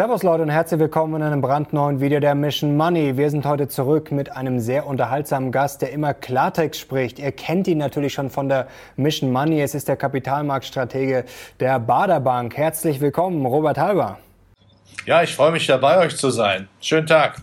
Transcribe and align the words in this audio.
Servus 0.00 0.22
Leute 0.22 0.42
und 0.42 0.48
herzlich 0.48 0.80
willkommen 0.80 1.16
in 1.16 1.22
einem 1.22 1.42
brandneuen 1.42 2.00
Video 2.00 2.20
der 2.20 2.34
Mission 2.34 2.74
Money. 2.74 3.18
Wir 3.18 3.28
sind 3.28 3.44
heute 3.44 3.68
zurück 3.68 4.10
mit 4.10 4.34
einem 4.34 4.58
sehr 4.58 4.86
unterhaltsamen 4.86 5.52
Gast, 5.52 5.82
der 5.82 5.92
immer 5.92 6.14
Klartext 6.14 6.80
spricht. 6.80 7.18
Ihr 7.18 7.32
kennt 7.32 7.68
ihn 7.68 7.76
natürlich 7.76 8.14
schon 8.14 8.30
von 8.30 8.48
der 8.48 8.66
Mission 8.96 9.30
Money. 9.30 9.60
Es 9.60 9.74
ist 9.74 9.88
der 9.88 9.98
Kapitalmarktstratege 9.98 11.26
der 11.60 11.78
Baderbank. 11.80 12.56
Herzlich 12.56 13.02
willkommen, 13.02 13.44
Robert 13.44 13.76
Halber. 13.76 14.18
Ja, 15.04 15.22
ich 15.22 15.36
freue 15.36 15.52
mich 15.52 15.66
dabei, 15.66 15.98
euch 15.98 16.16
zu 16.16 16.30
sein. 16.30 16.70
Schönen 16.80 17.06
Tag. 17.06 17.42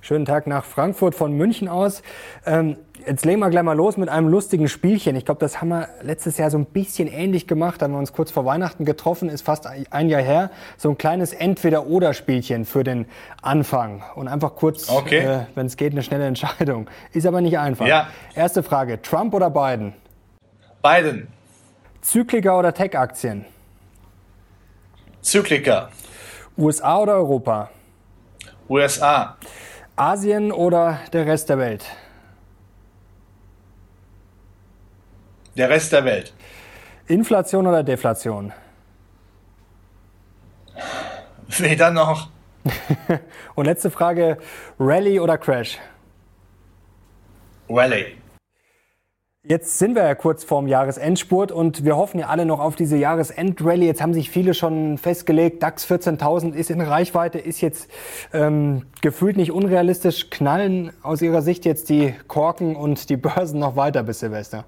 Schönen 0.00 0.24
Tag 0.24 0.46
nach 0.46 0.64
Frankfurt 0.64 1.14
von 1.14 1.34
München 1.34 1.68
aus. 1.68 2.02
Ähm, 2.46 2.78
jetzt 3.06 3.24
legen 3.24 3.40
wir 3.40 3.50
gleich 3.50 3.62
mal 3.62 3.76
los 3.76 3.96
mit 3.96 4.08
einem 4.08 4.28
lustigen 4.28 4.68
Spielchen. 4.68 5.16
Ich 5.16 5.24
glaube, 5.24 5.40
das 5.40 5.60
haben 5.60 5.68
wir 5.68 5.88
letztes 6.02 6.38
Jahr 6.38 6.50
so 6.50 6.58
ein 6.58 6.66
bisschen 6.66 7.08
ähnlich 7.08 7.46
gemacht. 7.46 7.80
Da 7.80 7.84
haben 7.84 7.92
wir 7.92 7.98
uns 7.98 8.12
kurz 8.12 8.30
vor 8.30 8.44
Weihnachten 8.44 8.84
getroffen, 8.84 9.28
ist 9.28 9.42
fast 9.42 9.66
ein 9.66 10.08
Jahr 10.08 10.22
her. 10.22 10.50
So 10.76 10.90
ein 10.90 10.98
kleines 10.98 11.32
Entweder-Oder-Spielchen 11.32 12.64
für 12.64 12.84
den 12.84 13.06
Anfang. 13.42 14.02
Und 14.14 14.28
einfach 14.28 14.54
kurz, 14.54 14.88
okay. 14.88 15.18
äh, 15.18 15.40
wenn 15.54 15.66
es 15.66 15.76
geht, 15.76 15.92
eine 15.92 16.02
schnelle 16.02 16.26
Entscheidung. 16.26 16.88
Ist 17.12 17.26
aber 17.26 17.40
nicht 17.40 17.58
einfach. 17.58 17.86
Ja. 17.86 18.08
Erste 18.34 18.62
Frage, 18.62 19.00
Trump 19.02 19.34
oder 19.34 19.50
Biden? 19.50 19.94
Biden. 20.82 21.28
Zykliker 22.00 22.58
oder 22.58 22.72
Tech-Aktien? 22.72 23.44
Zykliker. 25.20 25.90
USA 26.56 26.98
oder 26.98 27.14
Europa? 27.14 27.70
USA. 28.68 29.36
Asien 29.96 30.50
oder 30.52 31.00
der 31.12 31.26
Rest 31.26 31.50
der 31.50 31.58
Welt? 31.58 31.84
Der 35.56 35.68
Rest 35.68 35.92
der 35.92 36.04
Welt. 36.04 36.32
Inflation 37.06 37.66
oder 37.66 37.82
Deflation? 37.82 38.52
Weder 41.58 41.90
noch. 41.90 42.28
Und 43.54 43.64
letzte 43.64 43.90
Frage, 43.90 44.38
Rallye 44.78 45.20
oder 45.20 45.38
Crash? 45.38 45.78
Rallye. 47.68 48.16
Jetzt 49.42 49.78
sind 49.78 49.94
wir 49.94 50.02
ja 50.02 50.14
kurz 50.14 50.44
vorm 50.44 50.68
Jahresendspurt 50.68 51.50
und 51.50 51.82
wir 51.82 51.96
hoffen 51.96 52.20
ja 52.20 52.26
alle 52.26 52.44
noch 52.44 52.60
auf 52.60 52.76
diese 52.76 52.98
Jahresendrallye. 52.98 53.86
Jetzt 53.86 54.02
haben 54.02 54.12
sich 54.12 54.28
viele 54.28 54.52
schon 54.52 54.98
festgelegt, 54.98 55.62
DAX 55.62 55.86
14.000 55.86 56.52
ist 56.52 56.70
in 56.70 56.82
Reichweite, 56.82 57.38
ist 57.38 57.62
jetzt 57.62 57.90
ähm, 58.34 58.82
gefühlt 59.00 59.38
nicht 59.38 59.50
unrealistisch. 59.50 60.28
Knallen 60.28 60.92
aus 61.02 61.22
Ihrer 61.22 61.40
Sicht 61.40 61.64
jetzt 61.64 61.88
die 61.88 62.14
Korken 62.28 62.76
und 62.76 63.08
die 63.08 63.16
Börsen 63.16 63.58
noch 63.58 63.76
weiter 63.76 64.02
bis 64.02 64.20
Silvester? 64.20 64.66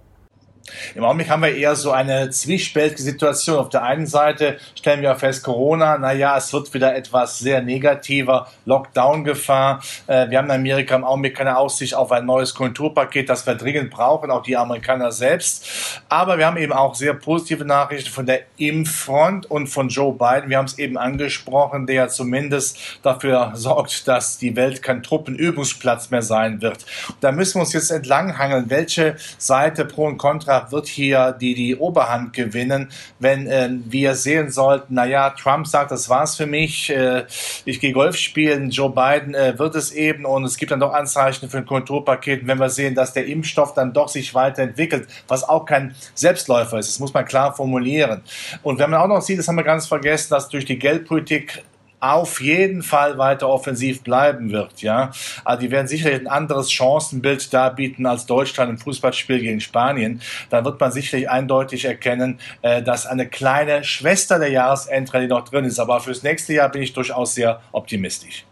Im 0.95 1.05
Augenblick 1.05 1.29
haben 1.29 1.43
wir 1.43 1.55
eher 1.55 1.75
so 1.75 1.91
eine 1.91 2.31
zwiespältige 2.31 3.03
Situation. 3.03 3.59
Auf 3.59 3.69
der 3.69 3.83
einen 3.83 4.07
Seite 4.07 4.59
stellen 4.75 5.03
wir 5.03 5.15
fest, 5.17 5.43
Corona, 5.43 5.99
naja, 5.99 6.37
es 6.37 6.53
wird 6.53 6.73
wieder 6.73 6.95
etwas 6.95 7.39
sehr 7.39 7.63
negativer, 7.63 8.49
Lockdown-Gefahr. 8.65 9.83
Äh, 10.07 10.31
wir 10.31 10.39
haben 10.39 10.47
in 10.47 10.53
Amerika 10.53 10.95
im 10.95 11.05
Augenblick 11.05 11.37
keine 11.37 11.57
Aussicht 11.57 11.95
auf 11.95 12.13
ein 12.13 12.27
neues 12.27 12.55
Konjunkturpaket, 12.55 13.29
das 13.29 13.47
wir 13.47 13.55
dringend 13.55 13.91
brauchen, 13.91 14.31
auch 14.31 14.43
die 14.43 14.57
Amerikaner 14.57 15.13
selbst. 15.13 16.01
Aber 16.09 16.39
wir 16.39 16.47
haben 16.47 16.57
eben 16.57 16.73
auch 16.73 16.95
sehr 16.95 17.15
positive 17.15 17.65
Nachrichten 17.65 18.11
von 18.11 18.27
der 18.27 18.43
Impffront 18.57 19.51
und 19.51 19.67
von 19.67 19.89
Joe 19.89 20.13
Biden. 20.13 20.49
Wir 20.49 20.59
haben 20.59 20.67
es 20.67 20.79
eben 20.79 20.97
angesprochen, 20.97 21.87
der 21.87 22.09
zumindest 22.09 22.79
dafür 23.03 23.53
sorgt, 23.55 24.07
dass 24.07 24.39
die 24.39 24.55
Welt 24.57 24.83
kein 24.83 25.03
Truppenübungsplatz 25.03 26.11
mehr 26.11 26.23
sein 26.23 26.63
wird. 26.63 26.87
Da 27.21 27.33
müssen 27.33 27.57
wir 27.57 27.63
uns 27.63 27.73
jetzt 27.73 27.91
entlanghangeln, 27.91 28.71
welche 28.71 29.17
Seite 29.39 29.85
pro 29.85 30.07
und 30.07 30.19
contra 30.19 30.52
Beitrag 30.53 30.73
wird 30.73 30.87
hier 30.87 31.33
die, 31.33 31.55
die 31.55 31.77
Oberhand 31.77 32.33
gewinnen, 32.33 32.91
wenn 33.19 33.47
äh, 33.47 33.71
wir 33.87 34.15
sehen 34.15 34.51
sollten, 34.51 34.95
naja, 34.95 35.31
Trump 35.31 35.67
sagt, 35.67 35.91
das 35.91 36.09
war's 36.09 36.37
für 36.37 36.47
mich, 36.47 36.91
äh, 36.91 37.25
ich 37.65 37.81
gehe 37.81 37.93
Golf 37.93 38.17
spielen, 38.17 38.71
Joe 38.71 38.91
Biden 38.91 39.35
äh, 39.35 39.59
wird 39.59 39.75
es 39.75 39.93
eben 39.93 40.25
und 40.25 40.45
es 40.45 40.57
gibt 40.57 40.73
dann 40.73 40.81
doch 40.81 40.93
Anzeichen 40.93 41.49
für 41.49 41.59
ein 41.59 41.67
Konjunkturpaket, 41.67 42.47
wenn 42.47 42.59
wir 42.59 42.69
sehen, 42.69 42.95
dass 42.95 43.13
der 43.13 43.27
Impfstoff 43.27 43.75
dann 43.75 43.93
doch 43.93 44.09
sich 44.09 44.35
weiterentwickelt, 44.35 45.09
was 45.29 45.45
auch 45.49 45.65
kein 45.65 45.95
Selbstläufer 46.15 46.79
ist, 46.79 46.89
das 46.89 46.99
muss 47.01 47.15
man 47.15 47.25
klar 47.25 47.55
formulieren. 47.55 48.23
Und 48.63 48.79
wenn 48.79 48.91
man 48.91 49.01
auch 49.01 49.09
noch 49.09 49.23
sieht, 49.23 49.39
das 49.39 49.49
haben 49.49 49.57
wir 49.57 49.65
ganz 49.65 49.87
vergessen, 49.87 50.31
dass 50.31 50.49
durch 50.49 50.65
die 50.65 50.79
Geldpolitik 50.79 51.63
auf 52.03 52.41
jeden 52.41 52.83
Fall 52.83 53.17
weiter 53.17 53.49
offensiv 53.49 54.03
bleiben 54.03 54.51
wird. 54.51 54.83
Ja, 54.83 55.13
also 55.45 55.61
die 55.61 55.71
werden 55.71 55.87
sicherlich 55.87 56.21
ein 56.21 56.27
anderes 56.27 56.71
Chancenbild 56.73 57.55
darbieten 57.55 58.07
als 58.07 58.27
Deutschland 58.27 58.71
im 58.71 58.79
Fußballspiel 58.79 59.39
gegen 59.39 59.61
Spanien. 59.61 60.21
Da 60.51 60.65
wird 60.65 60.81
man 60.81 60.91
sicherlich 60.91 61.31
eindeutig 61.31 61.85
erkennen, 61.85 62.41
äh, 62.63 62.83
dass 62.83 63.07
eine 63.07 63.29
kleine 63.29 63.85
Schwester 63.85 64.41
der 64.41 64.51
Jahresendrallye 64.51 65.29
noch 65.29 65.49
drin 65.49 65.65
ist. 65.65 65.79
Aber 65.79 66.01
fürs 66.01 66.25
nächste 66.25 66.55
Jahr 66.55 66.71
bin 66.71 66.83
ich 66.83 66.93
durchaus 66.93 67.35
sehr 67.35 67.61
optimistisch. 67.71 68.45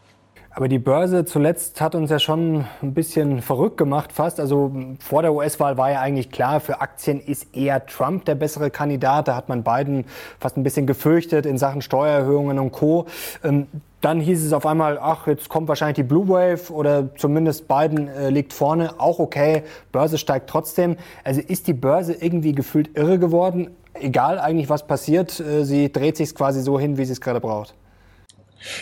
Aber 0.53 0.67
die 0.67 0.81
Börse 0.81 1.25
zuletzt 1.25 1.81
hat 1.81 1.95
uns 1.95 2.11
ja 2.11 2.19
schon 2.19 2.65
ein 2.83 2.93
bisschen 2.93 3.41
verrückt 3.41 3.77
gemacht 3.77 4.13
fast. 4.13 4.41
Also 4.41 4.73
vor 4.99 5.23
der 5.23 5.33
US-Wahl 5.33 5.79
war 5.79 5.93
ja 5.93 6.01
eigentlich 6.01 6.33
klar, 6.33 6.59
für 6.59 6.81
Aktien 6.81 7.21
ist 7.21 7.55
eher 7.55 7.87
Trump 7.87 8.25
der 8.25 8.35
bessere 8.35 8.69
Kandidat. 8.71 9.29
Da 9.29 9.37
hat 9.37 9.49
man 9.49 9.63
Biden 9.63 10.05
fast 10.41 10.57
ein 10.57 10.65
bisschen 10.65 10.89
gefürchtet 10.89 11.47
in 11.47 11.57
Sachen 11.57 11.83
Steuererhöhungen 11.83 12.59
und 12.59 12.73
Co. 12.73 13.07
Ähm, 13.45 13.69
dann 14.01 14.19
hieß 14.19 14.45
es 14.45 14.53
auf 14.53 14.67
einmal, 14.67 14.99
ach, 15.01 15.29
jetzt 15.29 15.49
kommt 15.49 15.69
wahrscheinlich 15.69 15.97
die 15.97 16.03
Blue 16.03 16.29
Wave 16.29 16.73
oder 16.73 17.15
zumindest 17.15 17.69
Biden 17.69 18.09
äh, 18.09 18.31
liegt 18.31 18.53
vorne. 18.53 18.99
Auch 18.99 19.21
okay, 19.21 19.63
Börse 19.93 20.19
steigt 20.19 20.51
trotzdem. 20.51 20.97
Also 21.23 21.41
ist 21.41 21.69
die 21.69 21.75
Börse 21.75 22.15
irgendwie 22.15 22.55
gefühlt 22.55 22.97
irre 22.97 23.21
geworden? 23.21 23.71
Egal 23.95 24.41
eigentlich, 24.41 24.69
was 24.69 24.85
passiert, 24.85 25.39
äh, 25.39 25.65
sie 25.65 25.93
dreht 25.93 26.17
sich 26.17 26.35
quasi 26.35 26.61
so 26.61 26.81
hin, 26.81 26.99
wie 26.99 27.05
sie 27.05 27.13
es 27.13 27.21
gerade 27.21 27.41
braucht. 27.41 27.75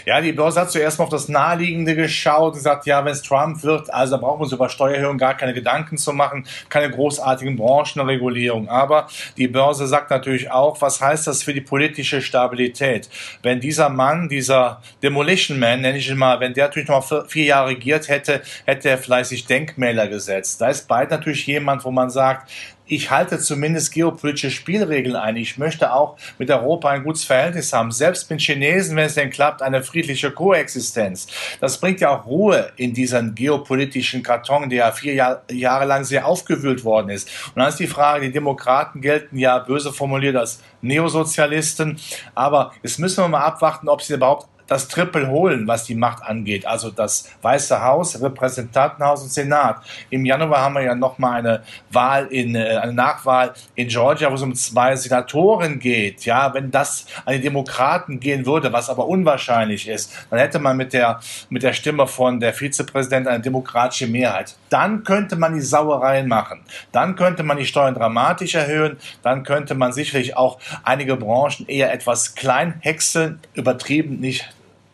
Ja, 0.06 0.20
die 0.20 0.32
Börse 0.32 0.60
hat 0.60 0.70
zuerst 0.70 0.98
mal 0.98 1.04
auf 1.04 1.10
das 1.10 1.28
Naheliegende 1.28 1.94
geschaut 1.94 2.52
und 2.52 2.58
gesagt, 2.58 2.86
ja, 2.86 3.04
wenn 3.04 3.12
es 3.12 3.22
Trump 3.22 3.62
wird, 3.62 3.92
also 3.92 4.16
da 4.16 4.20
brauchen 4.20 4.40
wir 4.40 4.44
uns 4.44 4.52
über 4.52 4.68
Steuererhöhungen 4.68 5.18
gar 5.18 5.36
keine 5.36 5.54
Gedanken 5.54 5.96
zu 5.98 6.12
machen, 6.12 6.46
keine 6.68 6.90
großartigen 6.90 7.56
Branchenregulierung. 7.56 8.68
Aber 8.68 9.08
die 9.36 9.48
Börse 9.48 9.86
sagt 9.86 10.10
natürlich 10.10 10.50
auch, 10.50 10.80
was 10.80 11.00
heißt 11.00 11.26
das 11.26 11.42
für 11.42 11.54
die 11.54 11.60
politische 11.60 12.22
Stabilität? 12.22 13.08
Wenn 13.42 13.60
dieser 13.60 13.88
Mann, 13.88 14.28
dieser 14.28 14.82
Demolition 15.02 15.58
Man, 15.58 15.80
nenne 15.80 15.98
ich 15.98 16.10
ihn 16.10 16.18
mal, 16.18 16.40
wenn 16.40 16.54
der 16.54 16.66
natürlich 16.66 16.88
noch 16.88 17.28
vier 17.28 17.44
Jahre 17.44 17.70
regiert 17.70 18.08
hätte, 18.08 18.42
hätte 18.64 18.88
er 18.88 19.24
sich 19.24 19.46
Denkmäler 19.46 20.08
gesetzt. 20.08 20.60
Da 20.60 20.68
ist 20.68 20.88
bald 20.88 21.10
natürlich 21.10 21.46
jemand, 21.46 21.84
wo 21.84 21.90
man 21.90 22.10
sagt, 22.10 22.50
ich 22.88 23.10
halte 23.10 23.38
zumindest 23.38 23.92
geopolitische 23.92 24.50
Spielregeln 24.50 25.14
ein. 25.14 25.36
Ich 25.36 25.58
möchte 25.58 25.92
auch 25.92 26.16
mit 26.38 26.50
Europa 26.50 26.88
ein 26.88 27.04
gutes 27.04 27.24
Verhältnis 27.24 27.72
haben. 27.72 27.92
Selbst 27.92 28.30
mit 28.30 28.40
Chinesen, 28.40 28.96
wenn 28.96 29.06
es 29.06 29.14
denn 29.14 29.30
klappt, 29.30 29.62
eine 29.62 29.82
friedliche 29.82 30.30
Koexistenz. 30.30 31.26
Das 31.60 31.78
bringt 31.78 32.00
ja 32.00 32.10
auch 32.10 32.26
Ruhe 32.26 32.72
in 32.76 32.94
diesen 32.94 33.34
geopolitischen 33.34 34.22
Karton, 34.22 34.68
der 34.70 34.78
ja 34.78 34.92
vier 34.92 35.14
Jahr, 35.14 35.42
Jahre 35.50 35.84
lang 35.84 36.04
sehr 36.04 36.26
aufgewühlt 36.26 36.84
worden 36.84 37.10
ist. 37.10 37.28
Und 37.48 37.56
dann 37.56 37.68
ist 37.68 37.78
die 37.78 37.86
Frage, 37.86 38.26
die 38.26 38.32
Demokraten 38.32 39.00
gelten 39.00 39.38
ja 39.38 39.58
böse 39.58 39.92
formuliert 39.92 40.36
als 40.36 40.60
Neosozialisten. 40.80 41.98
Aber 42.34 42.72
jetzt 42.82 42.98
müssen 42.98 43.22
wir 43.22 43.28
mal 43.28 43.44
abwarten, 43.44 43.88
ob 43.88 44.02
sie 44.02 44.14
überhaupt 44.14 44.48
das 44.68 44.86
Triple 44.86 45.28
holen, 45.28 45.66
was 45.66 45.84
die 45.84 45.94
Macht 45.94 46.22
angeht. 46.22 46.66
Also 46.66 46.90
das 46.90 47.28
Weiße 47.42 47.82
Haus, 47.82 48.20
Repräsentantenhaus 48.22 49.22
und 49.22 49.32
Senat. 49.32 49.82
Im 50.10 50.24
Januar 50.24 50.60
haben 50.60 50.74
wir 50.74 50.82
ja 50.82 50.94
nochmal 50.94 51.38
eine 51.38 51.62
Wahl 51.90 52.26
in, 52.26 52.54
äh, 52.54 52.76
eine 52.76 52.92
Nachwahl 52.92 53.54
in 53.74 53.88
Georgia, 53.88 54.30
wo 54.30 54.34
es 54.34 54.42
um 54.42 54.54
zwei 54.54 54.94
Senatoren 54.94 55.80
geht. 55.80 56.24
Ja, 56.26 56.52
wenn 56.54 56.70
das 56.70 57.06
an 57.24 57.32
die 57.32 57.40
Demokraten 57.40 58.20
gehen 58.20 58.46
würde, 58.46 58.72
was 58.72 58.90
aber 58.90 59.08
unwahrscheinlich 59.08 59.88
ist, 59.88 60.12
dann 60.30 60.38
hätte 60.38 60.58
man 60.58 60.76
mit 60.76 60.92
der, 60.92 61.20
mit 61.48 61.62
der 61.62 61.72
Stimme 61.72 62.06
von 62.06 62.38
der 62.38 62.52
Vizepräsidentin 62.52 63.32
eine 63.32 63.42
demokratische 63.42 64.06
Mehrheit. 64.06 64.54
Dann 64.68 65.02
könnte 65.02 65.36
man 65.36 65.54
die 65.54 65.62
Sauereien 65.62 66.28
machen. 66.28 66.60
Dann 66.92 67.16
könnte 67.16 67.42
man 67.42 67.56
die 67.56 67.64
Steuern 67.64 67.94
dramatisch 67.94 68.54
erhöhen. 68.54 68.98
Dann 69.22 69.44
könnte 69.44 69.74
man 69.74 69.92
sicherlich 69.92 70.36
auch 70.36 70.58
einige 70.84 71.16
Branchen 71.16 71.66
eher 71.66 71.92
etwas 71.92 72.34
klein 72.34 72.74
häckseln, 72.80 73.40
übertrieben 73.54 74.20
nicht 74.20 74.46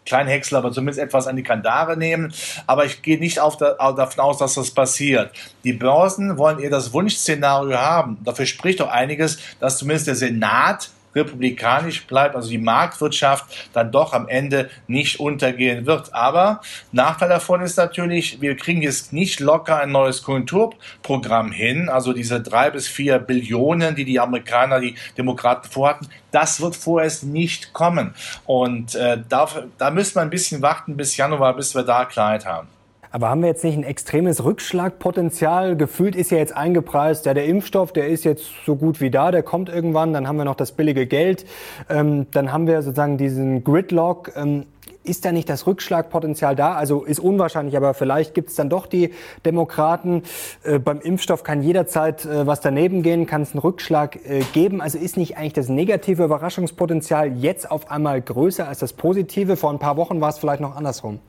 Kleinhäcksler, 0.05 0.59
aber 0.59 0.73
zumindest 0.73 1.01
etwas 1.01 1.27
an 1.27 1.37
die 1.37 1.43
Kandare 1.43 1.97
nehmen. 1.97 2.33
Aber 2.67 2.85
ich 2.85 3.03
gehe 3.03 3.19
nicht 3.19 3.41
auf 3.41 3.57
der, 3.57 3.75
davon 3.75 4.25
aus, 4.25 4.39
dass 4.39 4.55
das 4.55 4.71
passiert. 4.71 5.31
Die 5.65 5.73
Börsen 5.73 6.39
wollen 6.39 6.59
eher 6.59 6.71
das 6.71 6.93
Wunschszenario 6.93 7.77
haben. 7.77 8.19
Dafür 8.25 8.47
spricht 8.47 8.81
doch 8.81 8.89
einiges, 8.89 9.39
dass 9.61 9.79
zumindest 9.79 10.07
der 10.07 10.17
Senat 10.17 10.91
republikanisch 11.15 12.07
bleibt, 12.07 12.37
also 12.37 12.49
die 12.49 12.59
Marktwirtschaft 12.59 13.71
dann 13.73 13.93
doch 13.93 14.13
am 14.13 14.29
Ende 14.29 14.71
nicht 14.87 15.21
untergehen 15.21 15.87
wird. 15.87 16.15
Aber 16.15 16.61
Nachteil 16.93 17.29
davon 17.29 17.61
ist 17.63 17.77
natürlich, 17.77 18.41
wir 18.41 18.57
kriegen 18.57 18.83
jetzt 18.83 19.13
nicht 19.13 19.41
locker 19.41 19.79
ein 19.79 19.93
neues 19.93 20.23
Konjunkturprogramm 20.23 21.53
hin, 21.53 21.89
also 21.89 22.13
diese 22.13 22.41
drei 22.41 22.71
bis 22.71 22.89
vier 22.89 23.19
Billionen, 23.19 23.95
die 23.95 24.05
die 24.05 24.21
Amerikaner, 24.21 24.81
die 24.81 24.95
Demokraten 25.17 25.69
vorhatten, 25.69 26.09
das 26.31 26.61
wird 26.61 26.77
vorerst 26.77 27.25
nicht 27.25 27.73
kommen. 27.73 28.15
Und 28.45 28.95
äh, 28.95 29.19
da, 29.29 29.49
da 29.79 29.91
müssen 29.91 30.17
wir 30.17 30.23
ein 30.23 30.31
bisschen 30.31 30.63
warten 30.63 30.97
bis 30.97 31.17
Januar, 31.17 31.55
bis 31.55 31.75
wir 31.75 31.83
da 31.83 32.05
Klarheit 32.05 32.45
haben. 32.45 32.74
Aber 33.15 33.29
haben 33.29 33.43
wir 33.43 33.49
jetzt 33.49 33.63
nicht 33.63 33.77
ein 33.77 33.85
extremes 33.85 34.43
Rückschlagpotenzial? 34.43 35.77
Gefühlt 35.77 36.17
ist 36.17 36.33
ja 36.33 36.39
jetzt 36.39 36.57
eingepreist, 36.57 37.27
ja, 37.27 37.33
der 37.33 37.45
Impfstoff, 37.45 37.93
der 37.93 38.09
ist 38.09 38.25
jetzt 38.25 38.43
so 38.67 38.75
gut 38.75 39.01
wie 39.01 39.09
da, 39.09 39.31
der 39.31 39.45
kommt 39.45 39.69
irgendwann, 39.69 40.13
dann 40.13 40.27
haben 40.27 40.37
wir 40.37 40.45
noch 40.45 40.57
das 40.57 40.73
billige 40.73 41.07
Geld, 41.07 41.47
ähm, 41.89 42.27
dann 42.33 42.53
haben 42.53 42.67
wir 42.67 42.83
sozusagen 42.83 43.17
diesen 43.17 43.63
Gridlock. 43.63 44.33
Ähm, 44.35 44.67
ist 45.05 45.25
da 45.25 45.31
nicht 45.31 45.49
das 45.49 45.65
Rückschlagpotenzial 45.69 46.57
da? 46.57 46.75
Also 46.75 47.05
ist 47.05 47.21
unwahrscheinlich, 47.21 47.77
aber 47.77 47.95
vielleicht 47.95 48.35
gibt 48.35 48.51
es 48.51 48.57
dann 48.57 48.69
doch 48.69 48.87
die 48.87 49.13
Demokraten. 49.47 50.25
Äh, 50.65 50.81
beim 50.81 51.01
Impfstoff 51.01 51.45
kann 51.45 51.63
jederzeit 51.63 52.25
äh, 52.25 52.49
was 52.49 52.63
daneben 52.63 53.05
gehen, 53.05 53.27
kann 53.27 53.43
es 53.43 53.53
einen 53.53 53.61
Rückschlag 53.61 54.17
äh, 54.29 54.41
geben. 54.55 54.81
Also 54.81 54.99
ist 54.99 55.17
nicht 55.17 55.37
eigentlich 55.37 55.53
das 55.53 55.69
negative 55.69 56.25
Überraschungspotenzial 56.25 57.37
jetzt 57.37 57.71
auf 57.71 57.93
einmal 57.93 58.21
größer 58.21 58.67
als 58.67 58.81
das 58.81 58.93
positive? 58.93 59.57
Vor 59.57 59.71
ein 59.71 59.79
paar 59.79 59.97
Wochen 59.97 60.21
war 60.21 60.31
es 60.31 60.39
vielleicht 60.39 60.61
noch 60.61 60.75
andersrum. 60.75 61.21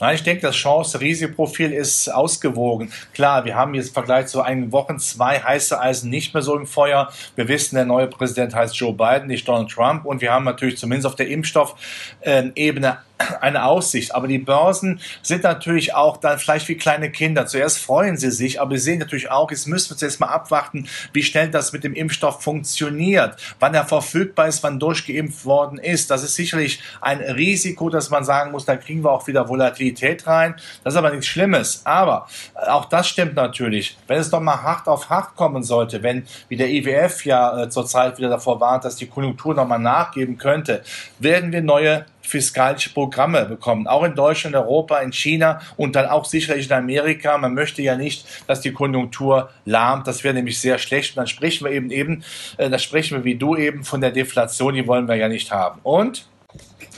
Nein, 0.00 0.14
ich 0.14 0.22
denke, 0.22 0.42
das 0.42 0.56
Chance-Risikoprofil 0.56 1.72
ist 1.72 2.08
ausgewogen. 2.08 2.92
Klar, 3.14 3.44
wir 3.44 3.54
haben 3.54 3.74
jetzt 3.74 3.88
im 3.88 3.94
Vergleich 3.94 4.26
zu 4.26 4.42
einigen 4.42 4.72
Wochen 4.72 4.98
zwei 4.98 5.38
heiße 5.38 5.80
Eisen 5.80 6.10
nicht 6.10 6.34
mehr 6.34 6.42
so 6.42 6.56
im 6.56 6.66
Feuer. 6.66 7.12
Wir 7.36 7.48
wissen, 7.48 7.76
der 7.76 7.84
neue 7.84 8.08
Präsident 8.08 8.54
heißt 8.54 8.74
Joe 8.76 8.92
Biden, 8.92 9.28
nicht 9.28 9.46
Donald 9.46 9.70
Trump. 9.70 10.04
Und 10.04 10.20
wir 10.20 10.32
haben 10.32 10.44
natürlich 10.44 10.78
zumindest 10.78 11.06
auf 11.06 11.14
der 11.14 11.28
Impfstoffebene 11.28 12.98
eine 13.40 13.64
Aussicht. 13.64 14.14
Aber 14.14 14.28
die 14.28 14.38
Börsen 14.38 15.00
sind 15.22 15.44
natürlich 15.44 15.94
auch 15.94 16.16
dann 16.16 16.38
vielleicht 16.38 16.68
wie 16.68 16.76
kleine 16.76 17.10
Kinder. 17.10 17.46
Zuerst 17.46 17.78
freuen 17.78 18.16
sie 18.16 18.30
sich, 18.30 18.60
aber 18.60 18.76
sie 18.76 18.84
sehen 18.84 18.98
natürlich 18.98 19.30
auch, 19.30 19.50
jetzt 19.50 19.66
müssen 19.66 19.90
wir 19.90 19.96
zuerst 19.96 20.20
mal 20.20 20.26
abwarten, 20.26 20.88
wie 21.12 21.22
schnell 21.22 21.50
das 21.50 21.72
mit 21.72 21.84
dem 21.84 21.94
Impfstoff 21.94 22.42
funktioniert, 22.42 23.36
wann 23.60 23.74
er 23.74 23.84
verfügbar 23.84 24.48
ist, 24.48 24.62
wann 24.62 24.78
durchgeimpft 24.78 25.44
worden 25.44 25.78
ist. 25.78 26.10
Das 26.10 26.22
ist 26.22 26.34
sicherlich 26.34 26.80
ein 27.00 27.20
Risiko, 27.20 27.88
dass 27.90 28.10
man 28.10 28.24
sagen 28.24 28.52
muss, 28.52 28.64
da 28.64 28.76
kriegen 28.76 29.04
wir 29.04 29.10
auch 29.10 29.26
wieder 29.26 29.48
Volatilität 29.48 30.26
rein. 30.26 30.54
Das 30.84 30.94
ist 30.94 30.98
aber 30.98 31.10
nichts 31.10 31.26
Schlimmes. 31.26 31.82
Aber 31.84 32.28
auch 32.66 32.86
das 32.86 33.08
stimmt 33.08 33.34
natürlich. 33.34 33.96
Wenn 34.06 34.18
es 34.18 34.30
doch 34.30 34.40
mal 34.40 34.62
hart 34.62 34.88
auf 34.88 35.10
hart 35.10 35.36
kommen 35.36 35.62
sollte, 35.62 36.02
wenn, 36.02 36.24
wie 36.48 36.56
der 36.56 36.68
IWF 36.70 37.24
ja 37.24 37.62
äh, 37.62 37.68
zurzeit 37.68 38.18
wieder 38.18 38.28
davor 38.28 38.60
warnt, 38.60 38.84
dass 38.84 38.96
die 38.96 39.06
Konjunktur 39.06 39.54
nochmal 39.54 39.78
nachgeben 39.78 40.38
könnte, 40.38 40.82
werden 41.18 41.52
wir 41.52 41.62
neue 41.62 42.06
fiskalische 42.22 42.92
Programme 42.92 43.44
bekommen, 43.44 43.86
auch 43.86 44.04
in 44.04 44.14
Deutschland, 44.14 44.56
Europa, 44.56 44.98
in 44.98 45.12
China 45.12 45.60
und 45.76 45.96
dann 45.96 46.06
auch 46.06 46.24
sicherlich 46.24 46.66
in 46.66 46.72
Amerika. 46.72 47.36
Man 47.38 47.54
möchte 47.54 47.82
ja 47.82 47.96
nicht, 47.96 48.26
dass 48.46 48.60
die 48.60 48.72
Konjunktur 48.72 49.50
lahmt. 49.64 50.06
Das 50.06 50.24
wäre 50.24 50.34
nämlich 50.34 50.60
sehr 50.60 50.78
schlecht. 50.78 51.12
Und 51.12 51.18
dann 51.18 51.26
sprechen 51.26 51.64
wir 51.64 51.72
eben 51.72 51.90
eben, 51.90 52.24
äh, 52.56 52.70
da 52.70 52.78
sprechen 52.78 53.18
wir 53.18 53.24
wie 53.24 53.36
du 53.36 53.56
eben 53.56 53.84
von 53.84 54.00
der 54.00 54.10
Deflation, 54.10 54.74
die 54.74 54.86
wollen 54.86 55.08
wir 55.08 55.16
ja 55.16 55.28
nicht 55.28 55.50
haben. 55.50 55.80
Und 55.82 56.26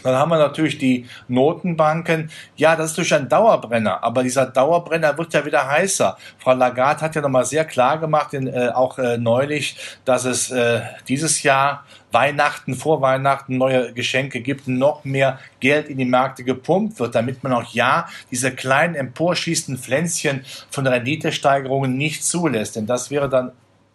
dann 0.05 0.17
haben 0.17 0.29
wir 0.29 0.39
natürlich 0.39 0.79
die 0.79 1.07
Notenbanken. 1.29 2.31
Ja, 2.57 2.77
das 2.77 2.91
ist 2.91 2.99
durch 2.99 3.15
ein 3.15 3.29
Dauerbrenner, 3.29 4.05
aber 4.05 4.23
dieser 4.23 4.47
Dauerbrenner 4.47 5.17
wird 5.17 5.33
ja 5.33 5.45
wieder 5.45 5.67
heißer. 5.67 6.17
Frau 6.39 6.53
Lagarde 6.53 7.01
hat 7.01 7.15
ja 7.15 7.23
nochmal 7.23 7.47
sehr 7.47 7.65
klar 7.65 7.99
gemacht, 7.99 8.35
in, 8.35 8.47
äh, 8.47 8.71
auch 8.75 8.99
äh, 8.99 9.17
neulich, 9.17 9.77
dass 10.05 10.25
es 10.27 10.51
äh, 10.51 10.83
dieses 11.09 11.43
Jahr 11.43 11.85
Weihnachten, 12.13 12.75
vor 12.75 13.01
Weihnachten 13.01 13.59
neue 13.59 13.93
Geschenke 13.93 14.41
gibt, 14.41 14.69
noch 14.69 15.05
mehr 15.05 15.41
Geld 15.59 15.89
in 15.89 15.99
die 15.99 16.05
Märkte 16.05 16.45
gepumpt 16.45 17.01
wird, 17.01 17.15
damit 17.15 17.43
man 17.43 17.53
auch 17.53 17.75
ja 17.75 18.07
diese 18.31 18.53
kleinen 18.53 18.95
emporschießenden 18.95 19.83
Pflänzchen 19.83 20.45
von 20.71 20.87
Renditesteigerungen 20.87 21.97
nicht 21.97 22.25
zulässt. 22.25 22.77
Denn 22.77 22.87
das 22.87 23.11
wäre 23.11 23.29
dann 23.29 23.51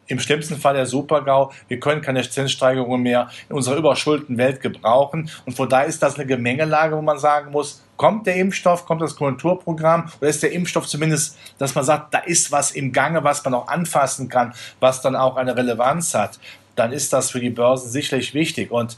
im 0.10 0.20
schlimmsten 0.20 0.58
Fall 0.58 0.74
der 0.74 0.86
Supergau. 0.86 1.52
Wir 1.68 1.80
können 1.80 2.02
keine 2.02 2.28
Zinssteigerungen 2.28 3.02
mehr 3.02 3.30
in 3.48 3.56
unserer 3.56 3.78
überschuldeten 3.78 4.38
Welt 4.38 4.60
gebrauchen. 4.60 5.30
Und 5.46 5.56
von 5.56 5.70
daher 5.70 5.88
ist 5.88 6.04
das 6.04 6.16
eine 6.16 6.26
Gemengelage, 6.26 6.98
wo 6.98 7.02
man 7.02 7.18
sagen 7.18 7.52
muss, 7.52 7.84
kommt 7.96 8.28
der 8.28 8.36
Impfstoff, 8.36 8.86
kommt 8.86 9.02
das 9.02 9.16
Konjunkturprogramm 9.16 10.12
oder 10.20 10.30
ist 10.30 10.42
der 10.42 10.52
Impfstoff 10.52 10.88
zumindest, 10.88 11.38
dass 11.58 11.76
man 11.76 11.84
sagt, 11.84 12.14
da 12.14 12.20
ist 12.20 12.52
was 12.52 12.72
im 12.72 12.92
Gange, 12.92 13.24
was 13.24 13.44
man 13.44 13.54
auch 13.54 13.68
anfassen 13.68 14.30
kann, 14.30 14.54
was 14.80 15.02
dann 15.02 15.16
auch 15.16 15.38
eine 15.38 15.56
Relevanz 15.56 16.14
hat 16.14 16.40
dann 16.80 16.94
ist 16.94 17.12
das 17.12 17.32
für 17.32 17.42
die 17.42 17.50
Börsen 17.50 17.90
sicherlich 17.90 18.34
wichtig. 18.34 18.72
Und 18.72 18.98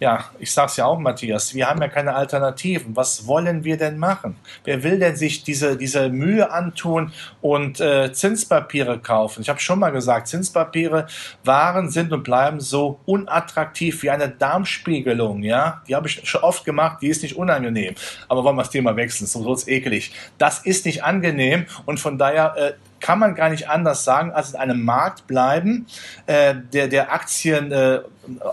ja, 0.00 0.26
ich 0.38 0.52
sag's 0.52 0.76
ja 0.76 0.86
auch, 0.86 0.98
Matthias, 0.98 1.54
wir 1.54 1.68
haben 1.68 1.80
ja 1.80 1.88
keine 1.88 2.14
Alternativen. 2.14 2.94
Was 2.94 3.26
wollen 3.26 3.64
wir 3.64 3.76
denn 3.76 3.98
machen? 3.98 4.36
Wer 4.64 4.82
will 4.82 4.98
denn 4.98 5.16
sich 5.16 5.42
diese, 5.42 5.76
diese 5.76 6.08
Mühe 6.08 6.50
antun 6.52 7.12
und 7.40 7.80
äh, 7.80 8.12
Zinspapiere 8.12 9.00
kaufen? 9.00 9.42
Ich 9.42 9.48
habe 9.48 9.58
schon 9.58 9.80
mal 9.80 9.90
gesagt, 9.90 10.28
Zinspapiere 10.28 11.06
waren, 11.42 11.90
sind 11.90 12.12
und 12.12 12.22
bleiben 12.22 12.60
so 12.60 13.00
unattraktiv 13.06 14.02
wie 14.02 14.10
eine 14.10 14.28
Darmspiegelung. 14.28 15.42
Ja, 15.42 15.82
die 15.88 15.96
habe 15.96 16.06
ich 16.06 16.28
schon 16.28 16.42
oft 16.42 16.64
gemacht, 16.64 16.98
die 17.02 17.08
ist 17.08 17.22
nicht 17.22 17.36
unangenehm. 17.36 17.94
Aber 18.28 18.44
wollen 18.44 18.56
wir 18.56 18.62
das 18.62 18.70
Thema 18.70 18.94
wechseln, 18.94 19.26
so 19.26 19.44
wird's 19.44 19.66
ekelig. 19.66 20.12
Das 20.38 20.60
ist 20.60 20.86
nicht 20.86 21.02
angenehm 21.02 21.66
und 21.86 21.98
von 21.98 22.18
daher 22.18 22.54
äh, 22.56 22.72
kann 23.00 23.18
man 23.18 23.34
gar 23.34 23.50
nicht 23.50 23.68
anders 23.68 24.04
sagen, 24.04 24.32
als 24.32 24.50
in 24.50 24.56
einem 24.56 24.84
Markt 24.84 25.26
bleiben, 25.26 25.86
äh, 26.26 26.54
der, 26.72 26.88
der 26.88 27.12
Aktien 27.12 27.72
äh, 27.72 28.00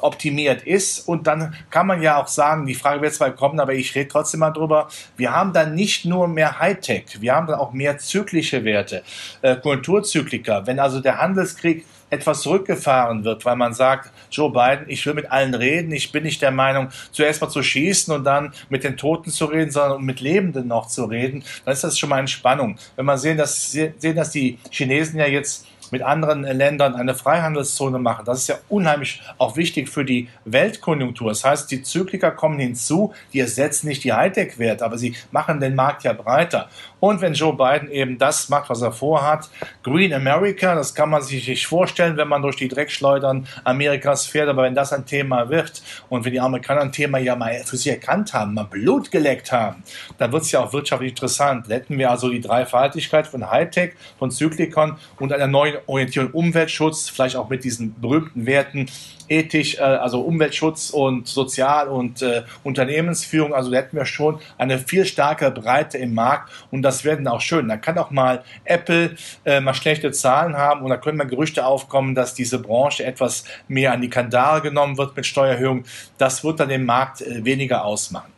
optimiert 0.01 0.63
ist. 0.63 1.07
Und 1.07 1.27
dann 1.27 1.55
kann 1.69 1.87
man 1.87 2.01
ja 2.01 2.17
auch 2.17 2.27
sagen, 2.27 2.65
die 2.65 2.75
Frage 2.75 3.01
wird 3.01 3.13
zwar 3.13 3.31
kommen, 3.31 3.59
aber 3.59 3.73
ich 3.73 3.95
rede 3.95 4.07
trotzdem 4.07 4.39
mal 4.39 4.51
drüber, 4.51 4.87
wir 5.17 5.31
haben 5.31 5.53
dann 5.53 5.75
nicht 5.75 6.05
nur 6.05 6.27
mehr 6.27 6.59
Hightech, 6.59 7.21
wir 7.21 7.35
haben 7.35 7.47
dann 7.47 7.59
auch 7.59 7.73
mehr 7.73 7.97
zyklische 7.97 8.63
Werte, 8.63 9.03
äh, 9.41 9.55
Kulturzykliker. 9.55 10.65
Wenn 10.67 10.79
also 10.79 10.99
der 10.99 11.19
Handelskrieg 11.19 11.85
etwas 12.09 12.41
zurückgefahren 12.41 13.23
wird, 13.23 13.45
weil 13.45 13.55
man 13.55 13.73
sagt, 13.73 14.11
Joe 14.31 14.51
Biden, 14.51 14.85
ich 14.87 15.05
will 15.05 15.13
mit 15.13 15.31
allen 15.31 15.53
reden, 15.53 15.91
ich 15.91 16.11
bin 16.11 16.23
nicht 16.23 16.41
der 16.41 16.51
Meinung, 16.51 16.89
zuerst 17.11 17.41
mal 17.41 17.49
zu 17.49 17.63
schießen 17.63 18.13
und 18.13 18.23
dann 18.23 18.53
mit 18.69 18.83
den 18.83 18.97
Toten 18.97 19.31
zu 19.31 19.45
reden, 19.45 19.71
sondern 19.71 20.03
mit 20.03 20.21
Lebenden 20.21 20.67
noch 20.67 20.87
zu 20.87 21.05
reden, 21.05 21.43
dann 21.63 21.73
ist 21.73 21.83
das 21.83 21.97
schon 21.97 22.09
mal 22.09 22.17
eine 22.17 22.27
Spannung. 22.27 22.77
Wenn 22.95 23.05
man 23.05 23.17
sehen, 23.17 23.37
dass, 23.37 23.71
sehen, 23.71 24.15
dass 24.15 24.31
die 24.31 24.59
Chinesen 24.71 25.19
ja 25.19 25.27
jetzt 25.27 25.65
mit 25.91 26.01
anderen 26.01 26.43
Ländern 26.43 26.95
eine 26.95 27.15
Freihandelszone 27.15 27.99
machen. 27.99 28.25
Das 28.25 28.39
ist 28.39 28.47
ja 28.47 28.55
unheimlich 28.69 29.21
auch 29.37 29.57
wichtig 29.57 29.89
für 29.89 30.05
die 30.05 30.29
Weltkonjunktur. 30.45 31.29
Das 31.29 31.43
heißt, 31.43 31.71
die 31.71 31.83
Zykliker 31.83 32.31
kommen 32.31 32.59
hinzu, 32.59 33.13
die 33.33 33.39
ersetzen 33.39 33.87
nicht 33.87 34.03
die 34.03 34.13
Hightech-Werte, 34.13 34.83
aber 34.83 34.97
sie 34.97 35.15
machen 35.31 35.59
den 35.59 35.75
Markt 35.75 36.03
ja 36.03 36.13
breiter. 36.13 36.69
Und 36.99 37.21
wenn 37.21 37.33
Joe 37.33 37.55
Biden 37.55 37.91
eben 37.91 38.17
das 38.17 38.49
macht, 38.49 38.69
was 38.69 38.81
er 38.81 38.91
vorhat, 38.91 39.49
Green 39.83 40.13
America, 40.13 40.73
das 40.73 40.95
kann 40.95 41.09
man 41.09 41.21
sich 41.21 41.47
nicht 41.47 41.67
vorstellen, 41.67 42.17
wenn 42.17 42.27
man 42.27 42.41
durch 42.41 42.55
die 42.55 42.67
Dreckschleudern 42.67 43.47
Amerikas 43.63 44.25
fährt, 44.25 44.49
aber 44.49 44.63
wenn 44.63 44.73
das 44.73 44.91
ein 44.91 45.05
Thema 45.05 45.49
wird 45.49 45.83
und 46.09 46.25
wenn 46.25 46.31
die 46.31 46.39
Amerikaner 46.39 46.81
ein 46.81 46.91
Thema 46.91 47.19
ja 47.19 47.35
mal 47.35 47.53
für 47.63 47.77
sich 47.77 47.91
erkannt 47.91 48.33
haben, 48.33 48.55
mal 48.55 48.63
Blut 48.63 49.11
geleckt 49.11 49.51
haben, 49.51 49.83
dann 50.17 50.31
wird 50.31 50.43
es 50.43 50.51
ja 50.51 50.61
auch 50.61 50.73
wirtschaftlich 50.73 51.11
interessant. 51.11 51.69
Hätten 51.69 51.97
wir 51.97 52.09
also 52.09 52.29
die 52.29 52.41
Dreifaltigkeit 52.41 53.27
von 53.27 53.51
Hightech, 53.51 53.93
von 54.17 54.31
Zyklikern 54.31 54.97
und 55.19 55.31
einer 55.31 55.47
neuen 55.47 55.74
Orientierung 55.87 56.31
Umweltschutz, 56.31 57.09
vielleicht 57.09 57.35
auch 57.35 57.49
mit 57.49 57.63
diesen 57.63 57.99
berühmten 57.99 58.45
Werten 58.45 58.87
ethisch, 59.27 59.75
äh, 59.75 59.81
also 59.81 60.21
Umweltschutz 60.21 60.89
und 60.89 61.27
Sozial- 61.27 61.87
und 61.87 62.21
äh, 62.21 62.43
Unternehmensführung. 62.63 63.53
Also 63.53 63.71
da 63.71 63.77
hätten 63.77 63.97
wir 63.97 64.05
schon 64.05 64.39
eine 64.57 64.79
viel 64.79 65.05
stärkere 65.05 65.51
Breite 65.51 65.97
im 65.97 66.13
Markt 66.13 66.51
und 66.71 66.81
das 66.81 67.03
werden 67.03 67.27
auch 67.27 67.41
schön. 67.41 67.67
Da 67.67 67.77
kann 67.77 67.97
auch 67.97 68.11
mal 68.11 68.43
Apple 68.63 69.15
äh, 69.45 69.59
mal 69.61 69.73
schlechte 69.73 70.11
Zahlen 70.11 70.57
haben 70.57 70.81
und 70.81 70.89
da 70.89 70.97
können 70.97 71.17
mal 71.17 71.25
Gerüchte 71.27 71.65
aufkommen, 71.65 72.15
dass 72.15 72.33
diese 72.33 72.59
Branche 72.59 73.05
etwas 73.05 73.45
mehr 73.67 73.91
an 73.93 74.01
die 74.01 74.09
Kandare 74.09 74.61
genommen 74.61 74.97
wird 74.97 75.15
mit 75.15 75.25
Steuererhöhung. 75.25 75.85
Das 76.17 76.43
wird 76.43 76.59
dann 76.59 76.69
den 76.69 76.85
Markt 76.85 77.21
äh, 77.21 77.43
weniger 77.43 77.85
ausmachen. 77.85 78.34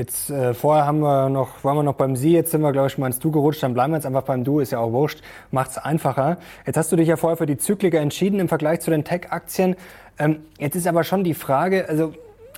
Jetzt 0.00 0.30
äh, 0.30 0.54
vorher 0.54 0.86
haben 0.86 1.00
wir 1.00 1.28
noch, 1.28 1.62
waren 1.62 1.76
wir 1.76 1.82
noch 1.82 1.92
beim 1.92 2.16
Sie, 2.16 2.32
jetzt 2.32 2.52
sind 2.52 2.62
wir, 2.62 2.72
glaube 2.72 2.88
ich, 2.88 2.96
mal 2.96 3.08
ins 3.08 3.18
Du 3.18 3.30
gerutscht, 3.30 3.62
dann 3.62 3.74
bleiben 3.74 3.92
wir 3.92 3.98
jetzt 3.98 4.06
einfach 4.06 4.22
beim 4.22 4.44
Du, 4.44 4.58
ist 4.58 4.72
ja 4.72 4.78
auch 4.78 4.92
wurscht, 4.92 5.20
macht's 5.50 5.76
einfacher. 5.76 6.38
Jetzt 6.64 6.78
hast 6.78 6.90
du 6.90 6.96
dich 6.96 7.06
ja 7.06 7.16
vorher 7.18 7.36
für 7.36 7.44
die 7.44 7.58
Zykliker 7.58 8.00
entschieden 8.00 8.40
im 8.40 8.48
Vergleich 8.48 8.80
zu 8.80 8.90
den 8.90 9.04
Tech-Aktien. 9.04 9.76
Ähm, 10.18 10.38
jetzt 10.58 10.74
ist 10.74 10.86
aber 10.86 11.04
schon 11.04 11.22
die 11.22 11.34
Frage, 11.34 11.86
also 11.86 12.14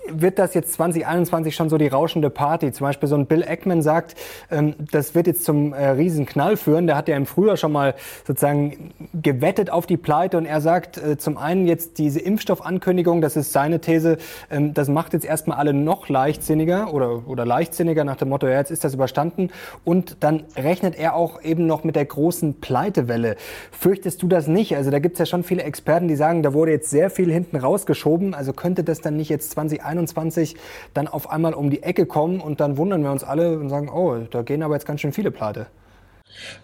wird 0.08 0.38
das 0.38 0.54
jetzt 0.54 0.72
2021 0.74 1.54
schon 1.54 1.68
so 1.68 1.78
die 1.78 1.86
rauschende 1.86 2.30
Party? 2.30 2.72
Zum 2.72 2.86
Beispiel 2.86 3.08
so 3.08 3.16
ein 3.16 3.26
Bill 3.26 3.42
Eckman 3.42 3.82
sagt, 3.82 4.16
ähm, 4.50 4.74
das 4.90 5.14
wird 5.14 5.26
jetzt 5.26 5.44
zum 5.44 5.72
äh, 5.72 5.90
Riesenknall 5.90 6.56
führen. 6.56 6.86
Der 6.86 6.96
hat 6.96 7.08
ja 7.08 7.16
im 7.16 7.26
Frühjahr 7.26 7.56
schon 7.56 7.72
mal 7.72 7.94
sozusagen 8.26 8.92
gewettet 9.14 9.70
auf 9.70 9.86
die 9.86 9.96
Pleite 9.96 10.38
und 10.38 10.46
er 10.46 10.60
sagt 10.60 10.98
äh, 10.98 11.16
zum 11.18 11.36
einen 11.36 11.66
jetzt 11.66 11.98
diese 11.98 12.20
Impfstoffankündigung, 12.20 13.20
das 13.20 13.36
ist 13.36 13.52
seine 13.52 13.80
These, 13.80 14.18
ähm, 14.50 14.74
das 14.74 14.88
macht 14.88 15.12
jetzt 15.12 15.24
erstmal 15.24 15.58
alle 15.58 15.72
noch 15.72 16.08
leichtsinniger 16.08 16.92
oder, 16.92 17.28
oder 17.28 17.46
leichtsinniger 17.46 18.04
nach 18.04 18.16
dem 18.16 18.28
Motto, 18.28 18.46
ja, 18.48 18.58
jetzt 18.58 18.70
ist 18.70 18.84
das 18.84 18.94
überstanden. 18.94 19.50
Und 19.84 20.16
dann 20.20 20.44
rechnet 20.56 20.98
er 20.98 21.14
auch 21.14 21.42
eben 21.42 21.66
noch 21.66 21.84
mit 21.84 21.96
der 21.96 22.04
großen 22.04 22.60
Pleitewelle. 22.60 23.36
Fürchtest 23.70 24.22
du 24.22 24.28
das 24.28 24.48
nicht? 24.48 24.76
Also 24.76 24.90
da 24.90 24.98
gibt 24.98 25.14
es 25.14 25.18
ja 25.20 25.26
schon 25.26 25.44
viele 25.44 25.62
Experten, 25.62 26.08
die 26.08 26.16
sagen, 26.16 26.42
da 26.42 26.52
wurde 26.52 26.72
jetzt 26.72 26.90
sehr 26.90 27.10
viel 27.10 27.32
hinten 27.32 27.56
rausgeschoben. 27.56 28.34
Also 28.34 28.52
könnte 28.52 28.84
das 28.84 29.00
dann 29.00 29.16
nicht 29.16 29.28
jetzt 29.28 29.52
2021 29.52 29.91
2021 29.92 30.56
dann 30.94 31.08
auf 31.08 31.30
einmal 31.30 31.54
um 31.54 31.70
die 31.70 31.82
Ecke 31.82 32.06
kommen 32.06 32.40
und 32.40 32.60
dann 32.60 32.76
wundern 32.76 33.02
wir 33.02 33.10
uns 33.10 33.24
alle 33.24 33.58
und 33.58 33.68
sagen, 33.68 33.88
oh, 33.88 34.16
da 34.30 34.42
gehen 34.42 34.62
aber 34.62 34.74
jetzt 34.74 34.86
ganz 34.86 35.00
schön 35.00 35.12
viele 35.12 35.30
pleite. 35.30 35.66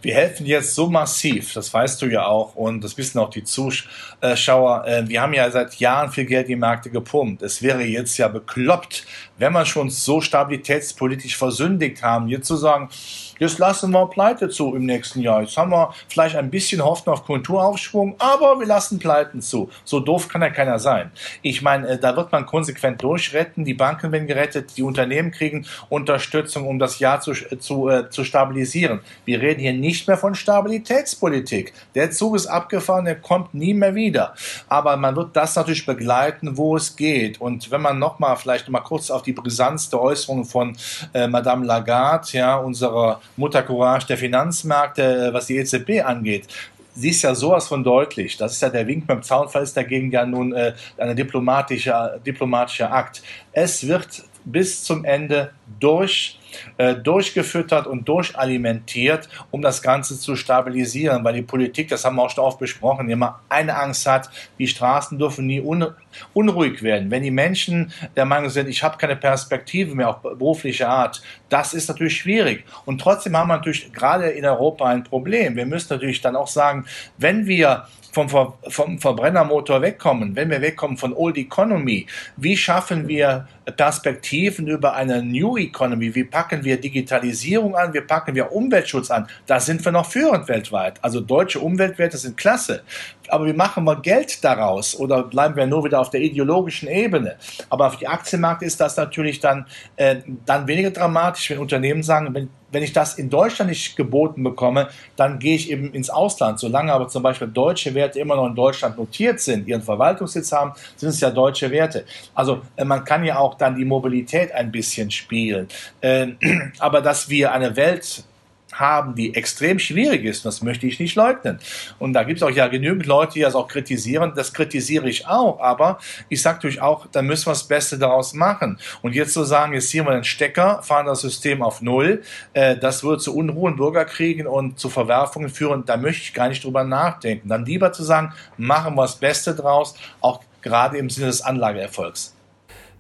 Wir 0.01 0.15
helfen 0.15 0.47
jetzt 0.47 0.75
so 0.75 0.89
massiv, 0.89 1.53
das 1.53 1.73
weißt 1.73 2.01
du 2.01 2.07
ja 2.07 2.27
auch 2.27 2.55
und 2.55 2.83
das 2.83 2.97
wissen 2.97 3.19
auch 3.19 3.31
die 3.31 3.45
Zuschauer. 3.45 4.87
Äh, 4.87 5.09
wir 5.09 5.21
haben 5.21 5.35
ja 5.35 5.51
seit 5.51 5.75
Jahren 5.77 6.11
viel 6.11 6.25
Geld 6.25 6.47
in 6.47 6.53
die 6.53 6.57
Märkte 6.57 6.91
gepumpt. 6.91 7.43
Es 7.43 7.63
wäre 7.63 7.83
jetzt 7.83 8.17
ja 8.17 8.29
bekloppt, 8.29 9.07
wenn 9.37 9.53
wir 9.53 9.67
schon 9.67 9.91
so 9.91 10.21
stabilitätspolitisch 10.21 11.37
versündigt 11.37 12.03
haben, 12.03 12.29
jetzt 12.29 12.47
zu 12.47 12.57
sagen, 12.57 12.89
Jetzt 13.39 13.59
lassen 13.59 13.93
wir 13.93 14.07
Pleite 14.07 14.49
zu 14.49 14.75
im 14.75 14.85
nächsten 14.85 15.21
Jahr. 15.21 15.43
Jetzt 15.43 15.57
haben 15.57 15.71
wir 15.71 15.95
vielleicht 16.09 16.35
ein 16.35 16.51
bisschen 16.51 16.85
Hoffnung 16.85 17.15
auf 17.15 17.25
Kulturaufschwung, 17.25 18.17
aber 18.19 18.59
wir 18.59 18.67
lassen 18.67 18.99
Pleiten 18.99 19.41
zu. 19.41 19.71
So 19.85 20.01
doof 20.01 20.29
kann 20.29 20.43
ja 20.43 20.51
keiner 20.51 20.81
sein. 20.81 21.13
Ich 21.43 21.63
meine, 21.63 21.87
äh, 21.87 21.99
da 21.99 22.17
wird 22.17 22.33
man 22.33 22.47
konsequent 22.47 23.01
durchretten. 23.03 23.65
Die 23.65 23.75
Banken 23.75 24.11
werden 24.11 24.27
gerettet, 24.27 24.77
die 24.77 24.83
Unternehmen 24.83 25.31
kriegen 25.31 25.67
Unterstützung, 25.89 26.67
um 26.67 26.81
das 26.81 26.99
Jahr 26.99 27.21
zu, 27.21 27.33
zu, 27.33 27.89
äh, 27.89 28.11
zu 28.11 28.25
stabilisieren. 28.25 29.01
Wir 29.25 29.41
reden 29.41 29.61
hier 29.61 29.73
nicht 29.73 30.09
mehr 30.09 30.17
von 30.17 30.35
Stabilitätspolitik. 30.35 31.73
Der 31.95 32.11
Zug 32.11 32.35
ist 32.35 32.47
abgefahren, 32.47 33.05
der 33.05 33.21
kommt 33.21 33.55
nie 33.55 33.75
mehr 33.75 33.95
wieder. 33.95 34.35
Aber 34.69 34.97
man 34.97 35.15
wird 35.15 35.37
das 35.37 35.55
natürlich 35.55 35.87
begleiten, 35.87 36.57
wo 36.57 36.77
es 36.77 36.97
geht. 36.97 37.41
Und 37.41 37.71
wenn 37.71 37.83
man 37.83 38.01
nochmal, 38.01 38.37
vielleicht 38.37 38.69
mal 38.69 38.81
kurz 38.81 39.11
auf 39.13 39.23
die 39.23 39.33
Brisanz 39.33 39.91
der 39.91 40.01
Äußerungen 40.01 40.45
von 40.45 40.77
äh, 41.15 41.29
Madame 41.29 41.65
Lagarde, 41.65 42.29
ja, 42.33 42.57
unserer 42.57 43.21
Mutter 43.37 43.63
Courage 43.63 44.07
der 44.07 44.19
Finanzmärkte, 44.19 45.29
äh, 45.29 45.33
was 45.33 45.47
die 45.47 45.57
EZB 45.57 46.05
angeht, 46.05 46.49
sie 46.95 47.11
ist 47.11 47.23
ja 47.23 47.35
sowas 47.35 47.69
von 47.69 47.85
deutlich. 47.85 48.37
Das 48.37 48.53
ist 48.53 48.63
ja 48.63 48.69
der 48.69 48.87
Wink 48.87 49.07
beim 49.07 49.23
Zaunfall, 49.23 49.63
ist 49.63 49.77
dagegen 49.77 50.11
ja 50.11 50.27
nun 50.27 50.53
äh, 50.53 50.75
ein 50.97 51.17
diplomatischer, 51.17 52.19
diplomatischer 52.25 52.93
Akt. 52.93 53.23
Es 53.53 53.87
wird 53.87 54.25
bis 54.53 54.85
zum 54.85 55.05
Ende 55.05 55.53
durch 55.81 56.39
äh, 56.79 56.95
durchgefüttert 56.95 57.87
und 57.87 58.09
durchalimentiert, 58.09 59.29
um 59.51 59.61
das 59.61 59.83
Ganze 59.83 60.19
zu 60.19 60.37
stabilisieren, 60.37 61.23
weil 61.25 61.35
die 61.35 61.43
Politik, 61.43 61.89
das 61.89 62.05
haben 62.05 62.17
wir 62.17 62.23
auch 62.23 62.31
schon 62.31 62.45
oft 62.45 62.59
besprochen, 62.59 63.11
immer 63.11 63.41
eine 63.49 63.77
Angst 63.77 64.07
hat, 64.07 64.31
die 64.59 64.67
Straßen 64.67 65.19
dürfen 65.19 65.47
nie 65.47 65.61
un 65.61 65.87
unruhig 66.33 66.83
werden. 66.83 67.11
Wenn 67.11 67.23
die 67.23 67.31
Menschen 67.31 67.93
der 68.17 68.25
Meinung 68.25 68.51
sind, 68.51 68.69
ich 68.69 68.83
habe 68.83 68.97
keine 68.97 69.15
Perspektive 69.15 69.95
mehr 69.95 70.09
auf 70.09 70.23
berufliche 70.23 70.89
Art, 70.89 71.23
das 71.49 71.75
ist 71.75 71.89
natürlich 71.89 72.17
schwierig. 72.17 72.65
Und 72.87 73.01
trotzdem 73.01 73.37
haben 73.37 73.49
wir 73.49 73.57
natürlich 73.57 73.93
gerade 73.93 74.31
in 74.31 74.45
Europa 74.45 74.87
ein 74.87 75.05
Problem. 75.05 75.55
Wir 75.55 75.67
müssen 75.67 75.93
natürlich 75.93 76.21
dann 76.21 76.35
auch 76.35 76.49
sagen, 76.49 76.87
wenn 77.19 77.47
wir 77.47 77.87
vom, 78.11 78.29
Ver 78.29 78.55
vom 78.69 78.99
Verbrennermotor 78.99 79.83
wegkommen, 79.83 80.35
wenn 80.35 80.51
wir 80.51 80.61
wegkommen 80.61 80.97
von 80.97 81.13
Old 81.13 81.37
Economy, 81.37 82.07
wie 82.37 82.57
schaffen 82.57 83.07
wir 83.07 83.47
Perspektiven 83.73 84.67
über 84.67 84.95
eine 84.95 85.23
New 85.23 85.57
Economy? 85.57 86.15
Wie 86.15 86.25
packen 86.25 86.65
wir 86.65 86.81
Digitalisierung 86.81 87.77
an? 87.77 87.93
Wie 87.95 88.01
packen 88.01 88.35
wir 88.35 88.53
Umweltschutz 88.53 89.11
an? 89.11 89.29
Da 89.47 89.61
sind 89.61 89.85
wir 89.85 89.93
noch 89.93 90.07
führend 90.07 90.49
weltweit. 90.49 91.03
Also 91.03 91.21
deutsche 91.21 91.61
Umweltwerte 91.61 92.17
sind 92.17 92.37
klasse. 92.37 92.83
Aber 93.29 93.47
wie 93.47 93.53
machen 93.53 93.85
wir 93.85 94.01
Geld 94.01 94.43
daraus? 94.45 94.99
Oder 94.99 95.23
bleiben 95.23 95.57
wir 95.57 95.67
nur 95.67 95.85
wieder 95.85 96.01
auf 96.01 96.11
der 96.11 96.21
ideologischen 96.21 96.89
Ebene? 96.89 97.37
Aber 97.69 97.87
auf 97.87 97.97
die 97.97 98.09
Aktienmärkte 98.09 98.65
ist 98.65 98.81
das 98.81 98.97
natürlich 98.97 99.41
dann, 99.41 99.67
äh, 99.97 100.17
dann 100.47 100.67
weniger 100.67 100.91
dramatisch, 100.91 101.51
wenn 101.51 101.59
Unternehmen 101.59 102.03
sagen, 102.03 102.35
wenn 102.35 102.49
wenn 102.71 102.83
ich 102.83 102.93
das 102.93 103.15
in 103.15 103.31
Deutschland 103.31 103.71
nicht 103.71 103.97
geboten 103.97 104.43
bekomme, 104.43 104.89
dann 105.17 105.39
gehe 105.39 105.55
ich 105.55 105.71
eben 105.71 105.93
ins 105.93 106.11
Ausland. 106.11 106.59
Solange 106.59 106.93
aber 106.93 107.09
zum 107.09 107.23
Beispiel 107.23 107.49
deutsche 107.49 107.95
Werte 107.95 108.21
immer 108.21 108.37
noch 108.37 108.47
in 108.47 108.55
Deutschland 108.55 108.99
notiert 108.99 109.41
sind, 109.41 109.67
ihren 109.67 109.83
Verwaltungssitz 109.83 110.53
haben, 110.53 110.73
sind 110.97 111.11
es 111.11 111.21
ja 111.21 111.31
deutsche 111.31 111.71
Werte. 111.71 112.05
Also 112.35 112.63
äh, 112.77 112.85
man 112.85 113.05
kann 113.05 113.25
ja 113.25 113.39
auch 113.39 113.55
dann 113.59 113.77
die 113.77 113.85
Mobilität 113.85 114.53
ein 114.53 114.71
bisschen 114.71 115.11
spielen. 115.11 115.69
Äh, 116.01 116.29
aber 116.79 117.01
dass 117.01 117.29
wir 117.29 117.53
eine 117.53 117.77
Welt 117.77 118.25
haben, 118.73 119.15
die 119.15 119.35
extrem 119.35 119.79
schwierig 119.79 120.25
ist. 120.25 120.45
Das 120.45 120.63
möchte 120.63 120.87
ich 120.87 121.01
nicht 121.01 121.17
leugnen. 121.17 121.59
Und 121.99 122.13
da 122.13 122.23
gibt 122.23 122.39
es 122.39 122.43
auch 122.43 122.51
ja 122.51 122.69
genügend 122.69 123.07
Leute, 123.07 123.35
die 123.35 123.41
das 123.41 123.55
auch 123.55 123.69
kritisieren. 123.69 124.33
Das 124.37 124.53
kritisiere 124.53 125.09
ich 125.09 125.27
auch. 125.27 125.61
Aber 125.61 125.99
ich 126.29 126.43
sage 126.43 126.57
natürlich 126.57 126.81
auch, 126.81 127.07
da 127.11 127.23
müssen 127.23 127.47
wir 127.47 127.53
das 127.53 127.67
Beste 127.67 127.99
daraus 127.99 128.35
machen. 128.35 128.79
Und 129.03 129.15
jetzt 129.15 129.33
zu 129.33 129.45
sagen, 129.45 129.75
jetzt 129.75 129.89
ziehen 129.89 130.05
wir 130.05 130.13
den 130.13 130.25
Stecker, 130.25 130.83
fahren 130.83 131.07
das 131.07 131.21
System 131.21 131.63
auf 131.63 131.83
Null, 131.83 132.23
äh, 132.53 132.77
das 132.77 133.03
würde 133.03 133.23
zu 133.23 133.35
Unruhen, 133.35 133.77
Bürgerkriegen 133.77 134.47
und 134.47 134.79
zu 134.79 134.89
Verwerfungen 134.91 135.49
führen. 135.49 135.85
Da 135.85 135.97
möchte 135.97 136.23
ich 136.23 136.35
gar 136.35 136.49
nicht 136.49 136.65
drüber 136.65 136.85
nachdenken. 136.85 137.49
Dann 137.49 137.65
lieber 137.65 137.93
zu 137.93 138.03
sagen, 138.03 138.33
machen 138.57 138.95
wir 138.95 139.03
das 139.03 139.17
Beste 139.17 139.55
draus, 139.55 139.95
auch 140.21 140.43
gerade 140.63 140.99
im 140.99 141.11
Sinne 141.11 141.29
des 141.29 141.41
Anlageerfolgs. 141.41 142.38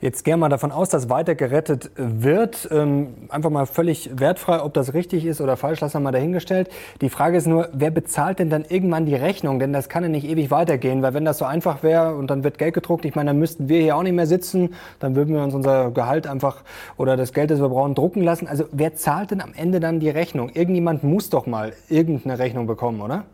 Jetzt 0.00 0.24
gehen 0.24 0.38
wir 0.38 0.48
davon 0.48 0.70
aus, 0.70 0.90
dass 0.90 1.10
weiter 1.10 1.34
gerettet 1.34 1.90
wird. 1.96 2.68
Ähm, 2.70 3.14
einfach 3.30 3.50
mal 3.50 3.66
völlig 3.66 4.10
wertfrei, 4.14 4.62
ob 4.62 4.72
das 4.72 4.94
richtig 4.94 5.24
ist 5.24 5.40
oder 5.40 5.56
falsch, 5.56 5.80
lassen 5.80 5.94
wir 5.94 6.00
mal 6.00 6.12
dahingestellt. 6.12 6.70
Die 7.00 7.08
Frage 7.08 7.36
ist 7.36 7.48
nur, 7.48 7.68
wer 7.72 7.90
bezahlt 7.90 8.38
denn 8.38 8.48
dann 8.48 8.64
irgendwann 8.68 9.06
die 9.06 9.16
Rechnung? 9.16 9.58
Denn 9.58 9.72
das 9.72 9.88
kann 9.88 10.04
ja 10.04 10.08
nicht 10.08 10.24
ewig 10.24 10.52
weitergehen, 10.52 11.02
weil 11.02 11.14
wenn 11.14 11.24
das 11.24 11.38
so 11.38 11.46
einfach 11.46 11.82
wäre 11.82 12.14
und 12.14 12.30
dann 12.30 12.44
wird 12.44 12.58
Geld 12.58 12.74
gedruckt, 12.74 13.04
ich 13.06 13.16
meine, 13.16 13.30
dann 13.30 13.40
müssten 13.40 13.68
wir 13.68 13.80
hier 13.80 13.96
auch 13.96 14.04
nicht 14.04 14.12
mehr 14.14 14.28
sitzen, 14.28 14.74
dann 15.00 15.16
würden 15.16 15.34
wir 15.34 15.42
uns 15.42 15.54
unser 15.54 15.90
Gehalt 15.90 16.28
einfach 16.28 16.62
oder 16.96 17.16
das 17.16 17.32
Geld, 17.32 17.50
das 17.50 17.60
wir 17.60 17.68
brauchen, 17.68 17.96
drucken 17.96 18.22
lassen. 18.22 18.46
Also 18.46 18.66
wer 18.70 18.94
zahlt 18.94 19.32
denn 19.32 19.40
am 19.40 19.52
Ende 19.56 19.80
dann 19.80 19.98
die 19.98 20.10
Rechnung? 20.10 20.50
Irgendjemand 20.54 21.02
muss 21.02 21.28
doch 21.28 21.46
mal 21.46 21.72
irgendeine 21.88 22.38
Rechnung 22.38 22.68
bekommen, 22.68 23.00
oder? 23.00 23.24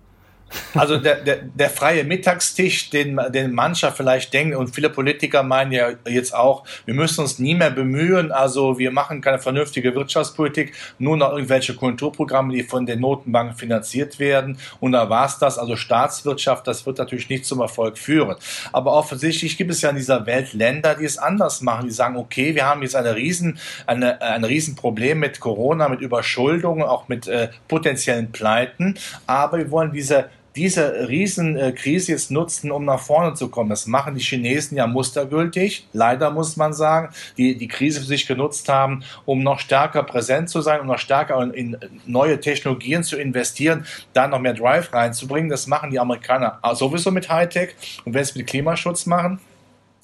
Also 0.75 0.99
der, 0.99 1.17
der, 1.17 1.37
der 1.43 1.71
freie 1.71 2.05
Mittagstisch, 2.05 2.91
den, 2.91 3.21
den 3.31 3.53
mancher 3.53 3.93
vielleicht 3.93 4.33
denkt 4.33 4.57
und 4.57 4.75
viele 4.75 4.91
Politiker 4.91 5.43
meinen 5.43 5.73
ja 5.73 5.91
jetzt 6.07 6.35
auch, 6.35 6.65
wir 6.85 6.95
müssen 6.95 7.21
uns 7.21 7.39
nie 7.39 7.55
mehr 7.55 7.71
bemühen, 7.71 8.33
also 8.33 8.79
wir 8.79 8.91
machen 8.91 9.21
keine 9.21 9.39
vernünftige 9.39 9.95
Wirtschaftspolitik, 9.95 10.73
nur 10.99 11.17
noch 11.17 11.33
irgendwelche 11.33 11.75
Kulturprogramme, 11.75 12.55
die 12.55 12.63
von 12.63 12.87
den 12.87 13.01
Notenbanken 13.01 13.57
finanziert 13.57 14.19
werden. 14.19 14.59
Und 14.81 14.93
da 14.93 15.09
war 15.11 15.27
es 15.27 15.39
das, 15.39 15.59
also 15.59 15.77
Staatswirtschaft, 15.77 16.67
das 16.67 16.87
wird 16.87 16.99
natürlich 16.99 17.29
nicht 17.29 17.47
zum 17.47 17.61
Erfolg 17.61 17.99
führen. 17.99 18.37
Aber 18.73 18.93
offensichtlich 18.93 19.57
gibt 19.57 19.71
es 19.71 19.83
ja 19.83 19.91
in 19.91 19.97
dieser 19.97 20.27
Welt 20.27 20.53
Länder, 20.53 20.95
die 20.95 21.05
es 21.05 21.19
anders 21.19 21.61
machen, 21.61 21.87
die 21.87 21.93
sagen, 21.93 22.17
okay, 22.17 22.55
wir 22.55 22.67
haben 22.67 22.83
jetzt 22.83 22.97
eine 22.97 23.15
riesen, 23.15 23.59
eine, 23.87 24.21
ein 24.21 24.45
Riesenproblem 24.45 25.19
mit 25.19 25.41
Corona, 25.41 25.89
mit 25.89 26.01
Überschuldung, 26.01 26.83
auch 26.83 27.09
mit 27.09 27.29
äh, 27.29 27.49
potenziellen 27.69 28.33
Pleiten, 28.33 28.97
aber 29.27 29.59
wir 29.59 29.71
wollen 29.71 29.93
diese 29.93 30.29
diese 30.57 31.09
Riesenkrise 31.09 32.13
jetzt 32.13 32.31
nutzen, 32.31 32.71
um 32.71 32.85
nach 32.85 33.01
vorne 33.01 33.35
zu 33.35 33.49
kommen. 33.49 33.71
Das 33.71 33.87
machen 33.87 34.15
die 34.15 34.23
Chinesen 34.23 34.77
ja 34.77 34.87
mustergültig. 34.87 35.89
Leider 35.93 36.31
muss 36.31 36.57
man 36.57 36.73
sagen, 36.73 37.13
die 37.37 37.57
die 37.57 37.69
Krise 37.69 38.01
für 38.01 38.07
sich 38.07 38.27
genutzt 38.27 38.69
haben, 38.69 39.03
um 39.25 39.43
noch 39.43 39.59
stärker 39.59 40.05
präsent 40.05 40.49
zu 40.49 40.61
sein, 40.61 40.81
um 40.81 40.87
noch 40.87 40.99
stärker 40.99 41.43
in 41.55 41.77
neue 42.07 42.39
Technologien 42.41 43.03
zu 43.03 43.17
investieren, 43.17 43.85
da 44.13 44.29
noch 44.29 44.39
mehr 44.39 44.55
Drive 44.55 44.93
reinzubringen. 44.93 45.51
Das 45.51 45.67
machen 45.67 45.91
die 45.91 45.99
Amerikaner 45.99 46.61
sowieso 46.75 47.11
mit 47.11 47.29
Hightech. 47.29 47.75
Und 48.05 48.15
wenn 48.15 48.23
es 48.23 48.35
mit 48.35 48.47
Klimaschutz 48.47 49.07
machen, 49.07 49.41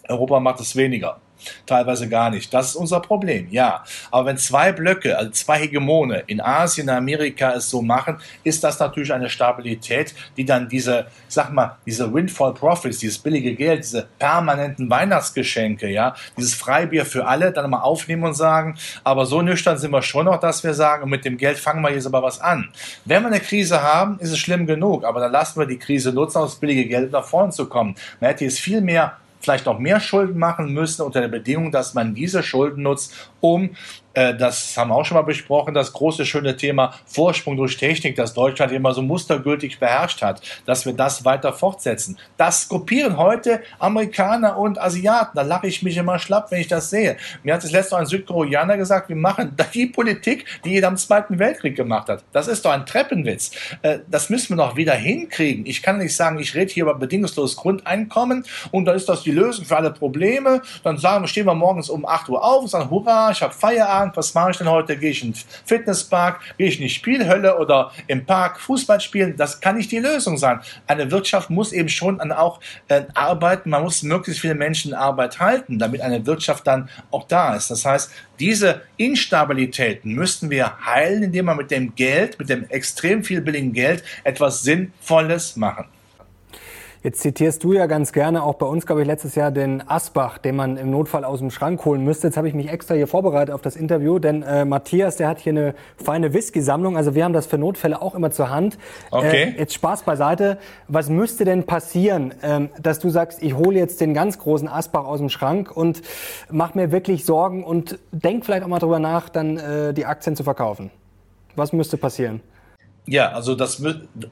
Europa 0.09 0.41
macht 0.41 0.61
es 0.61 0.75
weniger 0.75 1.21
teilweise 1.67 2.09
gar 2.09 2.31
nicht. 2.31 2.53
Das 2.53 2.69
ist 2.71 2.77
unser 2.77 3.01
Problem, 3.01 3.49
ja. 3.51 3.85
Aber 4.11 4.27
wenn 4.27 4.39
zwei 4.39 4.73
Blöcke, 4.73 5.17
also 5.17 5.31
zwei 5.31 5.61
Hegemone 5.61 6.25
in 6.27 6.41
Asien, 6.41 6.89
Amerika 6.89 7.53
es 7.55 7.71
so 7.71 7.83
machen, 7.83 8.19
ist 8.45 8.63
das 8.65 8.79
natürlich 8.79 9.13
eine 9.13 9.29
Stabilität, 9.29 10.15
die 10.37 10.45
dann 10.45 10.69
diese, 10.69 11.07
sag 11.29 11.53
mal, 11.53 11.77
diese 11.87 12.13
Windfall 12.13 12.55
Profits, 12.55 12.99
dieses 12.99 13.19
billige 13.19 13.55
Geld, 13.55 13.85
diese 13.85 14.09
permanenten 14.19 14.91
Weihnachtsgeschenke, 14.91 15.89
ja, 15.89 16.15
dieses 16.37 16.55
Freibier 16.55 17.05
für 17.05 17.27
alle, 17.27 17.53
dann 17.53 17.71
mal 17.71 17.81
aufnehmen 17.81 18.25
und 18.25 18.35
sagen, 18.35 18.77
aber 19.05 19.27
so 19.27 19.43
nüchtern 19.43 19.79
sind 19.79 19.93
wir 19.93 20.03
schon 20.03 20.27
noch, 20.27 20.41
dass 20.41 20.65
wir 20.65 20.75
sagen, 20.75 21.09
mit 21.09 21.25
dem 21.25 21.37
Geld 21.37 21.59
fangen 21.59 21.83
wir 21.83 21.93
jetzt 21.93 22.07
aber 22.07 22.23
was 22.23 22.41
an. 22.41 22.69
Wenn 23.05 23.23
wir 23.23 23.29
eine 23.29 23.41
Krise 23.41 23.83
haben, 23.83 24.19
ist 24.19 24.31
es 24.31 24.39
schlimm 24.39 24.67
genug, 24.67 25.05
aber 25.05 25.21
dann 25.21 25.33
lassen 25.33 25.59
wir 25.59 25.67
die 25.67 25.79
Krise 25.79 26.13
nutzen, 26.13 26.39
um 26.39 26.45
das 26.45 26.57
billige 26.57 26.87
Geld 26.87 27.13
nach 27.13 27.25
vorne 27.25 27.53
zu 27.53 27.69
kommen. 27.69 27.95
Man 28.21 28.31
hätte 28.31 28.45
jetzt 28.45 28.61
viel 28.61 28.81
mehr 28.81 29.17
vielleicht 29.41 29.67
noch 29.67 29.79
mehr 29.79 30.01
Schulden 30.01 30.39
machen 30.39 30.73
müssen 30.73 31.03
unter 31.03 31.21
der 31.21 31.29
Bedingung, 31.29 31.73
dass 31.73 31.95
man 31.95 32.15
diese 32.15 32.43
Schulden 32.43 32.83
nutzt, 32.83 33.31
um 33.41 33.71
das 34.15 34.77
haben 34.77 34.91
wir 34.91 34.97
auch 34.97 35.05
schon 35.05 35.17
mal 35.17 35.23
besprochen, 35.23 35.73
das 35.73 35.93
große 35.93 36.27
schöne 36.27 36.57
Thema 36.57 36.95
Vorsprung 37.07 37.57
durch 37.57 37.77
Technik, 37.77 38.17
das 38.17 38.35
Deutschland 38.35 38.73
immer 38.73 38.93
so 38.93 39.03
mustergültig 39.03 39.79
beherrscht 39.79 40.23
hat, 40.23 40.43
dass 40.67 40.85
wir 40.85 40.93
das 40.93 41.25
weiter 41.25 41.53
fortsetzen. 41.53 42.19
Das 42.37 42.69
kopieren 42.69 43.17
heute 43.17 43.63
Amerikaner 43.79 44.59
und 44.59 44.81
Asiaten. 44.81 45.37
Da 45.37 45.43
lache 45.43 45.69
ich 45.69 45.83
mich 45.83 45.97
immer 45.97 46.19
schlapp, 46.19 46.51
wenn 46.51 46.61
ich 46.61 46.69
das 46.69 46.91
sehe. 46.91 47.17
Mir 47.43 47.55
hat 47.55 47.63
das 47.63 47.71
letzte 47.71 47.97
ein 47.97 48.07
Südkoreaner 48.07 48.77
gesagt, 48.77 49.09
wir 49.09 49.17
machen 49.17 49.57
die 49.75 49.87
Politik, 49.87 50.45
die 50.65 50.71
jeder 50.71 50.89
am 50.89 50.97
Zweiten 50.97 51.39
Weltkrieg 51.39 51.77
gemacht 51.77 52.09
hat. 52.09 52.25
Das 52.33 52.49
ist 52.49 52.65
doch 52.65 52.73
ein 52.73 52.87
Treppenwitz. 52.87 53.53
Äh, 53.83 54.01
das 54.09 54.29
müssen 54.31 54.51
wir 54.51 54.65
noch 54.65 54.77
wieder 54.77 54.95
hinkriegen. 54.95 55.67
Ich 55.67 55.83
kann 55.83 55.99
nicht 55.99 56.17
sagen, 56.17 56.39
ich 56.39 56.55
rede 56.55 56.73
hier 56.73 56.85
über 56.85 56.95
bedingungsloses 56.95 57.57
Grundeinkommen 57.57 58.45
und 58.73 58.85
dann 58.87 58.97
ist 58.97 59.09
das 59.09 59.23
die 59.23 59.31
Lösung 59.31 59.65
für 59.65 59.77
alle 59.77 59.93
Probleme. 59.93 60.63
Dann 60.83 60.99
sagen, 60.99 61.29
stehen 61.29 61.47
wir 61.47 61.55
morgens 61.55 61.89
um 61.89 62.05
8 62.05 62.29
Uhr 62.29 62.43
auf 62.43 62.63
und 62.63 62.69
sagen, 62.69 62.91
hurra, 62.91 63.31
ich 63.31 63.43
habe 63.43 63.55
Feierabend 63.55 64.00
Feierabend, 64.01 64.17
was 64.17 64.35
mache 64.35 64.51
ich 64.53 64.57
denn 64.57 64.69
heute? 64.69 64.97
Gehe 64.97 65.11
ich 65.11 65.23
in 65.23 65.33
den 65.33 65.41
Fitnesspark, 65.65 66.41
gehe 66.57 66.69
ich 66.69 66.77
in 66.77 66.83
die 66.83 66.89
Spielhölle 66.89 67.59
oder 67.59 67.93
im 68.07 68.25
Park 68.25 68.61
Fußball 68.61 69.01
spielen? 69.01 69.37
Das 69.37 69.61
kann 69.61 69.77
nicht 69.77 69.93
die 69.93 69.99
Lösung 69.99 70.39
sein. 70.39 70.61
Eine 70.87 71.11
Wirtschaft 71.11 71.51
muss 71.51 71.73
eben 71.73 71.89
schon 71.89 72.21
an 72.21 72.33
auch 72.33 72.61
äh, 72.89 73.03
arbeiten, 73.15 73.71
man 73.71 73.83
muss 73.83 74.03
möglichst 74.03 74.41
viele 74.41 74.55
Menschen 74.55 74.93
in 74.93 74.97
Arbeit 74.97 75.39
halten, 75.39 75.79
damit 75.79 76.01
eine 76.01 76.25
Wirtschaft 76.27 76.67
dann 76.67 76.89
auch 77.11 77.27
da 77.29 77.55
ist. 77.55 77.71
Das 77.71 77.85
heißt, 77.85 78.11
diese 78.39 78.83
Instabilitäten 78.97 80.15
müssten 80.15 80.51
wir 80.51 80.79
heilen, 80.85 81.25
indem 81.25 81.47
wir 81.47 81.55
mit 81.55 81.71
dem 81.71 81.95
Geld, 81.95 82.39
mit 82.39 82.49
dem 82.49 82.69
extrem 82.71 83.23
viel 83.23 83.41
billigen 83.41 83.73
Geld 83.73 84.03
etwas 84.25 84.63
Sinnvolles 84.63 85.57
machen. 85.57 85.87
Jetzt 87.03 87.21
zitierst 87.21 87.65
du 87.65 87.73
ja 87.73 87.87
ganz 87.87 88.13
gerne 88.13 88.43
auch 88.43 88.57
bei 88.57 88.67
uns, 88.67 88.85
glaube 88.85 89.01
ich, 89.01 89.07
letztes 89.07 89.35
Jahr 89.35 89.51
den 89.51 89.83
Asbach, 89.89 90.37
den 90.37 90.55
man 90.55 90.77
im 90.77 90.91
Notfall 90.91 91.25
aus 91.25 91.39
dem 91.39 91.51
Schrank 91.51 91.83
holen 91.87 92.05
müsste. 92.05 92.27
Jetzt 92.27 92.37
habe 92.37 92.47
ich 92.47 92.53
mich 92.53 92.69
extra 92.69 92.95
hier 92.95 93.07
vorbereitet 93.07 93.55
auf 93.55 93.63
das 93.63 93.75
Interview, 93.75 94.19
denn 94.19 94.43
äh, 94.43 94.67
Matthias, 94.67 95.17
der 95.17 95.27
hat 95.27 95.39
hier 95.39 95.53
eine 95.53 95.75
feine 95.97 96.35
Whisky-Sammlung. 96.35 96.99
Also 96.99 97.15
wir 97.15 97.25
haben 97.25 97.33
das 97.33 97.47
für 97.47 97.57
Notfälle 97.57 98.03
auch 98.03 98.15
immer 98.15 98.31
zur 98.31 98.51
Hand. 98.51 98.77
Okay. 99.11 99.55
Äh, 99.57 99.61
jetzt 99.61 99.73
Spaß 99.73 100.03
beiseite. 100.03 100.59
Was 100.89 101.09
müsste 101.09 101.47
denn 101.47 101.65
passieren, 101.65 102.35
ähm, 102.43 102.69
dass 102.79 102.99
du 102.99 103.09
sagst, 103.09 103.43
ich 103.43 103.57
hole 103.57 103.79
jetzt 103.79 104.03
den 104.03 104.13
ganz 104.13 104.39
großen 104.39 104.69
Asbach 104.69 105.07
aus 105.07 105.21
dem 105.21 105.31
Schrank 105.31 105.75
und 105.75 106.03
mach 106.51 106.75
mir 106.75 106.93
wirklich 106.93 107.25
Sorgen 107.25 107.65
und 107.65 107.99
denk 108.13 108.45
vielleicht 108.45 108.63
auch 108.63 108.69
mal 108.69 108.79
drüber 108.79 108.99
nach, 108.99 109.31
dann 109.31 109.57
äh, 109.57 109.95
die 109.95 110.05
Aktien 110.05 110.37
zu 110.37 110.45
verkaufen? 110.45 110.91
Was 111.57 111.73
müsste 111.73 111.97
passieren? 111.97 112.43
Ja, 113.07 113.33
also 113.33 113.55
das, 113.55 113.83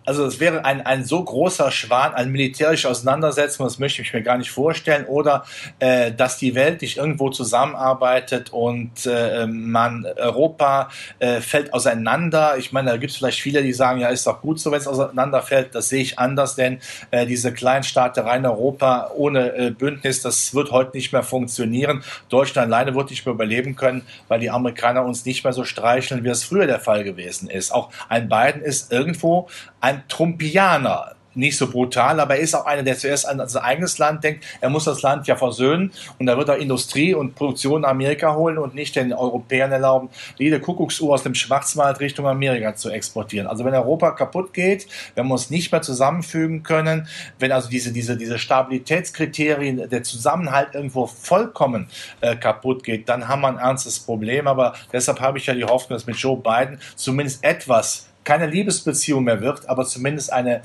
also 0.05 0.25
das 0.25 0.41
wäre 0.41 0.65
ein, 0.65 0.85
ein 0.85 1.05
so 1.05 1.25
großer 1.25 1.71
Schwan, 1.71 2.15
ein 2.15 2.31
militärische 2.31 2.89
Auseinandersetzung, 2.89 3.67
das 3.67 3.79
möchte 3.79 4.03
ich 4.03 4.13
mir 4.13 4.23
gar 4.23 4.37
nicht 4.37 4.51
vorstellen. 4.51 5.07
Oder 5.07 5.45
äh, 5.79 6.13
dass 6.13 6.37
die 6.37 6.55
Welt 6.55 6.83
nicht 6.83 6.99
irgendwo 6.99 7.31
zusammenarbeitet 7.31 8.53
und 8.53 9.07
äh, 9.07 9.47
man 9.47 10.07
Europa 10.17 10.91
äh, 11.19 11.41
fällt 11.41 11.73
auseinander. 11.73 12.57
Ich 12.59 12.71
meine, 12.71 12.91
da 12.91 12.97
gibt 12.99 13.11
es 13.11 13.17
vielleicht 13.17 13.41
viele, 13.41 13.63
die 13.63 13.73
sagen, 13.73 14.01
ja, 14.01 14.09
ist 14.11 14.27
doch 14.27 14.43
gut 14.43 14.61
so, 14.61 14.71
wenn 14.71 14.79
es 14.79 14.87
auseinanderfällt. 14.87 15.75
Das 15.75 15.89
sehe 15.89 16.03
ich 16.03 16.19
anders, 16.19 16.55
denn 16.55 16.79
äh, 17.11 17.27
diese 17.27 17.53
Kleinstaaterei 17.53 18.37
in 18.37 18.47
Europa 18.47 19.11
ohne 19.17 19.57
äh, 19.57 19.71
Bündnis, 19.71 20.21
das 20.23 20.55
wird 20.55 20.71
heute 20.71 20.97
nicht 20.97 21.13
mehr 21.13 21.23
funktionieren. 21.23 22.05
Deutschland 22.29 22.73
alleine 22.73 22.95
wird 22.95 23.11
nicht 23.11 23.25
mehr 23.25 23.35
überleben 23.35 23.77
können, 23.77 24.03
weil 24.29 24.41
die 24.41 24.51
Amerikaner 24.51 25.05
uns 25.05 25.25
nicht 25.25 25.43
mehr 25.43 25.53
so 25.53 25.65
streicheln, 25.65 26.23
wie 26.23 26.29
es 26.29 26.45
früher 26.45 26.67
der 26.67 26.81
Fall 26.81 27.03
gewesen 27.03 27.49
ist. 27.49 27.73
Auch 27.73 27.91
ein 28.09 28.29
Biden 28.29 28.58
Biden 28.59 28.63
ist 28.63 28.93
irgendwo 28.93 29.49
ein 29.81 30.03
Trumpianer 30.09 31.15
nicht 31.39 31.57
so 31.57 31.71
brutal, 31.71 32.19
aber 32.21 32.37
er 32.37 32.41
ist 32.41 32.55
auch 32.55 32.67
einer, 32.67 32.83
der 32.83 32.99
zuerst 32.99 33.27
an 33.27 33.47
sein 33.49 33.63
eigenes 33.63 33.99
Land 33.99 34.25
denkt. 34.25 34.45
Er 34.61 34.71
muss 34.71 34.85
das 34.85 35.03
Land 35.03 35.27
ja 35.29 35.37
versöhnen 35.37 35.93
und 36.19 36.27
da 36.27 36.37
wird 36.37 36.49
er 36.49 36.59
Industrie 36.59 37.15
und 37.15 37.37
Produktion 37.37 37.83
in 37.83 37.85
Amerika 37.85 38.35
holen 38.35 38.59
und 38.59 38.75
nicht 38.75 38.97
den 38.97 39.13
Europäern 39.13 39.71
erlauben, 39.71 40.11
jede 40.37 40.61
Kuckucksuhr 40.61 41.15
aus 41.15 41.23
dem 41.23 41.35
Schwarzwald 41.35 42.01
Richtung 42.01 42.27
Amerika 42.27 42.75
zu 42.75 42.91
exportieren. 42.91 43.47
Also 43.47 43.65
wenn 43.65 43.75
Europa 43.75 44.11
kaputt 44.11 44.53
geht, 44.53 44.89
wenn 45.15 45.27
wir 45.27 45.35
uns 45.35 45.49
nicht 45.49 45.71
mehr 45.71 45.83
zusammenfügen 45.83 46.65
können, 46.65 47.07
wenn 47.39 47.53
also 47.53 47.69
diese, 47.69 47.93
diese, 47.93 48.17
diese 48.17 48.39
Stabilitätskriterien, 48.39 49.89
der 49.89 50.03
Zusammenhalt 50.03 50.75
irgendwo 50.75 51.07
vollkommen 51.07 51.89
äh, 52.21 52.35
kaputt 52.35 52.83
geht, 52.83 53.09
dann 53.09 53.29
haben 53.29 53.43
wir 53.43 53.49
ein 53.49 53.59
ernstes 53.59 54.01
Problem. 54.01 54.49
Aber 54.49 54.75
deshalb 54.93 55.21
habe 55.21 55.39
ich 55.39 55.47
ja 55.47 55.55
die 55.55 55.65
Hoffnung, 55.65 55.97
dass 55.97 56.07
mit 56.07 56.17
Joe 56.17 56.37
Biden 56.37 56.81
zumindest 56.97 57.45
etwas 57.45 58.08
keine 58.29 58.47
Liebesbeziehung 58.47 59.25
mehr 59.25 59.41
wird, 59.41 59.71
aber 59.71 59.87
zumindest 59.87 60.31
eine 60.31 60.61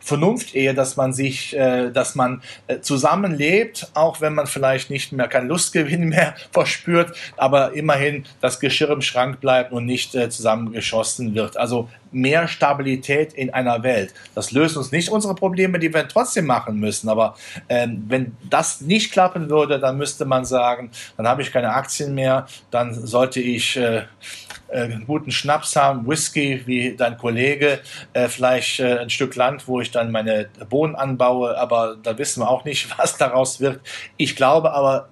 Vernunft-Ehe, 0.00 0.74
dass 0.74 0.96
man 0.96 1.14
sich, 1.14 1.56
äh, 1.56 1.90
dass 1.90 2.14
man 2.14 2.42
äh, 2.66 2.80
zusammenlebt, 2.80 3.88
auch 3.94 4.20
wenn 4.20 4.34
man 4.34 4.46
vielleicht 4.46 4.90
nicht 4.90 5.12
mehr 5.12 5.26
kein 5.26 5.48
Lustgewinn 5.48 6.08
mehr 6.10 6.34
verspürt, 6.52 7.16
aber 7.38 7.72
immerhin 7.72 8.24
das 8.42 8.60
Geschirr 8.60 8.90
im 8.90 9.00
Schrank 9.00 9.40
bleibt 9.40 9.72
und 9.72 9.86
nicht 9.86 10.14
äh, 10.14 10.28
zusammengeschossen 10.28 11.34
wird. 11.34 11.56
Also 11.56 11.88
mehr 12.12 12.48
Stabilität 12.48 13.32
in 13.32 13.48
einer 13.48 13.82
Welt. 13.82 14.12
Das 14.34 14.52
löst 14.52 14.76
uns 14.76 14.92
nicht 14.92 15.08
unsere 15.08 15.34
Probleme, 15.34 15.78
die 15.78 15.92
wir 15.92 16.06
trotzdem 16.06 16.44
machen 16.44 16.78
müssen. 16.78 17.08
Aber 17.08 17.34
ähm, 17.70 18.04
wenn 18.08 18.36
das 18.48 18.82
nicht 18.82 19.10
klappen 19.10 19.48
würde, 19.48 19.80
dann 19.80 19.96
müsste 19.96 20.26
man 20.26 20.44
sagen, 20.44 20.90
dann 21.16 21.26
habe 21.26 21.40
ich 21.40 21.50
keine 21.50 21.72
Aktien 21.72 22.14
mehr, 22.14 22.46
dann 22.70 22.94
sollte 22.94 23.40
ich 23.40 23.76
äh, 23.78 24.04
äh, 24.68 24.88
guten 25.06 25.30
Schnaps 25.30 25.76
haben, 25.76 26.06
Whisky 26.06 26.62
wie 26.66 26.96
dein 26.96 27.16
Kollege, 27.18 27.80
äh, 28.12 28.28
vielleicht 28.28 28.80
äh, 28.80 28.98
ein 28.98 29.10
Stück 29.10 29.34
Land, 29.36 29.68
wo 29.68 29.80
ich 29.80 29.90
dann 29.90 30.10
meine 30.10 30.48
Bohnen 30.68 30.96
anbaue, 30.96 31.56
aber 31.56 31.96
da 32.02 32.16
wissen 32.18 32.40
wir 32.42 32.50
auch 32.50 32.64
nicht, 32.64 32.88
was 32.98 33.16
daraus 33.16 33.60
wird. 33.60 33.80
Ich 34.16 34.36
glaube 34.36 34.72
aber, 34.72 35.08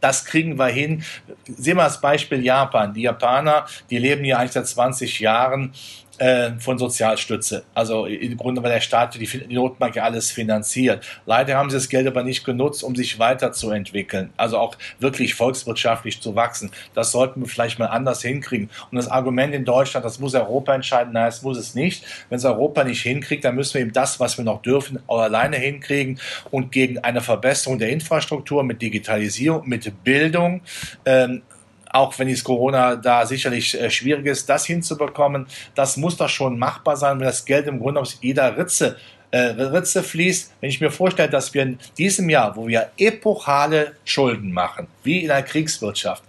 das 0.00 0.24
kriegen 0.24 0.58
wir 0.58 0.66
hin. 0.66 1.02
Sehen 1.46 1.76
wir 1.76 1.84
das 1.84 2.00
Beispiel 2.00 2.44
Japan. 2.44 2.94
Die 2.94 3.02
Japaner, 3.02 3.66
die 3.90 3.98
leben 3.98 4.24
hier 4.24 4.38
eigentlich 4.38 4.52
seit 4.52 4.68
20 4.68 5.18
Jahren 5.18 5.72
äh, 6.18 6.52
von 6.58 6.78
Sozialstütze. 6.78 7.64
Also 7.74 8.06
im 8.06 8.36
Grunde, 8.36 8.62
weil 8.62 8.72
der 8.72 8.80
Staat 8.80 9.14
die, 9.14 9.18
die 9.18 9.54
ja 9.94 10.02
alles 10.02 10.30
finanziert. 10.30 11.04
Leider 11.26 11.56
haben 11.56 11.70
sie 11.70 11.76
das 11.76 11.88
Geld 11.88 12.06
aber 12.06 12.22
nicht 12.22 12.44
genutzt, 12.44 12.82
um 12.82 12.94
sich 12.94 13.18
weiterzuentwickeln, 13.18 14.30
also 14.36 14.58
auch 14.58 14.76
wirklich 14.98 15.34
volkswirtschaftlich 15.34 16.20
zu 16.20 16.34
wachsen. 16.34 16.70
Das 16.94 17.12
sollten 17.12 17.40
wir 17.40 17.48
vielleicht 17.48 17.78
mal 17.78 17.86
anders 17.86 18.22
hinkriegen. 18.22 18.70
Und 18.90 18.96
das 18.96 19.08
Argument 19.08 19.54
in 19.54 19.64
Deutschland, 19.64 20.04
das 20.04 20.18
muss 20.18 20.34
Europa 20.34 20.74
entscheiden, 20.74 21.12
nein, 21.12 21.26
das 21.26 21.42
muss 21.42 21.58
es 21.58 21.74
nicht. 21.74 22.04
Wenn 22.28 22.38
es 22.38 22.44
Europa 22.44 22.84
nicht 22.84 23.02
hinkriegt, 23.02 23.44
dann 23.44 23.54
müssen 23.54 23.74
wir 23.74 23.80
eben 23.82 23.92
das, 23.92 24.20
was 24.20 24.38
wir 24.38 24.44
noch 24.44 24.62
dürfen, 24.62 24.98
auch 25.06 25.20
alleine 25.20 25.56
hinkriegen 25.56 26.18
und 26.50 26.72
gegen 26.72 26.98
eine 26.98 27.20
Verbesserung 27.20 27.78
der 27.78 27.90
Infrastruktur 27.90 28.62
mit 28.62 28.82
Digitalisierung, 28.82 29.68
mit 29.68 30.04
Bildung, 30.04 30.62
ähm, 31.04 31.42
auch 31.90 32.18
wenn 32.18 32.28
es 32.28 32.44
Corona 32.44 32.96
da 32.96 33.26
sicherlich 33.26 33.78
äh, 33.80 33.90
schwierig 33.90 34.26
ist, 34.26 34.48
das 34.48 34.66
hinzubekommen, 34.66 35.46
das 35.74 35.96
muss 35.96 36.16
doch 36.16 36.28
schon 36.28 36.58
machbar 36.58 36.96
sein, 36.96 37.18
wenn 37.18 37.26
das 37.26 37.44
Geld 37.44 37.66
im 37.66 37.80
Grunde 37.80 38.00
aus 38.00 38.18
jeder 38.20 38.56
Ritze 38.56 38.96
äh, 39.30 39.38
Ritze 39.38 40.02
fließt. 40.02 40.54
Wenn 40.60 40.70
ich 40.70 40.80
mir 40.80 40.90
vorstelle, 40.90 41.28
dass 41.28 41.52
wir 41.52 41.62
in 41.62 41.78
diesem 41.96 42.30
Jahr, 42.30 42.56
wo 42.56 42.66
wir 42.66 42.90
epochale 42.96 43.92
Schulden 44.04 44.52
machen, 44.52 44.86
wie 45.02 45.24
in 45.24 45.30
einer 45.30 45.42
Kriegswirtschaft, 45.42 46.22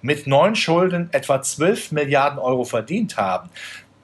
mit 0.00 0.26
neuen 0.26 0.54
Schulden 0.54 1.08
etwa 1.12 1.42
12 1.42 1.92
Milliarden 1.92 2.38
Euro 2.38 2.64
verdient 2.64 3.16
haben, 3.16 3.50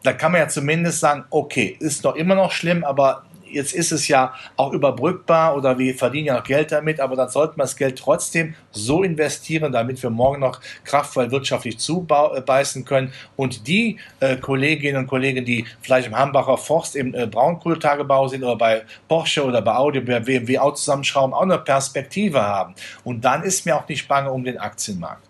da 0.02 0.12
kann 0.12 0.32
man 0.32 0.42
ja 0.42 0.48
zumindest 0.48 1.00
sagen, 1.00 1.24
okay, 1.30 1.76
ist 1.80 2.04
noch 2.04 2.16
immer 2.16 2.34
noch 2.34 2.52
schlimm, 2.52 2.84
aber 2.84 3.24
jetzt 3.54 3.72
ist 3.72 3.92
es 3.92 4.08
ja 4.08 4.34
auch 4.56 4.72
überbrückbar 4.72 5.56
oder 5.56 5.78
wir 5.78 5.94
verdienen 5.94 6.26
ja 6.26 6.34
noch 6.34 6.44
Geld 6.44 6.72
damit, 6.72 7.00
aber 7.00 7.16
dann 7.16 7.28
sollten 7.28 7.56
wir 7.56 7.64
das 7.64 7.76
Geld 7.76 7.98
trotzdem 7.98 8.54
so 8.70 9.02
investieren, 9.02 9.72
damit 9.72 10.02
wir 10.02 10.10
morgen 10.10 10.40
noch 10.40 10.60
kraftvoll 10.84 11.30
wirtschaftlich 11.30 11.78
zubeißen 11.78 12.84
können. 12.84 13.12
Und 13.36 13.66
die 13.66 13.98
äh, 14.20 14.36
Kolleginnen 14.36 14.98
und 14.98 15.06
Kollegen, 15.06 15.44
die 15.44 15.64
vielleicht 15.80 16.08
im 16.08 16.16
Hambacher 16.16 16.56
Forst 16.56 16.96
im 16.96 17.14
äh, 17.14 17.26
Braunkohletagebau 17.26 18.28
sind 18.28 18.42
oder 18.44 18.56
bei 18.56 18.82
Porsche 19.08 19.44
oder 19.44 19.62
bei 19.62 19.74
Audi, 19.74 20.00
bei 20.00 20.20
BMW 20.20 20.58
auch 20.58 20.74
zusammenschrauben, 20.74 21.34
auch 21.34 21.42
eine 21.42 21.58
Perspektive 21.58 22.42
haben. 22.42 22.74
Und 23.04 23.24
dann 23.24 23.42
ist 23.42 23.64
mir 23.66 23.76
auch 23.76 23.88
nicht 23.88 24.08
bange 24.08 24.30
um 24.30 24.44
den 24.44 24.58
Aktienmarkt. 24.58 25.22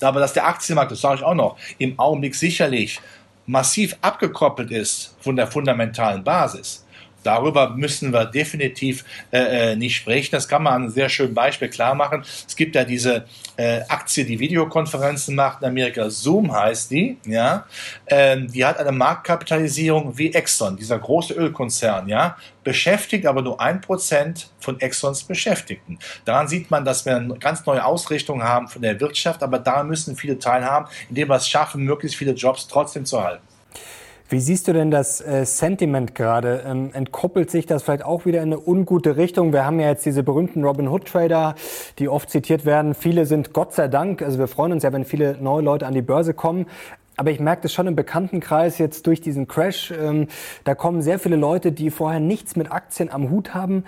Aber 0.00 0.20
dass 0.20 0.32
der 0.32 0.46
Aktienmarkt, 0.46 0.92
das 0.92 1.00
sage 1.00 1.16
ich 1.16 1.22
auch 1.22 1.34
noch, 1.34 1.56
im 1.78 1.98
Augenblick 1.98 2.34
sicherlich 2.34 3.00
massiv 3.46 3.96
abgekoppelt 4.00 4.70
ist 4.70 5.16
von 5.20 5.36
der 5.36 5.46
fundamentalen 5.46 6.22
Basis, 6.22 6.81
darüber 7.22 7.70
müssen 7.70 8.12
wir 8.12 8.26
definitiv 8.26 9.04
äh, 9.30 9.72
äh, 9.72 9.76
nicht 9.76 9.96
sprechen. 9.96 10.30
Das 10.32 10.48
kann 10.48 10.62
man 10.62 10.72
an 10.72 10.82
einem 10.82 10.90
sehr 10.90 11.08
schönen 11.08 11.34
Beispiel 11.34 11.68
klar 11.68 11.94
machen. 11.94 12.22
Es 12.46 12.56
gibt 12.56 12.74
ja 12.74 12.84
diese 12.84 13.24
äh, 13.56 13.80
Aktie, 13.88 14.24
die 14.24 14.38
Videokonferenzen 14.38 15.34
macht 15.34 15.62
in 15.62 15.68
Amerika. 15.68 16.10
Zoom 16.10 16.52
heißt 16.52 16.90
die. 16.90 17.18
Ja, 17.26 17.66
ähm, 18.06 18.50
die 18.50 18.64
hat 18.64 18.78
eine 18.78 18.92
Marktkapitalisierung 18.92 20.16
wie 20.18 20.32
Exxon, 20.32 20.76
dieser 20.76 20.98
große 20.98 21.34
Ölkonzern. 21.34 22.08
Ja, 22.08 22.36
beschäftigt 22.64 23.26
aber 23.26 23.42
nur 23.42 23.60
ein 23.60 23.80
Prozent 23.80 24.48
von 24.60 24.80
Exxons 24.80 25.24
Beschäftigten. 25.24 25.98
Daran 26.24 26.48
sieht 26.48 26.70
man, 26.70 26.84
dass 26.84 27.04
wir 27.04 27.16
eine 27.16 27.34
ganz 27.38 27.64
neue 27.66 27.84
Ausrichtung 27.84 28.42
haben 28.42 28.68
von 28.68 28.82
der 28.82 29.00
Wirtschaft, 29.00 29.42
aber 29.42 29.58
da 29.58 29.82
müssen 29.82 30.16
viele 30.16 30.38
teilhaben, 30.38 30.86
indem 31.08 31.28
wir 31.28 31.36
es 31.36 31.48
schaffen, 31.48 31.82
möglichst 31.82 32.16
viele 32.16 32.32
Jobs 32.32 32.68
trotzdem 32.68 33.04
zu 33.04 33.22
halten. 33.22 33.51
Wie 34.32 34.40
siehst 34.40 34.66
du 34.66 34.72
denn 34.72 34.90
das 34.90 35.20
äh, 35.20 35.44
Sentiment 35.44 36.14
gerade? 36.14 36.62
Ähm, 36.66 36.88
entkoppelt 36.94 37.50
sich 37.50 37.66
das 37.66 37.82
vielleicht 37.82 38.02
auch 38.02 38.24
wieder 38.24 38.40
in 38.40 38.54
eine 38.54 38.66
ungute 38.66 39.18
Richtung? 39.18 39.52
Wir 39.52 39.66
haben 39.66 39.78
ja 39.78 39.88
jetzt 39.88 40.06
diese 40.06 40.22
berühmten 40.22 40.64
Robin 40.64 40.88
Hood 40.88 41.04
Trader, 41.04 41.54
die 41.98 42.08
oft 42.08 42.30
zitiert 42.30 42.64
werden. 42.64 42.94
Viele 42.94 43.26
sind 43.26 43.52
Gott 43.52 43.74
sei 43.74 43.88
Dank, 43.88 44.22
also 44.22 44.38
wir 44.38 44.48
freuen 44.48 44.72
uns 44.72 44.84
ja, 44.84 44.92
wenn 44.94 45.04
viele 45.04 45.36
neue 45.38 45.60
Leute 45.62 45.86
an 45.86 45.92
die 45.92 46.00
Börse 46.00 46.32
kommen. 46.32 46.64
Aber 47.18 47.30
ich 47.30 47.40
merke 47.40 47.60
das 47.60 47.74
schon 47.74 47.86
im 47.86 47.94
Bekanntenkreis 47.94 48.78
jetzt 48.78 49.06
durch 49.06 49.20
diesen 49.20 49.48
Crash. 49.48 49.90
Ähm, 49.90 50.28
da 50.64 50.74
kommen 50.74 51.02
sehr 51.02 51.18
viele 51.18 51.36
Leute, 51.36 51.70
die 51.70 51.90
vorher 51.90 52.18
nichts 52.18 52.56
mit 52.56 52.72
Aktien 52.72 53.12
am 53.12 53.28
Hut 53.28 53.52
haben 53.52 53.84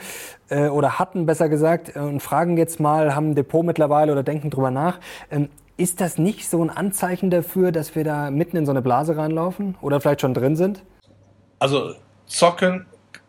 äh, 0.51 0.69
oder 0.69 0.99
hatten, 0.99 1.25
besser 1.25 1.49
gesagt, 1.49 1.97
äh, 1.97 2.01
und 2.01 2.21
fragen 2.21 2.59
jetzt 2.59 2.81
mal, 2.81 3.15
haben 3.15 3.31
ein 3.31 3.35
Depot 3.35 3.65
mittlerweile 3.65 4.13
oder 4.13 4.23
denken 4.23 4.51
drüber 4.51 4.71
nach. 4.71 5.01
Ähm, 5.31 5.49
ist 5.77 6.01
das 6.01 6.19
nicht 6.19 6.49
so 6.49 6.63
ein 6.63 6.71
Anzeichen 6.71 7.31
dafür, 7.31 7.73
dass 7.73 7.95
wir 7.95 8.05
da 8.05 8.31
mitten 8.31 8.57
in 8.57 8.67
so 8.67 8.73
eine 8.73 8.83
Blase 8.83 9.17
reinlaufen 9.17 9.77
oder 9.81 10.01
vielleicht 10.01 10.21
schon 10.21 10.35
drin 10.35 10.57
sind? 10.57 10.85
Also 11.59 11.95
zocken 12.27 12.87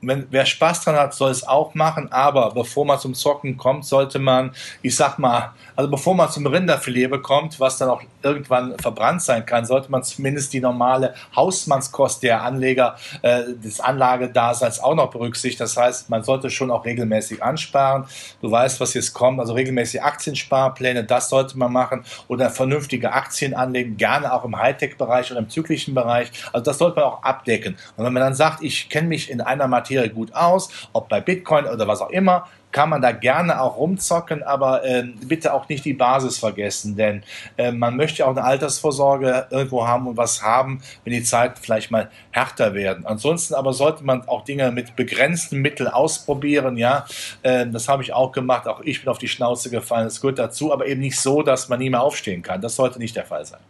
wenn, 0.08 0.28
wer 0.30 0.46
Spaß 0.46 0.82
dran 0.82 0.96
hat, 0.96 1.14
soll 1.14 1.32
es 1.32 1.48
auch 1.48 1.74
machen, 1.74 2.12
aber 2.12 2.52
bevor 2.52 2.86
man 2.86 3.00
zum 3.00 3.14
Zocken 3.14 3.58
kommt, 3.58 3.86
sollte 3.86 4.20
man, 4.20 4.52
ich 4.82 4.96
sag 4.96 5.20
mal, 5.20 5.54
also 5.76 5.90
bevor 5.90 6.16
man 6.16 6.30
zum 6.30 6.46
Rinderfilet 6.46 7.10
bekommt, 7.10 7.60
was 7.60 7.78
dann 7.78 7.90
auch 7.90 8.02
irgendwann 8.22 8.78
verbrannt 8.80 9.22
sein 9.22 9.46
kann, 9.46 9.66
sollte 9.66 9.92
man 9.92 10.04
zumindest 10.04 10.54
die 10.54 10.60
normale 10.60 11.14
Hausmannskost 11.36 12.24
der 12.24 12.42
Anleger 12.42 12.96
äh, 13.22 13.44
des 13.54 13.80
Anlagedaseins 13.80 14.80
auch 14.80 14.96
noch 14.96 15.12
berücksichtigen. 15.12 15.64
Das 15.64 15.78
heißt, 15.78 16.10
man 16.10 16.24
sollte 16.24 16.50
schon 16.50 16.72
auch 16.72 16.86
regelmäßig 16.86 17.44
ansparen. 17.44 18.06
Du 18.42 18.52
weißt, 18.52 18.80
was 18.80 18.94
jetzt 18.94 19.14
kommt, 19.14 19.40
also 19.40 19.54
regelmäßig 19.54 20.02
Aktiensparpläne, 20.04 21.04
das 21.04 21.30
sollte 21.30 21.58
man 21.58 21.72
machen 21.72 22.04
oder 22.28 22.50
vernünftige 22.50 23.12
Aktien 23.12 23.54
anlegen, 23.54 23.98
gerne 23.98 24.34
auch 24.34 24.46
im 24.46 24.58
Hightech-Bereich 24.58 25.32
oder 25.32 25.40
im 25.40 25.50
zyklischen 25.50 25.94
Bereich. 25.94 26.32
Also 26.54 26.64
das 26.64 26.78
sollte 26.78 27.00
man 27.00 27.06
auch 27.06 27.24
abdecken. 27.24 27.78
Und 27.98 28.06
wenn 28.06 28.14
man 28.14 28.24
dann 28.24 28.36
sagt, 28.36 28.64
ich 28.64 28.90
kenne 28.90 29.08
mich 29.08 29.30
in 29.30 29.42
einer 29.42 29.68
Materie 29.68 29.95
Materie 29.96 30.10
gut 30.10 30.34
aus, 30.34 30.70
ob 30.94 31.10
bei 31.10 31.22
Bitcoin 31.22 31.66
oder 31.66 31.88
was 31.88 32.02
auch 32.02 32.10
immer 32.10 32.48
kann 32.72 32.90
man 32.90 33.02
da 33.02 33.14
gerne 33.14 33.62
auch 33.62 33.78
rumzocken, 33.78 34.44
aber 34.44 34.84
äh, 34.84 35.04
bitte 35.26 35.54
auch 35.54 35.70
nicht 35.70 35.86
die 35.86 35.94
Basis 35.94 36.40
vergessen, 36.40 36.98
denn 36.98 37.24
äh, 37.56 37.72
man 37.72 37.96
möchte 37.96 38.26
auch 38.26 38.32
eine 38.32 38.44
Altersvorsorge 38.44 39.48
irgendwo 39.50 39.88
haben 39.88 40.08
und 40.08 40.18
was 40.18 40.42
haben, 40.42 40.82
wenn 41.06 41.14
die 41.14 41.24
Zeiten 41.24 41.56
vielleicht 41.62 41.90
mal 41.90 42.10
härter 42.32 42.74
werden. 42.74 43.06
Ansonsten 43.06 43.54
aber 43.54 43.72
sollte 43.72 44.04
man 44.04 44.28
auch 44.28 44.44
Dinge 44.44 44.74
mit 44.74 44.98
begrenzten 44.98 45.62
Mitteln 45.62 45.88
ausprobieren, 45.88 46.76
ja. 46.76 47.06
Äh, 47.44 47.66
das 47.66 47.88
habe 47.88 48.04
ich 48.04 48.12
auch 48.12 48.34
gemacht, 48.34 48.68
auch 48.68 48.82
ich 48.82 49.00
bin 49.00 49.10
auf 49.10 49.20
die 49.20 49.30
Schnauze 49.30 49.70
gefallen, 49.70 50.04
das 50.04 50.20
gehört 50.20 50.40
dazu, 50.40 50.74
aber 50.74 50.86
eben 50.86 51.00
nicht 51.00 51.18
so, 51.18 51.44
dass 51.44 51.70
man 51.70 51.80
nie 51.80 51.90
mehr 51.90 52.02
aufstehen 52.02 52.42
kann. 52.42 52.60
Das 52.60 52.76
sollte 52.76 53.00
nicht 53.00 53.16
der 53.16 53.24
Fall 53.24 53.46
sein. 53.46 53.62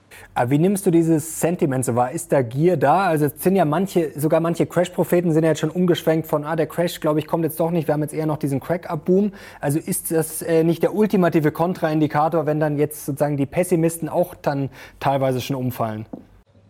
Wie 0.47 0.57
nimmst 0.57 0.85
du 0.85 0.91
dieses 0.91 1.39
Sentiment 1.39 1.85
so 1.85 1.95
wahr? 1.95 2.11
Ist 2.11 2.31
da 2.31 2.41
Gier 2.41 2.77
da? 2.77 3.05
Also 3.05 3.27
es 3.27 3.41
sind 3.41 3.55
ja 3.55 3.63
manche, 3.63 4.11
sogar 4.19 4.41
manche 4.41 4.65
Crash-Propheten 4.65 5.31
sind 5.31 5.43
ja 5.43 5.51
jetzt 5.51 5.59
schon 5.59 5.69
umgeschwenkt 5.69 6.27
von, 6.27 6.43
ah, 6.43 6.55
der 6.55 6.67
Crash, 6.67 6.99
glaube 6.99 7.19
ich, 7.19 7.27
kommt 7.27 7.43
jetzt 7.43 7.59
doch 7.59 7.71
nicht. 7.71 7.87
Wir 7.87 7.93
haben 7.93 8.01
jetzt 8.01 8.13
eher 8.13 8.25
noch 8.25 8.37
diesen 8.37 8.59
Crack-Up-Boom. 8.59 9.31
Also 9.61 9.79
ist 9.79 10.11
das 10.11 10.41
äh, 10.41 10.63
nicht 10.63 10.83
der 10.83 10.93
ultimative 10.93 11.51
Kontraindikator, 11.51 12.45
wenn 12.45 12.59
dann 12.59 12.77
jetzt 12.77 13.05
sozusagen 13.05 13.37
die 13.37 13.45
Pessimisten 13.45 14.09
auch 14.09 14.35
dann 14.35 14.69
teilweise 14.99 15.39
schon 15.39 15.55
umfallen? 15.55 16.05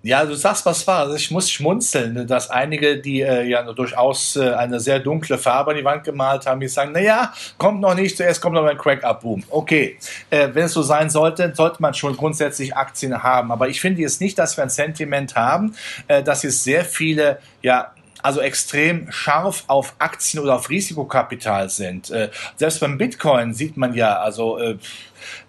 Ja, 0.05 0.23
du 0.23 0.35
sagst 0.35 0.67
was 0.67 0.85
wahr. 0.85 0.99
Also 0.99 1.15
ich 1.15 1.31
muss 1.31 1.49
schmunzeln, 1.49 2.27
dass 2.27 2.51
einige, 2.51 3.01
die 3.01 3.21
äh, 3.21 3.41
ja 3.41 3.63
durchaus 3.63 4.35
äh, 4.35 4.51
eine 4.51 4.79
sehr 4.79 4.99
dunkle 4.99 5.39
Farbe 5.39 5.71
an 5.71 5.77
die 5.77 5.83
Wand 5.83 6.03
gemalt 6.03 6.45
haben, 6.45 6.59
die 6.59 6.67
sagen, 6.67 6.91
na 6.93 6.99
ja, 6.99 7.33
kommt 7.57 7.81
noch 7.81 7.95
nicht, 7.95 8.15
zuerst 8.15 8.39
kommt 8.39 8.53
noch 8.53 8.63
ein 8.65 8.77
Crack-Up-Boom. 8.77 9.45
Okay, 9.49 9.97
äh, 10.29 10.49
wenn 10.53 10.65
es 10.65 10.73
so 10.73 10.83
sein 10.83 11.09
sollte, 11.09 11.51
sollte 11.55 11.81
man 11.81 11.95
schon 11.95 12.15
grundsätzlich 12.15 12.77
Aktien 12.77 13.23
haben. 13.23 13.51
Aber 13.51 13.67
ich 13.67 13.81
finde 13.81 14.01
jetzt 14.01 14.21
nicht, 14.21 14.37
dass 14.37 14.55
wir 14.57 14.63
ein 14.63 14.69
Sentiment 14.69 15.35
haben, 15.35 15.73
äh, 16.07 16.21
dass 16.21 16.43
es 16.43 16.63
sehr 16.63 16.85
viele, 16.85 17.39
ja, 17.63 17.94
also 18.25 18.41
extrem 18.41 19.11
scharf 19.11 19.65
auf 19.67 19.93
Aktien 19.99 20.41
oder 20.41 20.55
auf 20.55 20.71
Risikokapital 20.71 21.69
sind. 21.69 22.09
Äh, 22.09 22.31
selbst 22.55 22.79
beim 22.79 22.97
Bitcoin 22.97 23.53
sieht 23.53 23.77
man 23.77 23.93
ja, 23.93 24.17
also 24.17 24.57
äh, 24.57 24.77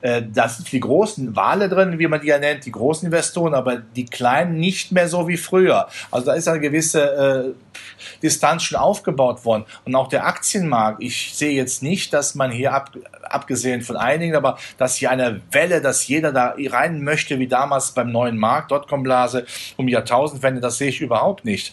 äh, 0.03 0.23
da 0.31 0.47
sind 0.47 0.71
die 0.71 0.81
großen 0.81 1.35
Wale 1.35 1.71
drin, 1.71 1.99
wie 1.99 2.07
man 2.07 2.21
die 2.21 2.27
ja 2.27 2.39
nennt, 2.39 2.67
die 2.67 2.73
großen 2.73 3.07
Investoren, 3.07 3.55
aber 3.55 3.79
die 3.79 4.05
kleinen 4.05 4.59
nicht 4.59 4.93
mehr 4.93 5.09
so 5.09 5.27
wie 5.27 5.39
früher. 5.39 5.89
Also 6.11 6.27
da 6.27 6.35
ist 6.35 6.49
eine 6.49 6.61
gewisse 6.61 7.55
äh, 7.55 7.79
Distanz 8.23 8.65
schon 8.65 8.79
aufgebaut 8.79 9.47
worden. 9.47 9.65
Und 9.87 9.95
auch 9.95 10.09
der 10.09 10.27
Aktienmarkt, 10.27 11.03
ich 11.03 11.35
sehe 11.35 11.53
jetzt 11.53 11.83
nicht, 11.83 12.13
dass 12.13 12.35
man 12.35 12.51
hier 12.51 12.75
ab, 12.75 12.91
abgesehen 13.23 13.81
von 13.81 13.97
einigen, 13.97 14.37
aber 14.37 14.59
dass 14.77 14.97
hier 14.97 15.11
eine 15.11 15.41
Welle, 15.51 15.81
dass 15.81 16.07
jeder 16.07 16.31
da 16.31 16.55
rein 16.59 17.03
möchte, 17.03 17.39
wie 17.39 17.49
damals 17.49 17.93
beim 17.93 18.13
neuen 18.13 18.37
Markt, 18.37 18.71
Dotcom-Blase 18.71 19.47
um 19.79 19.89
Jahrtausendwende, 19.89 20.61
das 20.61 20.77
sehe 20.77 20.91
ich 20.91 21.01
überhaupt 21.01 21.47
nicht 21.47 21.73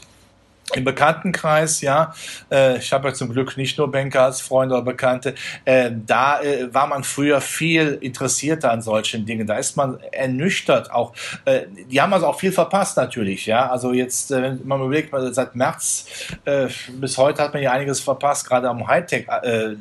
im 0.76 0.84
Bekanntenkreis, 0.84 1.82
ja, 1.82 2.14
äh, 2.52 2.78
ich 2.78 2.92
habe 2.94 3.10
ja 3.10 3.14
zum 3.14 3.32
Glück 3.32 3.58
nicht 3.58 3.78
nur 3.78 3.92
Banker 3.92 4.24
als 4.24 4.42
Freunde 4.42 4.76
oder 4.76 4.84
Bekannte, 4.84 5.36
äh, 5.66 5.92
da 6.06 6.42
äh, 6.42 6.74
war 6.74 6.88
man 6.88 7.04
früher 7.04 7.42
viel 7.42 7.98
interessierter 8.02 8.72
an 8.72 8.82
solchen 8.82 9.26
Dingen. 9.26 9.48
Da 9.48 9.58
ist 9.58 9.78
man 9.78 10.00
ernüchtert 10.12 10.92
auch. 10.92 11.14
Äh, 11.46 11.62
die 11.90 12.02
haben 12.02 12.14
also 12.14 12.28
auch 12.28 12.40
viel 12.40 12.52
verpasst 12.52 12.98
natürlich, 12.98 13.46
ja. 13.46 13.70
Also 13.70 13.94
jetzt, 13.94 14.32
äh, 14.32 14.42
wenn 14.42 14.68
man 14.68 14.82
überlegt, 14.82 15.14
seit 15.32 15.56
März 15.56 16.06
äh, 16.46 16.68
bis 16.94 17.18
heute 17.18 17.44
hat 17.44 17.54
man 17.54 17.64
ja 17.64 17.72
einiges 17.72 18.00
verpasst, 18.00 18.48
gerade 18.48 18.70
am 18.70 18.88
Hightech, 18.88 19.28
äh, 19.44 19.76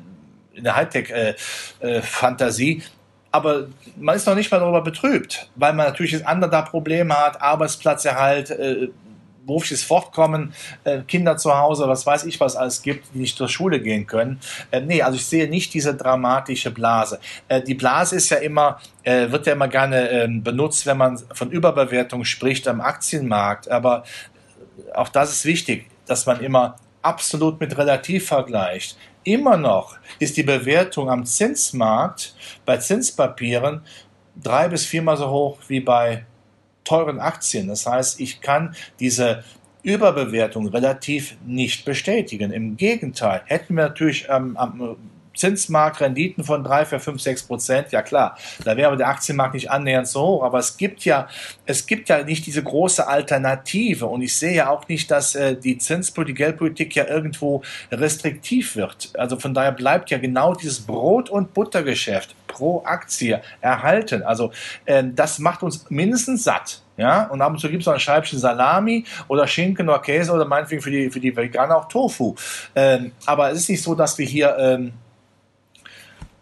in 0.55 0.65
der 0.65 0.77
Hightech-Fantasie. 0.77 2.73
Äh, 2.73 2.79
äh, 2.79 2.83
aber 3.33 3.69
man 3.97 4.15
ist 4.15 4.27
noch 4.27 4.35
nicht 4.35 4.51
mal 4.51 4.61
darüber 4.61 4.83
betrübt, 4.83 5.49
weil 5.57 5.73
man 5.73 5.87
natürlich 5.87 6.13
das 6.13 6.25
andere 6.25 6.51
da 6.51 6.63
Probleme 6.63 7.15
hat, 7.15 7.41
Arbeitsplatzerhalt, 7.41 8.51
äh, 8.51 8.89
berufliches 9.47 9.83
Fortkommen, 9.83 10.55
äh, 10.85 11.01
Kinder 11.01 11.37
zu 11.37 11.57
Hause, 11.57 11.89
was 11.89 12.07
weiß 12.07 12.25
ich, 12.25 12.41
was 12.41 12.57
alles 12.57 12.83
gibt, 12.83 13.15
die 13.15 13.19
nicht 13.19 13.37
zur 13.37 13.49
Schule 13.49 13.81
gehen 13.81 14.07
können. 14.07 14.41
Äh, 14.71 14.81
nee, 14.81 15.03
also 15.03 15.17
ich 15.17 15.27
sehe 15.27 15.49
nicht 15.49 15.75
diese 15.75 15.95
dramatische 15.95 16.71
Blase. 16.71 17.19
Äh, 17.49 17.63
die 17.63 17.75
Blase 17.75 18.17
ist 18.17 18.31
ja 18.31 18.39
immer, 18.39 18.79
wird 19.05 19.47
ja 19.47 19.55
immer 19.55 19.67
gerne 19.67 20.09
äh, 20.11 20.29
benutzt, 20.29 20.87
wenn 20.87 20.97
man 20.97 21.19
von 21.33 21.51
Überbewertung 21.51 22.25
spricht 22.25 22.69
am 22.69 22.81
Aktienmarkt. 22.81 23.69
Aber 23.69 24.05
auch 24.95 25.09
das 25.09 25.33
ist 25.33 25.45
wichtig, 25.45 25.87
dass 26.07 26.27
man 26.27 26.41
immer 26.41 26.77
absolut 27.03 27.59
mit 27.61 27.77
relativ 27.77 28.29
vergleicht. 28.29 28.97
Immer 29.25 29.57
noch 29.57 29.97
ist 30.19 30.37
die 30.37 30.43
Bewertung 30.43 31.11
am 31.11 31.25
Zinsmarkt 31.25 32.35
bei 32.65 32.77
Zinspapieren 32.77 33.83
drei 34.41 34.69
bis 34.69 34.87
viermal 34.87 35.17
so 35.17 35.29
hoch 35.31 35.59
wie 35.69 35.81
bei 35.81 36.25
teuren 36.85 37.21
Aktien. 37.21 37.69
Das 37.69 37.87
heißt, 37.87 38.21
ich 38.21 38.41
kann 38.41 38.75
diese 39.01 39.45
Überbewertung 39.83 40.69
relativ 40.69 41.37
nicht 41.45 41.85
bestätigen. 41.85 42.53
Im 42.53 42.77
Gegenteil, 42.77 43.43
hätten 43.47 43.75
wir 43.75 43.85
natürlich 43.85 44.27
ähm, 44.29 44.57
am 44.57 44.97
Zinsmarkt 45.35 46.01
Renditen 46.01 46.45
von 46.45 46.65
3, 46.65 46.87
4, 46.87 47.01
5, 47.01 47.23
6 47.23 47.43
Prozent, 47.45 47.93
ja 47.93 48.03
klar, 48.03 48.37
da 48.65 48.77
wäre 48.77 48.97
der 48.97 49.09
Aktienmarkt 49.09 49.55
nicht 49.55 49.71
annähernd 49.71 50.09
so 50.09 50.23
hoch, 50.23 50.43
aber 50.43 50.59
es 50.59 50.77
gibt 50.77 51.05
ja, 51.05 51.29
es 51.67 51.87
gibt 51.87 52.09
ja 52.09 52.23
nicht 52.23 52.47
diese 52.47 52.63
große 52.63 53.07
Alternative 53.07 54.07
und 54.07 54.23
ich 54.23 54.37
sehe 54.37 54.55
ja 54.55 54.71
auch 54.71 54.89
nicht, 54.89 55.11
dass 55.11 55.35
äh, 55.35 55.57
die 55.57 55.79
Zinspolitik, 55.79 56.33
die 56.33 56.35
Geldpolitik 56.35 56.95
ja 56.95 57.07
irgendwo 57.07 57.63
restriktiv 57.91 58.77
wird. 58.77 59.11
Also 59.19 59.39
von 59.39 59.55
daher 59.55 59.73
bleibt 59.73 60.11
ja 60.11 60.19
genau 60.19 60.55
dieses 60.55 60.81
Brot- 60.81 61.31
und 61.31 61.53
Buttergeschäft 61.53 62.35
pro 62.47 62.83
Aktie 62.85 63.43
erhalten. 63.61 64.23
Also 64.23 64.53
äh, 64.85 65.03
das 65.05 65.39
macht 65.39 65.63
uns 65.63 65.91
mindestens 65.91 66.45
satt. 66.45 66.83
Ja, 66.99 67.25
und 67.29 67.41
ab 67.41 67.53
und 67.53 67.59
zu 67.59 67.71
gibt 67.71 67.81
es 67.81 67.87
noch 67.87 67.95
ein 67.95 68.01
Scheibchen 68.01 68.39
Salami 68.39 69.05
oder 69.27 69.47
Schinken 69.47 69.89
oder 69.89 69.99
Käse 70.01 70.31
oder 70.31 70.45
meinetwegen 70.45 70.83
für 70.83 70.91
die, 70.91 71.11
für 71.11 71.21
die 71.21 71.35
Veganer 71.35 71.77
auch 71.77 71.89
Tofu. 71.89 72.35
Ähm, 72.77 73.13
aber 73.25 73.51
es 73.51 73.61
ist 73.61 73.71
nicht 73.71 73.83
so, 73.83 73.95
dass 73.95 74.19
wir 74.19 74.27
hier 74.27 74.57
ähm, 74.59 74.93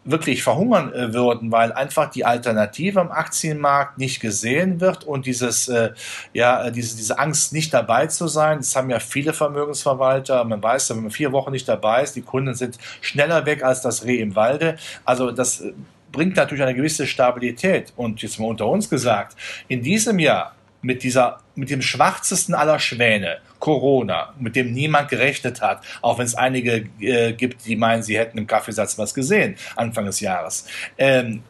wirklich 0.05 0.43
verhungern 0.43 0.93
äh, 0.93 1.13
würden, 1.13 1.53
weil 1.53 1.73
einfach 1.73 2.11
die 2.11 2.25
Alternative 2.25 3.01
am 3.01 3.11
Aktienmarkt 3.11 3.99
nicht 3.99 4.21
gesehen 4.21 4.81
wird 4.81 5.05
und 5.05 5.27
dieses, 5.27 5.69
äh, 5.69 5.91
ja, 6.33 6.65
äh, 6.65 6.73
diese, 6.73 6.97
diese 6.97 7.19
Angst, 7.19 7.53
nicht 7.53 7.75
dabei 7.75 8.07
zu 8.07 8.27
sein, 8.27 8.59
das 8.59 8.75
haben 8.75 8.89
ja 8.89 8.99
viele 8.99 9.33
Vermögensverwalter. 9.33 10.45
Man 10.45 10.63
weiß 10.63 10.89
ja, 10.89 10.97
wenn 10.97 11.03
man 11.03 11.13
vier 11.13 11.33
Wochen 11.33 11.53
nicht 11.53 11.69
dabei 11.69 12.03
ist, 12.03 12.17
die 12.17 12.23
Kunden 12.23 12.55
sind 12.55 12.79
schneller 13.03 13.45
weg 13.45 13.63
als 13.63 13.83
das 13.83 14.05
Reh 14.05 14.21
im 14.21 14.35
Walde. 14.37 14.77
Also 15.05 15.31
das 15.33 15.61
äh, 15.61 15.73
bringt 16.13 16.37
natürlich 16.37 16.63
eine 16.63 16.75
gewisse 16.75 17.07
Stabilität. 17.07 17.93
Und 17.97 18.23
jetzt 18.23 18.41
mal 18.41 18.47
unter 18.47 18.67
uns 18.67 18.89
gesagt, 18.89 19.37
in 19.69 19.83
diesem 19.83 20.19
Jahr 20.19 20.55
mit 20.83 21.03
dieser, 21.03 21.41
mit 21.55 21.69
dem 21.69 21.83
schwarzesten 21.83 22.55
aller 22.55 22.79
Schwäne, 22.79 23.39
Corona, 23.61 24.35
mit 24.39 24.57
dem 24.57 24.73
niemand 24.73 25.09
gerechnet 25.09 25.61
hat, 25.61 25.83
auch 26.03 26.19
wenn 26.19 26.27
es 26.27 26.35
einige 26.35 26.87
äh, 26.99 27.33
gibt, 27.33 27.67
die 27.67 27.77
meinen, 27.77 28.03
sie 28.03 28.19
hätten 28.19 28.39
im 28.39 28.47
Kaffeesatz 28.47 28.99
was 28.99 29.15
gesehen, 29.15 29.57
Anfang 29.77 30.07
des 30.07 30.21
Jahres. 30.21 30.67
Ähm, 30.99 31.45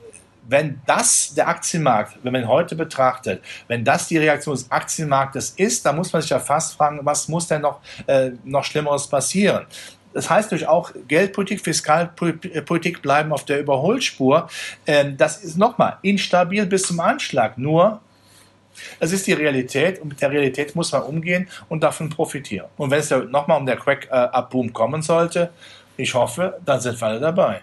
wenn 0.49 0.81
das 0.87 1.33
der 1.35 1.49
Aktienmarkt, 1.49 2.19
wenn 2.23 2.33
man 2.33 2.43
ihn 2.43 2.49
heute 2.49 2.75
betrachtet, 2.75 3.43
wenn 3.69 3.85
das 3.85 4.09
die 4.09 4.19
Reaktion 4.19 4.57
des 4.57 4.71
Aktienmarktes 4.71 5.51
ist, 5.51 5.87
dann 5.87 5.97
muss 5.97 6.13
man 6.13 6.23
sich 6.23 6.31
ja 6.31 6.41
fast 6.41 6.75
fragen, 6.75 7.01
was 7.05 7.29
muss 7.29 7.47
denn 7.47 7.63
noch, 7.63 7.81
äh, 8.07 8.33
noch 8.45 8.65
Schlimmeres 8.65 9.07
passieren? 9.07 9.67
Das 10.13 10.29
heißt 10.29 10.51
durch 10.51 10.67
auch 10.67 10.91
Geldpolitik, 11.07 11.61
Fiskalpolitik 11.61 13.01
bleiben 13.01 13.33
auf 13.33 13.45
der 13.45 13.61
Überholspur. 13.61 14.49
Ähm, 14.87 15.17
das 15.17 15.45
ist 15.45 15.57
nochmal 15.57 15.99
instabil 16.03 16.67
bis 16.67 16.83
zum 16.83 16.99
Anschlag. 16.99 17.57
Nur 17.57 18.01
es 18.99 19.13
ist 19.13 19.27
die 19.27 19.33
Realität 19.33 20.01
und 20.01 20.09
mit 20.09 20.21
der 20.21 20.31
Realität 20.31 20.75
muss 20.75 20.93
man 20.93 21.03
umgehen 21.03 21.49
und 21.69 21.83
davon 21.83 22.09
profitieren. 22.11 22.69
Und 22.77 22.91
wenn 22.91 23.01
es 23.01 23.11
nochmal 23.11 23.59
um 23.59 23.67
der 23.67 23.77
Crack-Up-Boom 23.77 24.73
kommen 24.73 25.03
sollte, 25.03 25.51
ich 25.97 26.15
hoffe, 26.15 26.59
dann 26.65 26.81
sind 26.81 27.01
wir 27.01 27.09
alle 27.09 27.21
dabei. 27.21 27.61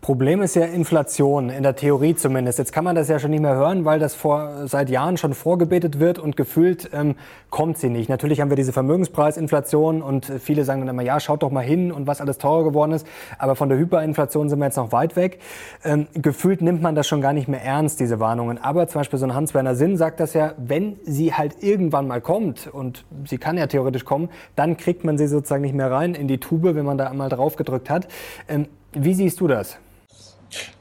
Problem 0.00 0.42
ist 0.42 0.54
ja 0.54 0.64
Inflation, 0.64 1.50
in 1.50 1.64
der 1.64 1.74
Theorie 1.74 2.14
zumindest. 2.14 2.58
Jetzt 2.58 2.72
kann 2.72 2.84
man 2.84 2.94
das 2.94 3.08
ja 3.08 3.18
schon 3.18 3.30
nicht 3.30 3.40
mehr 3.40 3.56
hören, 3.56 3.84
weil 3.84 3.98
das 3.98 4.14
vor, 4.14 4.66
seit 4.66 4.90
Jahren 4.90 5.16
schon 5.16 5.34
vorgebetet 5.34 5.98
wird 5.98 6.18
und 6.18 6.36
gefühlt 6.36 6.90
ähm, 6.92 7.16
kommt 7.50 7.78
sie 7.78 7.90
nicht. 7.90 8.08
Natürlich 8.08 8.40
haben 8.40 8.48
wir 8.48 8.56
diese 8.56 8.72
Vermögenspreisinflation 8.72 10.00
und 10.00 10.26
viele 10.40 10.64
sagen 10.64 10.82
dann 10.82 10.90
immer, 10.90 11.02
ja, 11.02 11.18
schaut 11.18 11.42
doch 11.42 11.50
mal 11.50 11.64
hin 11.64 11.90
und 11.90 12.06
was 12.06 12.20
alles 12.20 12.38
teurer 12.38 12.64
geworden 12.64 12.92
ist. 12.92 13.06
Aber 13.38 13.56
von 13.56 13.68
der 13.68 13.76
Hyperinflation 13.76 14.48
sind 14.48 14.60
wir 14.60 14.66
jetzt 14.66 14.76
noch 14.76 14.92
weit 14.92 15.16
weg. 15.16 15.40
Ähm, 15.84 16.06
gefühlt 16.14 16.62
nimmt 16.62 16.80
man 16.80 16.94
das 16.94 17.08
schon 17.08 17.20
gar 17.20 17.32
nicht 17.32 17.48
mehr 17.48 17.62
ernst, 17.62 17.98
diese 17.98 18.20
Warnungen. 18.20 18.56
Aber 18.56 18.86
zum 18.86 19.00
Beispiel 19.00 19.18
so 19.18 19.26
ein 19.26 19.34
Hans-Werner 19.34 19.74
Sinn 19.74 19.96
sagt 19.96 20.20
das 20.20 20.32
ja, 20.32 20.52
wenn 20.58 20.96
sie 21.04 21.34
halt 21.34 21.62
irgendwann 21.62 22.06
mal 22.06 22.20
kommt, 22.20 22.68
und 22.68 23.04
sie 23.24 23.38
kann 23.38 23.58
ja 23.58 23.66
theoretisch 23.66 24.04
kommen, 24.04 24.28
dann 24.54 24.76
kriegt 24.76 25.04
man 25.04 25.18
sie 25.18 25.26
sozusagen 25.26 25.62
nicht 25.62 25.74
mehr 25.74 25.90
rein 25.90 26.14
in 26.14 26.28
die 26.28 26.38
Tube, 26.38 26.74
wenn 26.76 26.84
man 26.84 26.98
da 26.98 27.08
einmal 27.08 27.28
drauf 27.28 27.56
gedrückt 27.56 27.90
hat. 27.90 28.06
Ähm, 28.48 28.66
wie 28.92 29.14
siehst 29.14 29.40
du 29.40 29.48
das? 29.48 29.78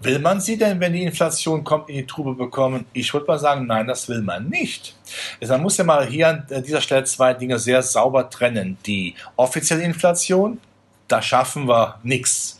Will 0.01 0.19
man 0.19 0.39
sie 0.39 0.57
denn, 0.57 0.79
wenn 0.79 0.93
die 0.93 1.03
Inflation 1.03 1.63
kommt, 1.63 1.89
in 1.89 1.95
die 1.97 2.05
Trube 2.05 2.33
bekommen? 2.33 2.85
Ich 2.93 3.13
würde 3.13 3.27
mal 3.27 3.39
sagen, 3.39 3.65
nein, 3.67 3.87
das 3.87 4.07
will 4.07 4.21
man 4.21 4.47
nicht. 4.47 4.95
Also 5.41 5.53
man 5.53 5.63
muss 5.63 5.77
ja 5.77 5.83
mal 5.83 6.05
hier 6.07 6.29
an 6.29 6.63
dieser 6.63 6.81
Stelle 6.81 7.03
zwei 7.03 7.33
Dinge 7.33 7.59
sehr 7.59 7.81
sauber 7.81 8.29
trennen. 8.29 8.77
Die 8.85 9.15
offizielle 9.35 9.83
Inflation, 9.83 10.59
da 11.07 11.21
schaffen 11.21 11.67
wir 11.67 11.99
nichts. 12.03 12.59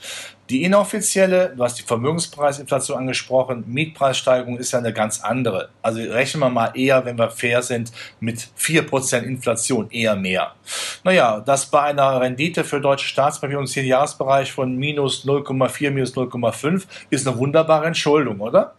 Die 0.49 0.63
inoffizielle, 0.63 1.53
du 1.57 1.63
hast 1.63 1.77
die 1.77 1.83
Vermögenspreisinflation 1.83 2.97
angesprochen, 2.97 3.65
Mietpreissteigerung 3.67 4.57
ist 4.57 4.71
ja 4.71 4.79
eine 4.79 4.93
ganz 4.93 5.19
andere. 5.19 5.69
Also 5.81 5.99
rechnen 5.99 6.41
wir 6.41 6.49
mal 6.49 6.71
eher, 6.73 7.03
wenn 7.03 7.17
wir 7.17 7.29
fair 7.29 7.61
sind, 7.61 7.91
mit 8.21 8.47
4% 8.57 9.23
Inflation, 9.23 9.91
eher 9.91 10.15
mehr. 10.15 10.53
Naja, 11.03 11.41
das 11.41 11.65
bei 11.65 11.81
einer 11.81 12.21
Rendite 12.21 12.63
für 12.63 12.79
deutsche 12.79 13.07
Staatspapiere 13.07 13.59
im 13.59 13.65
10-Jahresbereich 13.65 14.53
von 14.53 14.77
minus 14.77 15.25
0,4, 15.25 15.91
minus 15.91 16.15
0,5 16.15 16.85
ist 17.09 17.27
eine 17.27 17.37
wunderbare 17.37 17.87
Entschuldung, 17.87 18.39
oder? 18.39 18.73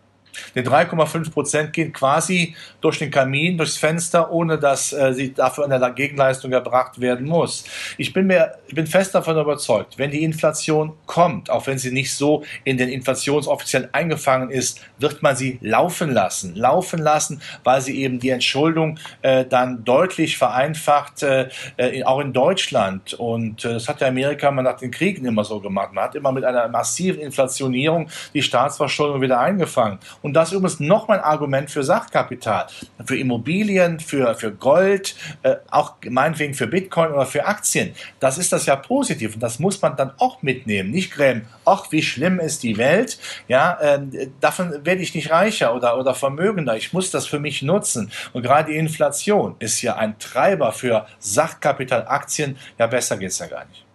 Die 0.55 0.61
3,5 0.61 1.33
Prozent 1.33 1.73
gehen 1.73 1.93
quasi 1.93 2.55
durch 2.81 2.99
den 2.99 3.11
Kamin, 3.11 3.57
durchs 3.57 3.77
Fenster, 3.77 4.31
ohne 4.31 4.59
dass 4.59 4.93
äh, 4.93 5.13
sie 5.13 5.33
dafür 5.33 5.69
der 5.69 5.91
Gegenleistung 5.91 6.53
erbracht 6.53 7.01
werden 7.01 7.27
muss. 7.27 7.65
Ich 7.97 8.13
bin 8.13 8.27
mir, 8.27 8.55
ich 8.67 8.75
bin 8.75 8.87
fest 8.87 9.15
davon 9.15 9.39
überzeugt, 9.39 9.99
wenn 9.99 10.11
die 10.11 10.23
Inflation 10.23 10.95
kommt, 11.07 11.51
auch 11.51 11.67
wenn 11.67 11.79
sie 11.79 11.93
nicht 11.93 12.15
so 12.15 12.43
in 12.65 12.77
den 12.77 12.89
Inflationsoffiziellen 12.89 13.93
eingefangen 13.93 14.51
ist, 14.51 14.81
wird 14.99 15.23
man 15.23 15.37
sie 15.37 15.59
laufen 15.61 16.11
lassen. 16.11 16.55
Laufen 16.55 16.99
lassen, 17.01 17.41
weil 17.65 17.81
sie 17.81 18.01
eben 18.01 18.19
die 18.19 18.31
Entschuldung 18.31 18.99
äh, 19.23 19.45
dann 19.45 19.85
deutlich 19.85 20.39
vereinfacht, 20.39 21.23
äh, 21.23 21.49
äh 21.77 22.05
auch 22.05 22.21
in 22.21 22.33
Deutschland. 22.33 23.15
Und 23.15 23.65
äh, 23.65 23.75
das 23.75 23.89
hat 23.89 24.01
ja 24.01 24.09
Amerika 24.09 24.51
mal 24.51 24.63
nach 24.63 24.79
den 24.79 24.91
Kriegen 24.91 25.25
immer 25.25 25.45
so 25.45 25.61
gemacht. 25.61 25.93
Man 25.93 26.05
hat 26.05 26.15
immer 26.15 26.33
mit 26.33 26.45
einer 26.45 26.69
massiven 26.69 27.21
Inflationierung 27.21 28.09
die 28.35 28.43
Staatsverschuldung 28.43 29.21
wieder 29.21 29.41
eingefangen. 29.41 29.99
Und 30.23 30.28
das 30.35 30.49
ist 30.49 30.55
übrigens 30.55 30.81
nochmal 30.81 31.19
ein 31.19 31.25
Argument 31.25 31.71
für 31.71 31.83
Sachkapital, 31.83 32.67
für 33.05 33.17
Immobilien, 33.17 34.01
für, 34.01 34.35
für 34.35 34.53
Gold, 34.53 35.17
äh, 35.43 35.57
auch 35.71 35.95
meinetwegen 36.09 36.55
für 36.55 36.67
Bitcoin 36.67 37.13
oder 37.13 37.27
für 37.27 37.47
Aktien. 37.47 37.95
Das 38.21 38.39
ist 38.39 38.53
das 38.53 38.67
ja 38.67 38.77
positiv 38.77 39.35
und 39.35 39.43
das 39.43 39.59
muss 39.59 39.81
man 39.83 39.97
dann 39.97 40.13
auch 40.19 40.43
mitnehmen. 40.43 40.91
Nicht 40.91 41.13
grämen, 41.13 41.47
ach, 41.65 41.87
wie 41.91 42.03
schlimm 42.03 42.41
ist 42.41 42.63
die 42.63 42.77
Welt. 42.77 43.19
Ja, 43.49 43.79
äh, 43.81 44.29
davon 44.41 44.85
werde 44.85 45.03
ich 45.03 45.15
nicht 45.15 45.31
reicher 45.31 45.75
oder, 45.75 45.99
oder 45.99 46.15
vermögender. 46.15 46.77
Ich 46.77 46.93
muss 46.93 47.11
das 47.11 47.27
für 47.27 47.41
mich 47.41 47.63
nutzen. 47.63 48.11
Und 48.33 48.43
gerade 48.43 48.73
die 48.73 48.79
Inflation 48.79 49.57
ist 49.59 49.83
ja 49.83 49.97
ein 49.97 50.19
Treiber 50.19 50.73
für 50.73 51.07
Sachkapital, 51.19 52.07
Aktien. 52.07 52.57
Ja, 52.79 52.87
besser 52.87 53.17
geht 53.17 53.31
es 53.31 53.39
ja 53.39 53.47
gar 53.47 53.65
nicht. 53.67 53.88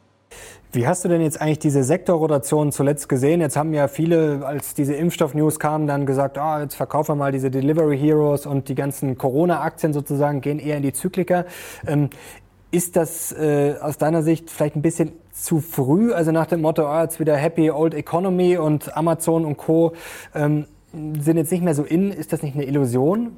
Wie 0.74 0.88
hast 0.88 1.06
du 1.06 1.08
denn 1.08 1.22
jetzt 1.22 1.40
eigentlich 1.40 1.60
diese 1.60 1.84
Sektorrotation 1.84 2.72
zuletzt 2.72 3.08
gesehen? 3.08 3.42
Jetzt 3.42 3.56
haben 3.56 3.76
ja 3.76 3.88
viele, 3.88 4.44
als 4.44 4.74
diese 4.74 4.96
Impfstoff-News 4.96 5.60
kamen, 5.60 5.86
dann 5.86 6.08
gesagt, 6.08 6.40
ah, 6.40 6.64
jetzt 6.64 6.74
verkaufen 6.74 7.12
wir 7.12 7.16
mal 7.16 7.32
diese 7.32 7.52
Delivery 7.52 7.96
Heroes 7.96 8.48
und 8.48 8.70
die 8.70 8.76
ganzen 8.76 9.16
Corona-Aktien 9.16 9.94
sozusagen 9.94 10.42
gehen 10.42 10.58
eher 10.58 10.78
in 10.78 10.82
die 10.82 10.92
Zykliker. 10.92 11.46
Ähm, 11.86 12.10
ist 12.72 12.96
das 12.96 13.32
äh, 13.34 13.76
aus 13.80 14.00
deiner 14.00 14.24
Sicht 14.24 14.50
vielleicht 14.50 14.76
ein 14.76 14.82
bisschen 14.82 15.12
zu 15.32 15.60
früh? 15.62 16.12
Also 16.12 16.32
nach 16.32 16.48
dem 16.48 16.62
Motto, 16.62 16.88
ah, 16.88 17.04
jetzt 17.04 17.20
wieder 17.20 17.38
Happy 17.38 17.70
Old 17.70 17.94
Economy 17.94 18.58
und 18.58 18.98
Amazon 18.98 19.46
und 19.46 19.58
Co. 19.58 19.94
Ähm, 20.34 20.66
sind 20.92 21.38
jetzt 21.38 21.52
nicht 21.52 21.64
mehr 21.64 21.76
so 21.76 21.84
in. 21.84 22.12
Ist 22.12 22.34
das 22.34 22.42
nicht 22.42 22.56
eine 22.56 22.66
Illusion? 22.66 23.38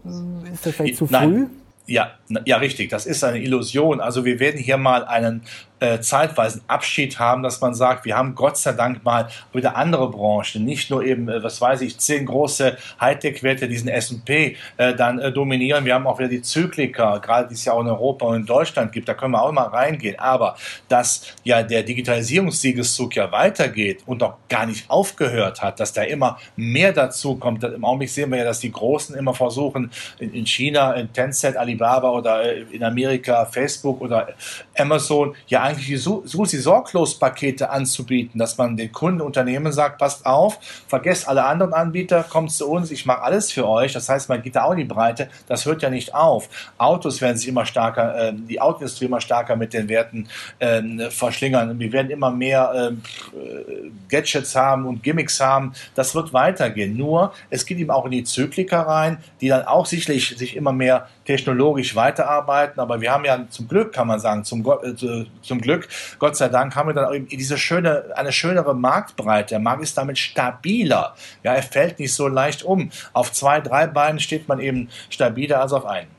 Ist 0.54 0.66
das 0.66 0.76
vielleicht 0.76 0.96
zu 0.96 1.08
Nein. 1.10 1.34
früh? 1.34 1.48
Ja, 1.88 2.12
ja, 2.46 2.58
richtig. 2.58 2.90
Das 2.90 3.06
ist 3.06 3.24
eine 3.24 3.40
Illusion. 3.40 4.00
Also 4.00 4.26
wir 4.26 4.40
werden 4.40 4.60
hier 4.60 4.78
mal 4.78 5.06
einen 5.06 5.42
äh, 5.80 6.00
zeitweisen 6.00 6.62
Abschied 6.68 7.20
haben, 7.20 7.44
dass 7.44 7.60
man 7.60 7.74
sagt, 7.74 8.06
wir 8.06 8.16
haben 8.16 8.34
Gott 8.36 8.58
sei 8.58 8.72
Dank 8.72 9.04
mal 9.04 9.28
wieder 9.52 9.76
andere 9.76 10.10
Branchen, 10.10 10.64
nicht 10.64 10.90
nur 10.90 11.04
eben, 11.04 11.28
äh, 11.28 11.44
was 11.44 11.60
weiß 11.60 11.82
ich, 11.82 11.98
zehn 11.98 12.26
große 12.26 12.78
Hightech-Werte, 13.02 13.68
diesen 13.68 13.90
S&P 13.90 14.56
äh, 14.78 14.94
dann 14.94 15.20
äh, 15.20 15.32
dominieren. 15.32 15.84
Wir 15.84 15.96
haben 15.96 16.08
auch 16.08 16.18
wieder 16.18 16.30
die 16.30 16.42
Zykliker, 16.42 17.20
gerade 17.20 17.50
die 17.50 17.56
es 17.56 17.66
ja 17.66 17.74
auch 17.74 17.82
in 17.82 17.88
Europa 17.88 18.26
und 18.26 18.36
in 18.36 18.46
Deutschland 18.46 18.92
gibt, 18.94 19.10
da 19.10 19.14
können 19.14 19.32
wir 19.34 19.42
auch 19.42 19.52
mal 19.52 19.68
reingehen. 19.68 20.18
Aber 20.18 20.56
dass 20.88 21.34
ja 21.44 21.62
der 21.62 21.84
Digitalisierungssiegeszug 21.84 23.16
ja 23.16 23.32
weitergeht 23.32 24.04
und 24.06 24.24
auch 24.24 24.36
gar 24.48 24.66
nicht 24.66 24.90
aufgehört 24.90 25.62
hat, 25.62 25.80
dass 25.80 25.92
da 25.92 26.04
immer 26.04 26.38
mehr 26.56 26.94
dazu 26.94 27.36
kommt. 27.36 27.64
Im 27.64 27.84
Augenblick 27.84 28.10
sehen 28.10 28.32
wir 28.32 28.38
ja, 28.38 28.46
dass 28.46 28.60
die 28.60 28.72
Großen 28.72 29.16
immer 29.16 29.34
versuchen, 29.34 29.92
in, 30.20 30.34
in 30.34 30.46
China, 30.46 30.94
in 30.94 31.12
Tencent, 31.12 31.58
Alibaba 31.58 32.12
oder 32.12 32.44
äh, 32.44 32.62
in 32.72 32.84
Amerika, 32.84 33.46
Facebook 33.46 34.00
oder 34.02 34.30
Amazon, 34.78 35.36
ja 35.48 35.65
eigentlich 35.66 36.02
Susi 36.02 36.58
Sorglos-Pakete 36.58 37.70
anzubieten, 37.70 38.40
dass 38.40 38.58
man 38.58 38.78
den 38.78 38.92
Kunden, 38.92 39.22
Unternehmen 39.22 39.72
sagt, 39.72 39.98
passt 39.98 40.26
auf, 40.26 40.60
vergesst 40.88 41.28
alle 41.28 41.46
anderen 41.46 41.74
Anbieter, 41.74 42.24
kommt 42.24 42.52
zu 42.52 42.70
uns, 42.70 42.92
ich 42.92 43.06
mache 43.06 43.22
alles 43.22 43.52
für 43.52 43.68
euch. 43.68 43.94
Das 43.94 44.08
heißt, 44.10 44.30
man 44.30 44.42
geht 44.42 44.56
da 44.56 44.64
auch 44.64 44.72
in 44.72 44.78
die 44.78 44.84
Breite. 44.86 45.30
Das 45.48 45.66
hört 45.66 45.82
ja 45.82 45.90
nicht 45.90 46.14
auf. 46.14 46.50
Autos 46.78 47.22
werden 47.22 47.38
sich 47.38 47.48
immer 47.48 47.66
stärker, 47.66 48.30
äh, 48.30 48.34
die 48.34 48.62
Autoindustrie 48.62 49.06
immer 49.06 49.22
stärker 49.22 49.56
mit 49.56 49.74
den 49.74 49.90
Werten 49.90 50.28
äh, 50.60 51.10
verschlingern. 51.10 51.80
Wir 51.80 51.92
werden 51.92 52.12
immer 52.12 52.32
mehr 52.32 52.72
ähm, 52.76 53.02
äh, 53.34 53.90
Gadgets 54.10 54.56
haben 54.56 54.86
und 54.86 55.04
Gimmicks 55.04 55.40
haben. 55.40 55.74
Das 55.96 56.16
wird 56.16 56.34
weitergehen. 56.34 56.96
Nur, 56.96 57.34
es 57.50 57.66
geht 57.66 57.78
eben 57.80 57.92
auch 57.92 58.06
in 58.06 58.12
die 58.12 58.24
Zyklika 58.24 58.82
rein, 58.82 59.18
die 59.42 59.48
dann 59.48 59.66
auch 59.66 59.86
sicherlich 59.86 60.36
sich 60.38 60.56
immer 60.56 60.72
mehr 60.72 61.08
technologisch 61.26 61.96
weiterarbeiten. 61.96 62.80
Aber 62.80 63.02
wir 63.02 63.12
haben 63.12 63.26
ja 63.26 63.46
zum 63.50 63.68
Glück, 63.68 63.94
kann 63.94 64.08
man 64.08 64.20
sagen, 64.20 64.44
zum, 64.44 64.66
äh, 64.66 65.26
zum 65.56 65.62
Glück, 65.62 65.88
Gott 66.20 66.36
sei 66.36 66.50
Dank, 66.50 66.76
haben 66.76 66.90
wir 66.90 66.94
dann 66.94 67.14
eben 67.14 67.28
diese 67.28 67.58
schöne, 67.58 68.06
eine 68.16 68.32
schönere 68.32 68.76
Marktbreite. 68.76 69.50
Der 69.50 69.60
Markt 69.60 69.84
ist 69.84 69.98
damit 69.98 70.18
stabiler. 70.18 71.16
Ja, 71.44 71.54
er 71.54 71.64
fällt 71.64 72.00
nicht 72.00 72.14
so 72.14 72.28
leicht 72.28 72.64
um. 72.64 72.92
Auf 73.14 73.32
zwei, 73.32 73.62
drei 73.62 73.88
Beinen 73.88 74.20
steht 74.20 74.48
man 74.48 74.60
eben 74.60 74.90
stabiler 75.10 75.62
als 75.62 75.72
auf 75.74 75.86
einen. 75.86 76.10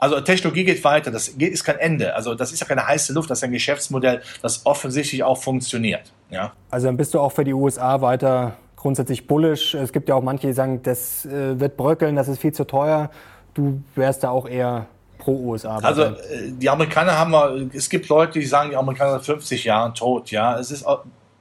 Also 0.00 0.20
Technologie 0.20 0.64
geht 0.64 0.82
weiter, 0.84 1.10
das 1.10 1.28
ist 1.28 1.64
kein 1.64 1.78
Ende. 1.78 2.14
Also 2.14 2.34
das 2.34 2.52
ist 2.52 2.60
ja 2.60 2.66
keine 2.66 2.86
heiße 2.86 3.12
Luft, 3.12 3.30
das 3.30 3.38
ist 3.38 3.44
ein 3.44 3.52
Geschäftsmodell, 3.52 4.20
das 4.42 4.66
offensichtlich 4.66 5.22
auch 5.22 5.38
funktioniert. 5.38 6.12
Ja. 6.30 6.52
Also 6.70 6.88
dann 6.88 6.96
bist 6.96 7.14
du 7.14 7.20
auch 7.20 7.32
für 7.32 7.44
die 7.44 7.54
USA 7.54 8.00
weiter 8.00 8.56
grundsätzlich 8.76 9.26
bullish. 9.26 9.74
Es 9.74 9.92
gibt 9.92 10.08
ja 10.08 10.14
auch 10.14 10.22
manche, 10.22 10.48
die 10.48 10.52
sagen, 10.52 10.82
das 10.82 11.24
äh, 11.24 11.58
wird 11.58 11.76
bröckeln, 11.76 12.16
das 12.16 12.28
ist 12.28 12.40
viel 12.40 12.52
zu 12.52 12.64
teuer. 12.64 13.10
Du 13.54 13.82
wärst 13.94 14.24
da 14.24 14.30
auch 14.30 14.46
eher 14.46 14.88
pro 15.24 15.32
USA. 15.32 15.78
Also 15.78 16.02
äh, 16.02 16.14
die 16.50 16.68
Amerikaner 16.68 17.18
haben 17.18 17.70
es 17.74 17.88
gibt 17.88 18.08
Leute, 18.08 18.38
die 18.38 18.46
sagen, 18.46 18.70
die 18.70 18.76
Amerikaner 18.76 19.12
sind 19.12 19.24
50 19.24 19.64
Jahre 19.64 19.92
tot. 19.94 20.30
Ja, 20.30 20.58
es 20.58 20.70
ist 20.70 20.84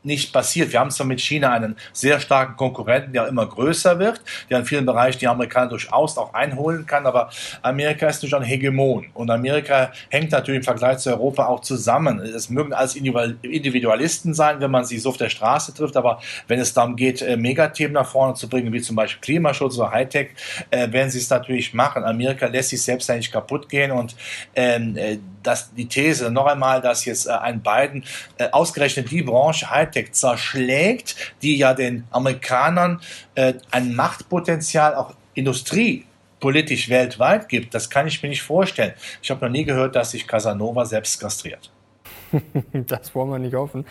nicht 0.03 0.33
passiert. 0.33 0.71
Wir 0.71 0.79
haben 0.79 0.91
zwar 0.91 1.07
mit 1.07 1.21
China 1.21 1.51
einen 1.51 1.75
sehr 1.91 2.19
starken 2.19 2.55
Konkurrenten, 2.57 3.13
der 3.13 3.27
immer 3.27 3.45
größer 3.45 3.99
wird, 3.99 4.21
der 4.49 4.59
in 4.59 4.65
vielen 4.65 4.85
Bereichen 4.85 5.19
die 5.19 5.27
Amerikaner 5.27 5.69
durchaus 5.69 6.17
auch 6.17 6.33
einholen 6.33 6.85
kann, 6.85 7.05
aber 7.05 7.29
Amerika 7.61 8.07
ist 8.07 8.17
natürlich 8.17 8.35
ein 8.35 8.43
Hegemon 8.43 9.07
und 9.13 9.29
Amerika 9.29 9.91
hängt 10.09 10.31
natürlich 10.31 10.59
im 10.59 10.63
Vergleich 10.63 10.97
zu 10.99 11.09
Europa 11.09 11.45
auch 11.45 11.61
zusammen. 11.61 12.19
Es 12.19 12.49
mögen 12.49 12.73
als 12.73 12.95
Individualisten 12.95 14.33
sein, 14.33 14.59
wenn 14.59 14.71
man 14.71 14.85
sie 14.85 14.99
so 14.99 15.09
auf 15.09 15.17
der 15.17 15.29
Straße 15.29 15.73
trifft, 15.73 15.97
aber 15.97 16.21
wenn 16.47 16.59
es 16.59 16.73
darum 16.73 16.95
geht, 16.95 17.21
äh, 17.21 17.37
Megathemen 17.37 17.93
nach 17.93 18.07
vorne 18.07 18.33
zu 18.33 18.49
bringen, 18.49 18.73
wie 18.73 18.81
zum 18.81 18.95
Beispiel 18.95 19.21
Klimaschutz 19.21 19.77
oder 19.77 19.91
Hightech, 19.91 20.29
äh, 20.69 20.91
werden 20.91 21.09
sie 21.09 21.19
es 21.19 21.29
natürlich 21.29 21.73
machen. 21.73 22.03
Amerika 22.03 22.47
lässt 22.47 22.69
sich 22.69 22.81
selbst 22.81 23.09
eigentlich 23.09 23.31
kaputt 23.31 23.69
gehen 23.69 23.91
und 23.91 24.15
ähm, 25.43 25.49
äh, 25.49 25.53
das, 25.53 25.73
die 25.73 25.87
These 25.87 26.31
noch 26.31 26.45
einmal, 26.45 26.81
dass 26.81 27.05
jetzt 27.05 27.29
ein 27.29 27.61
Biden 27.61 28.03
ausgerechnet 28.51 29.11
die 29.11 29.21
Branche 29.21 29.69
Hightech 29.69 30.13
zerschlägt, 30.13 31.15
die 31.41 31.57
ja 31.57 31.73
den 31.73 32.05
Amerikanern 32.11 33.01
äh, 33.35 33.53
ein 33.71 33.95
Machtpotenzial 33.95 34.95
auch 34.95 35.13
industriepolitisch 35.33 36.89
weltweit 36.89 37.49
gibt, 37.49 37.73
das 37.73 37.89
kann 37.89 38.07
ich 38.07 38.21
mir 38.21 38.29
nicht 38.29 38.43
vorstellen. 38.43 38.93
Ich 39.21 39.31
habe 39.31 39.45
noch 39.45 39.51
nie 39.51 39.63
gehört, 39.63 39.95
dass 39.95 40.11
sich 40.11 40.27
Casanova 40.27 40.85
selbst 40.85 41.19
kastriert. 41.19 41.71
das 42.73 43.13
wollen 43.13 43.29
wir 43.29 43.39
nicht 43.39 43.55
hoffen. 43.55 43.85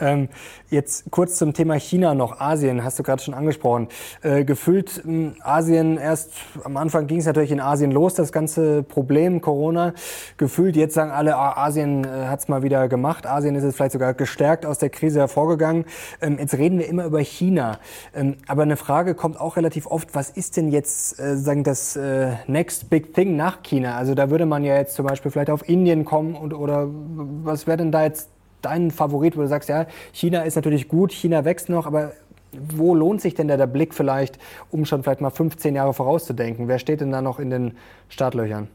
Ähm, 0.00 0.28
jetzt 0.70 1.10
kurz 1.10 1.36
zum 1.36 1.54
Thema 1.54 1.74
China 1.74 2.14
noch. 2.14 2.40
Asien 2.40 2.84
hast 2.84 2.98
du 2.98 3.02
gerade 3.02 3.22
schon 3.22 3.34
angesprochen. 3.34 3.88
Äh, 4.22 4.44
gefüllt 4.44 5.02
äh, 5.06 5.32
Asien 5.42 5.96
erst 5.96 6.32
am 6.64 6.76
Anfang 6.76 7.06
ging 7.06 7.18
es 7.18 7.26
natürlich 7.26 7.50
in 7.50 7.60
Asien 7.60 7.90
los, 7.90 8.14
das 8.14 8.32
ganze 8.32 8.82
Problem 8.82 9.40
Corona. 9.40 9.94
Gefühlt 10.36 10.76
jetzt 10.76 10.94
sagen 10.94 11.10
alle, 11.10 11.36
ah, 11.36 11.64
Asien 11.64 12.04
äh, 12.04 12.26
hat 12.26 12.40
es 12.40 12.48
mal 12.48 12.62
wieder 12.62 12.88
gemacht. 12.88 13.26
Asien 13.26 13.54
ist 13.54 13.64
jetzt 13.64 13.76
vielleicht 13.76 13.92
sogar 13.92 14.14
gestärkt 14.14 14.66
aus 14.66 14.78
der 14.78 14.90
Krise 14.90 15.20
hervorgegangen. 15.20 15.84
Ähm, 16.20 16.38
jetzt 16.38 16.54
reden 16.54 16.78
wir 16.78 16.88
immer 16.88 17.04
über 17.04 17.20
China. 17.20 17.78
Ähm, 18.14 18.36
aber 18.46 18.62
eine 18.62 18.76
Frage 18.76 19.14
kommt 19.14 19.40
auch 19.40 19.56
relativ 19.56 19.86
oft, 19.86 20.14
was 20.14 20.30
ist 20.30 20.56
denn 20.56 20.68
jetzt 20.68 21.18
äh, 21.18 21.36
sagen 21.36 21.64
das 21.64 21.96
äh, 21.96 22.32
Next 22.46 22.90
Big 22.90 23.14
Thing 23.14 23.36
nach 23.36 23.62
China? 23.62 23.96
Also 23.96 24.14
da 24.14 24.30
würde 24.30 24.46
man 24.46 24.64
ja 24.64 24.76
jetzt 24.76 24.94
zum 24.94 25.06
Beispiel 25.06 25.30
vielleicht 25.30 25.50
auf 25.50 25.68
Indien 25.68 26.04
kommen 26.04 26.34
und 26.34 26.52
oder 26.54 26.88
was 26.88 27.66
wäre 27.66 27.78
denn 27.78 27.92
da 27.92 28.04
jetzt 28.04 28.28
dein 28.62 28.90
Favorit, 28.90 29.36
wo 29.36 29.42
du 29.42 29.48
sagst, 29.48 29.68
ja, 29.68 29.86
China 30.12 30.42
ist 30.42 30.56
natürlich 30.56 30.88
gut, 30.88 31.12
China 31.12 31.44
wächst 31.44 31.68
noch, 31.68 31.86
aber 31.86 32.12
wo 32.52 32.94
lohnt 32.94 33.20
sich 33.20 33.34
denn 33.34 33.48
da 33.48 33.56
der 33.56 33.66
Blick 33.66 33.94
vielleicht, 33.94 34.38
um 34.70 34.84
schon 34.84 35.02
vielleicht 35.02 35.20
mal 35.20 35.30
15 35.30 35.74
Jahre 35.74 35.94
vorauszudenken? 35.94 36.68
Wer 36.68 36.78
steht 36.78 37.00
denn 37.00 37.12
da 37.12 37.20
noch 37.20 37.38
in 37.38 37.50
den 37.50 37.76
Startlöchern? 38.08 38.68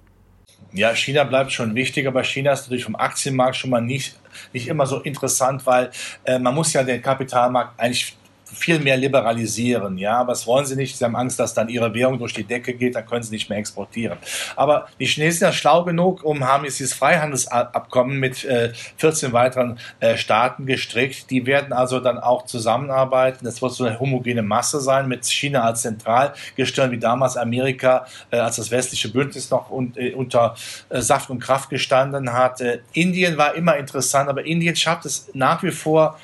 Ja, 0.71 0.95
China 0.95 1.23
bleibt 1.23 1.51
schon 1.51 1.75
wichtig, 1.75 2.07
aber 2.07 2.23
China 2.23 2.53
ist 2.53 2.63
natürlich 2.63 2.85
vom 2.85 2.95
Aktienmarkt 2.95 3.55
schon 3.55 3.69
mal 3.69 3.81
nicht, 3.81 4.19
nicht 4.53 4.67
immer 4.67 4.87
so 4.87 4.99
interessant, 5.01 5.65
weil 5.65 5.91
äh, 6.23 6.39
man 6.39 6.55
muss 6.55 6.73
ja 6.73 6.83
den 6.83 7.01
Kapitalmarkt 7.01 7.79
eigentlich 7.79 8.17
viel 8.53 8.79
mehr 8.79 8.97
liberalisieren, 8.97 9.97
ja, 9.97 10.17
aber 10.17 10.33
das 10.33 10.47
wollen 10.47 10.65
sie 10.65 10.75
nicht. 10.75 10.97
Sie 10.97 11.03
haben 11.03 11.15
Angst, 11.15 11.39
dass 11.39 11.53
dann 11.53 11.69
ihre 11.69 11.93
Währung 11.93 12.19
durch 12.19 12.33
die 12.33 12.43
Decke 12.43 12.73
geht, 12.73 12.95
dann 12.95 13.05
können 13.05 13.23
sie 13.23 13.31
nicht 13.31 13.49
mehr 13.49 13.57
exportieren. 13.57 14.17
Aber 14.55 14.87
die 14.99 15.05
Chinesen 15.05 15.39
sind 15.39 15.47
ja 15.47 15.53
schlau 15.53 15.83
genug, 15.83 16.23
um 16.23 16.45
haben 16.45 16.65
jetzt 16.65 16.79
dieses 16.79 16.93
Freihandelsabkommen 16.93 18.19
mit 18.19 18.43
äh, 18.45 18.71
14 18.97 19.33
weiteren 19.33 19.79
äh, 19.99 20.17
Staaten 20.17 20.65
gestrickt. 20.65 21.29
Die 21.29 21.45
werden 21.45 21.73
also 21.73 21.99
dann 21.99 22.17
auch 22.17 22.45
zusammenarbeiten. 22.45 23.45
Das 23.45 23.61
wird 23.61 23.73
so 23.73 23.85
eine 23.85 23.99
homogene 23.99 24.41
Masse 24.41 24.79
sein 24.79 25.07
mit 25.07 25.25
China 25.25 25.63
als 25.63 25.81
Zentralgestirn, 25.81 26.91
wie 26.91 26.99
damals 26.99 27.37
Amerika, 27.37 28.05
äh, 28.31 28.37
als 28.37 28.57
das 28.57 28.71
westliche 28.71 29.09
Bündnis 29.09 29.49
noch 29.49 29.69
un 29.71 29.93
äh, 29.95 30.13
unter 30.13 30.55
äh, 30.89 31.01
Saft 31.01 31.29
und 31.29 31.39
Kraft 31.39 31.69
gestanden 31.69 32.33
hat. 32.33 32.61
Äh, 32.61 32.79
Indien 32.93 33.37
war 33.37 33.55
immer 33.55 33.77
interessant, 33.77 34.29
aber 34.29 34.45
Indien 34.45 34.75
schafft 34.75 35.05
es 35.05 35.29
nach 35.33 35.63
wie 35.63 35.71
vor 35.71 36.17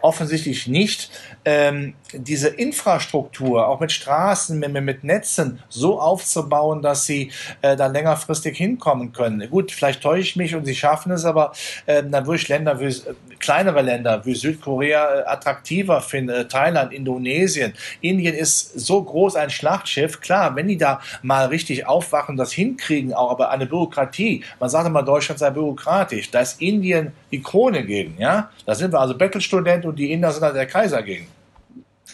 offensichtlich 0.00 0.66
nicht, 0.66 1.10
ähm, 1.44 1.94
diese 2.18 2.48
Infrastruktur, 2.48 3.66
auch 3.66 3.80
mit 3.80 3.92
Straßen, 3.92 4.58
mit, 4.58 4.72
mit 4.72 5.04
Netzen, 5.04 5.60
so 5.68 6.00
aufzubauen, 6.00 6.82
dass 6.82 7.06
sie 7.06 7.30
äh, 7.62 7.76
da 7.76 7.86
längerfristig 7.86 8.56
hinkommen 8.56 9.12
können. 9.12 9.48
Gut, 9.50 9.72
vielleicht 9.72 10.02
täusche 10.02 10.20
ich 10.20 10.36
mich 10.36 10.54
und 10.54 10.64
sie 10.64 10.74
schaffen 10.74 11.12
es, 11.12 11.24
aber 11.24 11.52
äh, 11.86 12.02
dann 12.02 12.26
würde 12.26 12.40
ich 12.40 12.48
Länder 12.48 12.80
wie, 12.80 12.86
äh, 12.86 13.14
kleinere 13.38 13.82
Länder 13.82 14.24
wie 14.24 14.34
Südkorea 14.34 15.20
äh, 15.20 15.24
attraktiver 15.26 16.00
finden, 16.00 16.30
äh, 16.30 16.48
Thailand, 16.48 16.92
Indonesien. 16.92 17.72
Indien 18.00 18.34
ist 18.34 18.78
so 18.78 19.02
groß 19.02 19.36
ein 19.36 19.50
Schlachtschiff. 19.50 20.20
Klar, 20.20 20.56
wenn 20.56 20.68
die 20.68 20.78
da 20.78 21.00
mal 21.22 21.46
richtig 21.46 21.86
aufwachen, 21.86 22.36
das 22.36 22.52
hinkriegen, 22.52 23.14
auch 23.14 23.30
aber 23.30 23.50
eine 23.50 23.66
Bürokratie, 23.66 24.44
man 24.60 24.68
sagt 24.68 24.86
immer, 24.86 25.02
Deutschland 25.02 25.38
sei 25.38 25.50
bürokratisch, 25.50 26.30
da 26.30 26.40
ist 26.40 26.60
Indien 26.60 27.12
die 27.30 27.42
Krone 27.42 27.84
gegen, 27.84 28.18
ja. 28.18 28.50
Da 28.64 28.74
sind 28.74 28.92
wir 28.92 29.00
also 29.00 29.16
Bettelstudent 29.16 29.84
und 29.84 29.96
die 29.98 30.12
Inder 30.12 30.32
sind 30.32 30.42
halt 30.42 30.56
der 30.56 30.66
Kaiser 30.66 31.02
gegen 31.02 31.26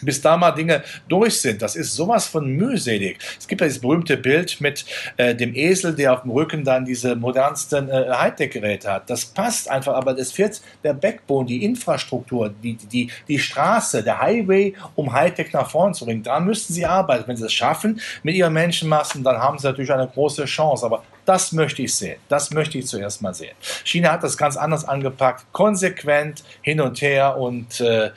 bis 0.05 0.21
da 0.21 0.37
mal 0.37 0.51
Dinge 0.51 0.83
durch 1.07 1.39
sind. 1.41 1.61
Das 1.61 1.75
ist 1.75 1.93
sowas 1.95 2.27
von 2.27 2.47
mühselig. 2.47 3.17
Es 3.39 3.47
gibt 3.47 3.61
ja 3.61 3.67
dieses 3.67 3.81
berühmte 3.81 4.17
Bild 4.17 4.59
mit 4.61 4.85
äh, 5.17 5.35
dem 5.35 5.55
Esel, 5.55 5.93
der 5.95 6.13
auf 6.13 6.21
dem 6.21 6.31
Rücken 6.31 6.63
dann 6.63 6.85
diese 6.85 7.15
modernsten 7.15 7.89
äh, 7.89 8.09
Hightech-Geräte 8.09 8.91
hat. 8.91 9.09
Das 9.09 9.25
passt 9.25 9.69
einfach, 9.69 9.93
aber 9.93 10.17
es 10.17 10.31
fehlt 10.31 10.61
der 10.83 10.93
Backbone, 10.93 11.47
die 11.47 11.63
Infrastruktur, 11.63 12.53
die, 12.63 12.75
die, 12.75 13.09
die 13.27 13.39
Straße, 13.39 14.03
der 14.03 14.19
Highway, 14.19 14.73
um 14.95 15.11
Hightech 15.11 15.53
nach 15.53 15.69
vorne 15.69 15.93
zu 15.93 16.05
bringen. 16.05 16.23
Da 16.23 16.39
müssten 16.39 16.73
sie 16.73 16.85
arbeiten. 16.85 17.27
Wenn 17.27 17.37
sie 17.37 17.45
es 17.45 17.53
schaffen 17.53 17.99
mit 18.23 18.35
ihren 18.35 18.53
Menschenmassen, 18.53 19.23
dann 19.23 19.37
haben 19.37 19.57
sie 19.57 19.67
natürlich 19.67 19.91
eine 19.91 20.07
große 20.07 20.45
Chance. 20.45 20.85
Aber 20.85 21.03
das 21.25 21.51
möchte 21.51 21.81
ich 21.81 21.95
sehen. 21.95 22.19
Das 22.29 22.51
möchte 22.51 22.77
ich 22.77 22.87
zuerst 22.87 23.21
mal 23.21 23.33
sehen. 23.33 23.55
China 23.83 24.11
hat 24.11 24.23
das 24.23 24.37
ganz 24.37 24.57
anders 24.57 24.85
angepackt, 24.85 25.45
konsequent 25.51 26.43
hin 26.61 26.81
und 26.81 27.01
her 27.01 27.37
und 27.37 27.79
äh, 27.79 28.11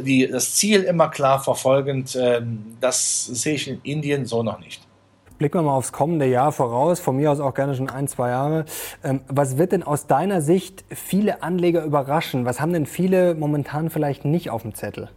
die, 0.00 0.26
das 0.26 0.54
Ziel 0.54 0.82
immer 0.82 1.08
klar 1.08 1.42
verfolgend. 1.42 2.14
Äh, 2.14 2.42
das 2.80 3.26
sehe 3.26 3.54
ich 3.54 3.68
in 3.68 3.80
Indien 3.82 4.26
so 4.26 4.42
noch 4.42 4.58
nicht. 4.58 4.82
Blicken 5.38 5.58
wir 5.58 5.62
mal 5.62 5.74
aufs 5.74 5.92
kommende 5.92 6.24
Jahr 6.24 6.50
voraus, 6.50 6.98
von 6.98 7.16
mir 7.16 7.30
aus 7.30 7.40
auch 7.40 7.52
gerne 7.52 7.74
schon 7.74 7.90
ein, 7.90 8.08
zwei 8.08 8.30
Jahre. 8.30 8.64
Ähm, 9.04 9.20
was 9.28 9.58
wird 9.58 9.72
denn 9.72 9.82
aus 9.82 10.06
deiner 10.06 10.40
Sicht 10.40 10.84
viele 10.88 11.42
Anleger 11.42 11.84
überraschen? 11.84 12.46
Was 12.46 12.60
haben 12.60 12.72
denn 12.72 12.86
viele 12.86 13.34
momentan 13.34 13.90
vielleicht 13.90 14.24
nicht 14.24 14.48
auf 14.48 14.62
dem 14.62 14.74
Zettel? 14.74 15.10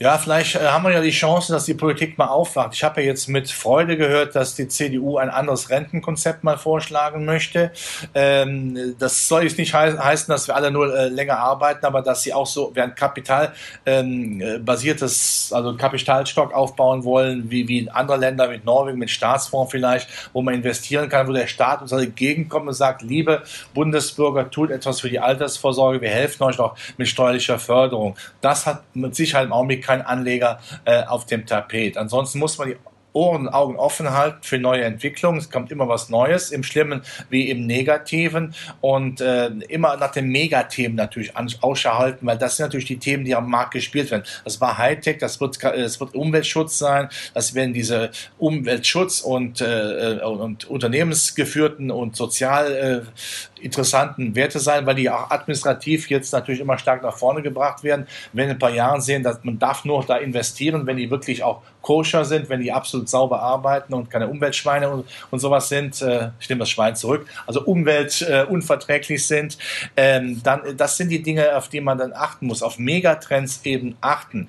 Ja, 0.00 0.18
vielleicht 0.18 0.56
äh, 0.56 0.58
haben 0.58 0.82
wir 0.82 0.90
ja 0.90 1.00
die 1.00 1.12
Chance, 1.12 1.52
dass 1.52 1.66
die 1.66 1.74
Politik 1.74 2.18
mal 2.18 2.26
aufwacht. 2.26 2.74
Ich 2.74 2.82
habe 2.82 3.00
ja 3.00 3.06
jetzt 3.06 3.28
mit 3.28 3.48
Freude 3.48 3.96
gehört, 3.96 4.34
dass 4.34 4.56
die 4.56 4.66
CDU 4.66 5.18
ein 5.18 5.30
anderes 5.30 5.70
Rentenkonzept 5.70 6.42
mal 6.42 6.58
vorschlagen 6.58 7.24
möchte. 7.24 7.70
Ähm, 8.12 8.96
das 8.98 9.28
soll 9.28 9.44
jetzt 9.44 9.56
nicht 9.56 9.72
he 9.72 9.78
heißen, 9.96 10.32
dass 10.32 10.48
wir 10.48 10.56
alle 10.56 10.72
nur 10.72 10.92
äh, 10.92 11.06
länger 11.06 11.38
arbeiten, 11.38 11.86
aber 11.86 12.02
dass 12.02 12.22
sie 12.22 12.32
auch 12.32 12.46
so 12.46 12.72
während 12.74 12.96
Kapital 12.96 13.52
ähm, 13.86 14.42
basiertes, 14.64 15.52
also 15.54 15.76
Kapitalstock 15.76 16.52
aufbauen 16.52 17.04
wollen, 17.04 17.48
wie, 17.52 17.68
wie 17.68 17.78
in 17.78 17.88
anderen 17.88 18.20
Ländern, 18.20 18.50
mit 18.50 18.64
Norwegen, 18.64 18.98
mit 18.98 19.10
Staatsfonds 19.10 19.70
vielleicht, 19.70 20.08
wo 20.32 20.42
man 20.42 20.54
investieren 20.54 21.08
kann, 21.08 21.28
wo 21.28 21.32
der 21.32 21.46
Staat 21.46 21.82
uns 21.82 21.92
entgegenkommt 21.92 22.66
und 22.66 22.74
sagt, 22.74 23.02
liebe 23.02 23.44
Bundesbürger, 23.74 24.50
tut 24.50 24.72
etwas 24.72 25.00
für 25.00 25.08
die 25.08 25.20
Altersvorsorge, 25.20 26.00
wir 26.00 26.10
helfen 26.10 26.42
euch 26.42 26.58
noch 26.58 26.76
mit 26.96 27.06
steuerlicher 27.06 27.60
Förderung. 27.60 28.16
Das 28.40 28.66
hat 28.66 28.82
mit 28.94 29.14
Sicherheit 29.14 29.46
im 29.46 29.52
Augenblick 29.52 29.83
kein 29.84 30.02
Anleger 30.02 30.58
äh, 30.84 31.04
auf 31.04 31.26
dem 31.26 31.46
Tapet. 31.46 31.96
Ansonsten 31.96 32.38
muss 32.38 32.58
man 32.58 32.68
die 32.68 32.76
Ohren 33.14 33.42
und 33.42 33.48
Augen 33.48 33.76
offen 33.76 34.10
halten 34.10 34.38
für 34.42 34.58
neue 34.58 34.82
Entwicklungen. 34.82 35.38
Es 35.38 35.48
kommt 35.48 35.70
immer 35.70 35.88
was 35.88 36.10
Neues, 36.10 36.50
im 36.50 36.62
Schlimmen 36.62 37.02
wie 37.30 37.48
im 37.48 37.64
Negativen 37.64 38.54
und 38.80 39.20
äh, 39.20 39.46
immer 39.68 39.96
nach 39.96 40.10
den 40.10 40.28
Megathemen 40.28 40.96
natürlich 40.96 41.32
Ausschau 41.36 41.98
halten, 41.98 42.26
weil 42.26 42.36
das 42.36 42.56
sind 42.56 42.66
natürlich 42.66 42.86
die 42.86 42.98
Themen, 42.98 43.24
die 43.24 43.34
am 43.34 43.48
Markt 43.48 43.72
gespielt 43.72 44.10
werden. 44.10 44.24
Das 44.42 44.60
war 44.60 44.76
Hightech, 44.76 45.18
das 45.18 45.40
wird, 45.40 45.62
das 45.62 46.00
wird 46.00 46.14
Umweltschutz 46.14 46.78
sein, 46.78 47.08
das 47.32 47.54
werden 47.54 47.72
diese 47.72 48.10
Umweltschutz 48.38 49.20
und, 49.20 49.60
äh, 49.60 50.18
und 50.24 50.64
unternehmensgeführten 50.64 51.92
und 51.92 52.16
sozial 52.16 52.72
äh, 52.72 53.53
interessanten 53.64 54.34
Werte 54.34 54.60
sein, 54.60 54.86
weil 54.86 54.94
die 54.94 55.08
auch 55.08 55.30
administrativ 55.30 56.10
jetzt 56.10 56.32
natürlich 56.32 56.60
immer 56.60 56.78
stark 56.78 57.02
nach 57.02 57.16
vorne 57.16 57.42
gebracht 57.42 57.82
werden. 57.82 58.06
Wenn 58.32 58.44
in 58.46 58.50
ein 58.52 58.58
paar 58.58 58.70
Jahren 58.70 59.00
sehen, 59.00 59.22
dass 59.22 59.42
man 59.42 59.58
darf 59.58 59.84
nur 59.84 60.04
da 60.04 60.16
investieren, 60.16 60.86
wenn 60.86 60.96
die 60.96 61.10
wirklich 61.10 61.42
auch 61.42 61.62
koscher 61.80 62.24
sind, 62.24 62.48
wenn 62.48 62.60
die 62.60 62.72
absolut 62.72 63.08
sauber 63.08 63.40
arbeiten 63.40 63.94
und 63.94 64.10
keine 64.10 64.28
Umweltschweine 64.28 64.88
und, 64.90 65.06
und 65.30 65.38
sowas 65.38 65.68
sind, 65.68 66.00
äh, 66.02 66.30
ich 66.40 66.48
nehme 66.48 66.60
das 66.60 66.70
Schwein 66.70 66.96
zurück, 66.96 67.26
also 67.46 67.62
umweltunverträglich 67.62 69.20
äh, 69.20 69.24
sind, 69.24 69.58
ähm, 69.96 70.42
dann 70.42 70.76
das 70.76 70.96
sind 70.96 71.10
die 71.10 71.22
Dinge, 71.22 71.56
auf 71.56 71.68
die 71.68 71.80
man 71.80 71.98
dann 71.98 72.12
achten 72.12 72.46
muss, 72.46 72.62
auf 72.62 72.78
Megatrends 72.78 73.60
eben 73.64 73.96
achten. 74.00 74.48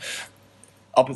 Ob, 0.94 1.12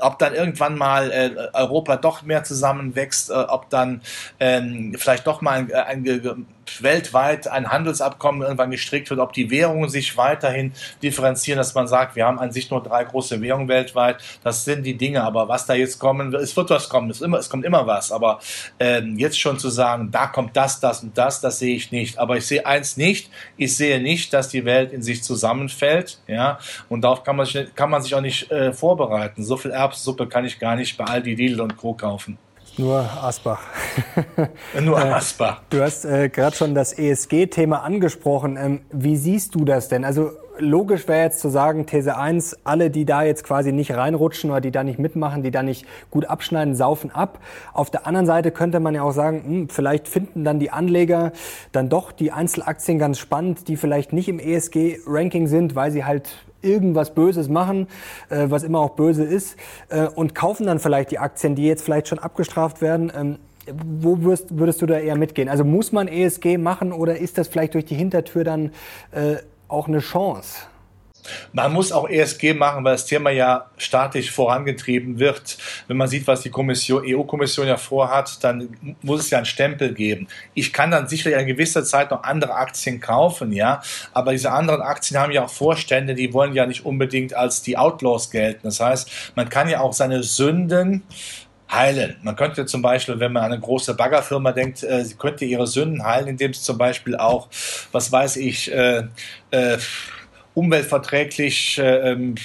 ob 0.00 0.18
dann 0.18 0.34
irgendwann 0.34 0.76
mal 0.76 1.10
äh, 1.10 1.30
Europa 1.52 1.96
doch 1.96 2.22
mehr 2.22 2.44
zusammenwächst, 2.44 3.30
äh, 3.30 3.34
ob 3.34 3.70
dann 3.70 4.02
ähm, 4.40 4.94
vielleicht 4.98 5.26
doch 5.26 5.40
mal 5.40 5.60
ein, 5.60 5.72
ein, 5.72 6.46
weltweit 6.80 7.48
ein 7.48 7.70
Handelsabkommen 7.70 8.42
irgendwann 8.42 8.70
gestrickt 8.70 9.10
wird, 9.10 9.20
ob 9.20 9.32
die 9.32 9.50
Währungen 9.50 9.88
sich 9.88 10.16
weiterhin 10.16 10.72
differenzieren, 11.02 11.58
dass 11.58 11.74
man 11.74 11.86
sagt, 11.86 12.16
wir 12.16 12.26
haben 12.26 12.38
an 12.38 12.52
sich 12.52 12.70
nur 12.70 12.82
drei 12.82 13.04
große 13.04 13.40
Währungen 13.40 13.68
weltweit. 13.68 14.22
Das 14.42 14.64
sind 14.64 14.84
die 14.84 14.96
Dinge. 14.96 15.22
Aber 15.22 15.48
was 15.48 15.66
da 15.66 15.74
jetzt 15.74 15.98
kommen 15.98 16.32
wird, 16.32 16.42
es 16.42 16.56
wird 16.56 16.70
was 16.70 16.88
kommen. 16.88 17.10
Es, 17.10 17.20
immer, 17.20 17.38
es 17.38 17.48
kommt 17.48 17.64
immer 17.64 17.86
was. 17.86 18.12
Aber 18.12 18.40
ähm, 18.78 19.18
jetzt 19.18 19.38
schon 19.38 19.58
zu 19.58 19.70
sagen, 19.70 20.10
da 20.10 20.26
kommt 20.26 20.56
das, 20.56 20.80
das 20.80 21.02
und 21.02 21.16
das, 21.16 21.40
das 21.40 21.58
sehe 21.58 21.76
ich 21.76 21.92
nicht. 21.92 22.18
Aber 22.18 22.36
ich 22.36 22.46
sehe 22.46 22.66
eins 22.66 22.96
nicht. 22.96 23.30
Ich 23.56 23.76
sehe 23.76 24.00
nicht, 24.00 24.32
dass 24.32 24.48
die 24.48 24.64
Welt 24.64 24.92
in 24.92 25.02
sich 25.02 25.22
zusammenfällt. 25.22 26.18
Ja, 26.26 26.58
und 26.88 27.02
darauf 27.02 27.24
kann 27.24 27.36
man 27.36 27.46
sich, 27.46 27.74
kann 27.74 27.90
man 27.90 28.02
sich 28.02 28.14
auch 28.14 28.20
nicht 28.20 28.50
äh, 28.50 28.72
vorbereiten. 28.72 29.44
So 29.44 29.56
viel 29.56 29.70
Erbssuppe 29.70 30.26
kann 30.28 30.44
ich 30.44 30.58
gar 30.58 30.76
nicht 30.76 30.96
bei 30.96 31.04
Aldi, 31.04 31.34
Lidl 31.34 31.60
und 31.60 31.76
Co. 31.76 31.94
kaufen. 31.94 32.38
Nur 32.76 33.08
Asbach. 33.22 33.60
Nur 34.80 34.98
äh, 34.98 35.02
Asbach. 35.02 35.62
Du 35.70 35.80
hast 35.80 36.04
äh, 36.04 36.28
gerade 36.28 36.56
schon 36.56 36.74
das 36.74 36.92
ESG-Thema 36.92 37.82
angesprochen. 37.82 38.56
Ähm, 38.60 38.80
wie 38.90 39.16
siehst 39.16 39.54
du 39.54 39.64
das 39.64 39.88
denn? 39.88 40.04
Also 40.04 40.32
logisch 40.58 41.06
wäre 41.06 41.22
jetzt 41.22 41.40
zu 41.40 41.48
sagen, 41.48 41.86
These 41.86 42.16
1, 42.16 42.58
alle, 42.64 42.90
die 42.90 43.04
da 43.04 43.22
jetzt 43.22 43.44
quasi 43.44 43.72
nicht 43.72 43.92
reinrutschen 43.92 44.50
oder 44.50 44.60
die 44.60 44.72
da 44.72 44.82
nicht 44.82 44.98
mitmachen, 44.98 45.42
die 45.42 45.52
da 45.52 45.62
nicht 45.62 45.86
gut 46.10 46.26
abschneiden, 46.26 46.74
saufen 46.74 47.12
ab. 47.12 47.38
Auf 47.72 47.90
der 47.90 48.06
anderen 48.08 48.26
Seite 48.26 48.50
könnte 48.50 48.80
man 48.80 48.94
ja 48.94 49.02
auch 49.02 49.12
sagen, 49.12 49.44
hm, 49.44 49.68
vielleicht 49.68 50.08
finden 50.08 50.42
dann 50.42 50.58
die 50.58 50.70
Anleger 50.70 51.32
dann 51.70 51.88
doch 51.88 52.10
die 52.10 52.32
Einzelaktien 52.32 52.98
ganz 52.98 53.18
spannend, 53.18 53.68
die 53.68 53.76
vielleicht 53.76 54.12
nicht 54.12 54.28
im 54.28 54.40
ESG-Ranking 54.40 55.46
sind, 55.46 55.76
weil 55.76 55.92
sie 55.92 56.04
halt 56.04 56.28
irgendwas 56.64 57.14
Böses 57.14 57.48
machen, 57.48 57.88
äh, 58.30 58.46
was 58.48 58.62
immer 58.62 58.80
auch 58.80 58.90
böse 58.90 59.24
ist, 59.24 59.56
äh, 59.88 60.06
und 60.06 60.34
kaufen 60.34 60.66
dann 60.66 60.78
vielleicht 60.78 61.10
die 61.10 61.18
Aktien, 61.18 61.54
die 61.54 61.66
jetzt 61.66 61.84
vielleicht 61.84 62.08
schon 62.08 62.18
abgestraft 62.18 62.80
werden. 62.80 63.12
Ähm, 63.14 63.38
wo 63.66 64.20
würdest, 64.22 64.58
würdest 64.58 64.82
du 64.82 64.86
da 64.86 64.98
eher 64.98 65.16
mitgehen? 65.16 65.48
Also 65.48 65.64
muss 65.64 65.92
man 65.92 66.08
ESG 66.08 66.58
machen 66.58 66.92
oder 66.92 67.18
ist 67.18 67.38
das 67.38 67.48
vielleicht 67.48 67.74
durch 67.74 67.84
die 67.84 67.94
Hintertür 67.94 68.44
dann 68.44 68.72
äh, 69.12 69.36
auch 69.68 69.88
eine 69.88 70.00
Chance? 70.00 70.58
Man 71.52 71.72
muss 71.72 71.92
auch 71.92 72.08
ESG 72.08 72.54
machen, 72.54 72.84
weil 72.84 72.92
das 72.92 73.06
Thema 73.06 73.30
ja 73.30 73.70
staatlich 73.76 74.30
vorangetrieben 74.30 75.18
wird. 75.18 75.56
Wenn 75.88 75.96
man 75.96 76.08
sieht, 76.08 76.26
was 76.26 76.42
die 76.42 76.50
Kommission, 76.50 77.02
EU-Kommission 77.06 77.66
ja 77.66 77.76
vorhat, 77.76 78.42
dann 78.42 78.96
muss 79.02 79.20
es 79.20 79.30
ja 79.30 79.38
einen 79.38 79.46
Stempel 79.46 79.94
geben. 79.94 80.28
Ich 80.54 80.72
kann 80.72 80.90
dann 80.90 81.08
sicherlich 81.08 81.38
eine 81.38 81.46
gewisse 81.46 81.84
Zeit 81.84 82.10
noch 82.10 82.22
andere 82.22 82.54
Aktien 82.54 83.00
kaufen, 83.00 83.52
ja, 83.52 83.82
aber 84.12 84.32
diese 84.32 84.52
anderen 84.52 84.82
Aktien 84.82 85.20
haben 85.20 85.32
ja 85.32 85.44
auch 85.44 85.50
Vorstände, 85.50 86.14
die 86.14 86.32
wollen 86.32 86.54
ja 86.54 86.66
nicht 86.66 86.84
unbedingt 86.84 87.34
als 87.34 87.62
die 87.62 87.76
Outlaws 87.76 88.30
gelten. 88.30 88.60
Das 88.64 88.80
heißt, 88.80 89.32
man 89.34 89.48
kann 89.48 89.68
ja 89.68 89.80
auch 89.80 89.92
seine 89.92 90.22
Sünden 90.22 91.02
heilen. 91.70 92.16
Man 92.22 92.36
könnte 92.36 92.66
zum 92.66 92.82
Beispiel, 92.82 93.18
wenn 93.20 93.32
man 93.32 93.44
an 93.44 93.52
eine 93.52 93.60
große 93.60 93.94
Baggerfirma 93.94 94.52
denkt, 94.52 94.82
äh, 94.82 95.04
sie 95.04 95.14
könnte 95.14 95.44
ihre 95.44 95.66
Sünden 95.66 96.04
heilen, 96.04 96.28
indem 96.28 96.52
sie 96.54 96.62
zum 96.62 96.78
Beispiel 96.78 97.16
auch, 97.16 97.48
was 97.92 98.12
weiß 98.12 98.36
ich, 98.36 98.72
äh, 98.72 99.04
äh, 99.50 99.78
umweltverträglich 100.54 101.78
äh, 101.78 102.12
ähm, 102.12 102.36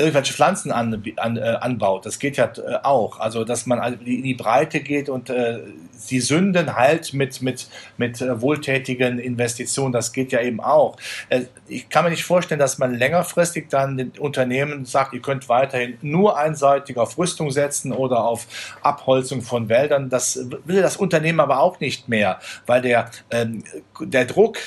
irgendwelche 0.00 0.32
Pflanzen 0.32 0.72
an, 0.72 1.02
an, 1.16 1.36
äh, 1.36 1.40
anbaut. 1.60 2.06
Das 2.06 2.18
geht 2.18 2.36
ja 2.36 2.46
äh, 2.46 2.78
auch. 2.82 3.20
Also, 3.20 3.44
dass 3.44 3.66
man 3.66 4.00
in 4.00 4.22
die 4.22 4.34
Breite 4.34 4.80
geht 4.80 5.08
und 5.08 5.30
äh, 5.30 5.60
die 6.08 6.20
Sünden 6.20 6.74
halt 6.74 7.12
mit, 7.12 7.42
mit, 7.42 7.68
mit 7.98 8.20
äh, 8.20 8.40
wohltätigen 8.40 9.18
Investitionen, 9.18 9.92
das 9.92 10.12
geht 10.12 10.32
ja 10.32 10.40
eben 10.40 10.60
auch. 10.60 10.96
Äh, 11.28 11.42
ich 11.68 11.88
kann 11.88 12.04
mir 12.04 12.10
nicht 12.10 12.24
vorstellen, 12.24 12.58
dass 12.58 12.78
man 12.78 12.94
längerfristig 12.94 13.68
dann 13.68 13.96
den 13.96 14.12
Unternehmen 14.18 14.86
sagt, 14.86 15.12
ihr 15.12 15.22
könnt 15.22 15.48
weiterhin 15.48 15.98
nur 16.00 16.38
einseitig 16.38 16.96
auf 16.96 17.18
Rüstung 17.18 17.50
setzen 17.50 17.92
oder 17.92 18.24
auf 18.24 18.46
Abholzung 18.82 19.42
von 19.42 19.68
Wäldern. 19.68 20.08
Das 20.08 20.46
will 20.64 20.80
das 20.80 20.96
Unternehmen 20.96 21.40
aber 21.40 21.60
auch 21.60 21.78
nicht 21.80 22.08
mehr, 22.08 22.40
weil 22.66 22.82
der, 22.82 23.10
ähm, 23.30 23.64
der 24.00 24.24
Druck 24.24 24.58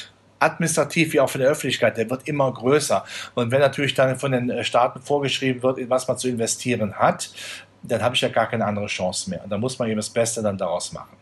administrativ 0.44 1.14
wie 1.14 1.20
auch 1.20 1.30
von 1.30 1.42
der 1.42 1.50
Öffentlichkeit, 1.50 1.98
der 1.98 2.10
wird 2.10 2.28
immer 2.28 2.52
größer. 2.52 3.04
Und 3.36 3.52
wenn 3.52 3.60
natürlich 3.60 3.94
dann 3.94 4.18
von 4.18 4.32
den 4.32 4.50
äh, 4.50 4.64
Staaten 4.64 5.02
vorgeschrieben 5.02 5.64
wird, 5.64 5.78
in 5.78 5.90
was 5.90 6.08
man 6.08 6.18
zu 6.18 6.28
investieren 6.28 6.94
hat, 6.96 7.32
dann 7.84 8.02
habe 8.02 8.16
ich 8.16 8.22
ja 8.22 8.30
gar 8.30 8.48
keine 8.48 8.66
andere 8.66 8.88
Chance 8.88 9.30
mehr. 9.30 9.44
Und 9.44 9.50
da 9.50 9.58
muss 9.58 9.78
man 9.80 9.90
eben 9.90 9.98
das 9.98 10.10
Beste 10.10 10.42
dann 10.42 10.58
daraus 10.58 10.94
machen. 10.94 11.18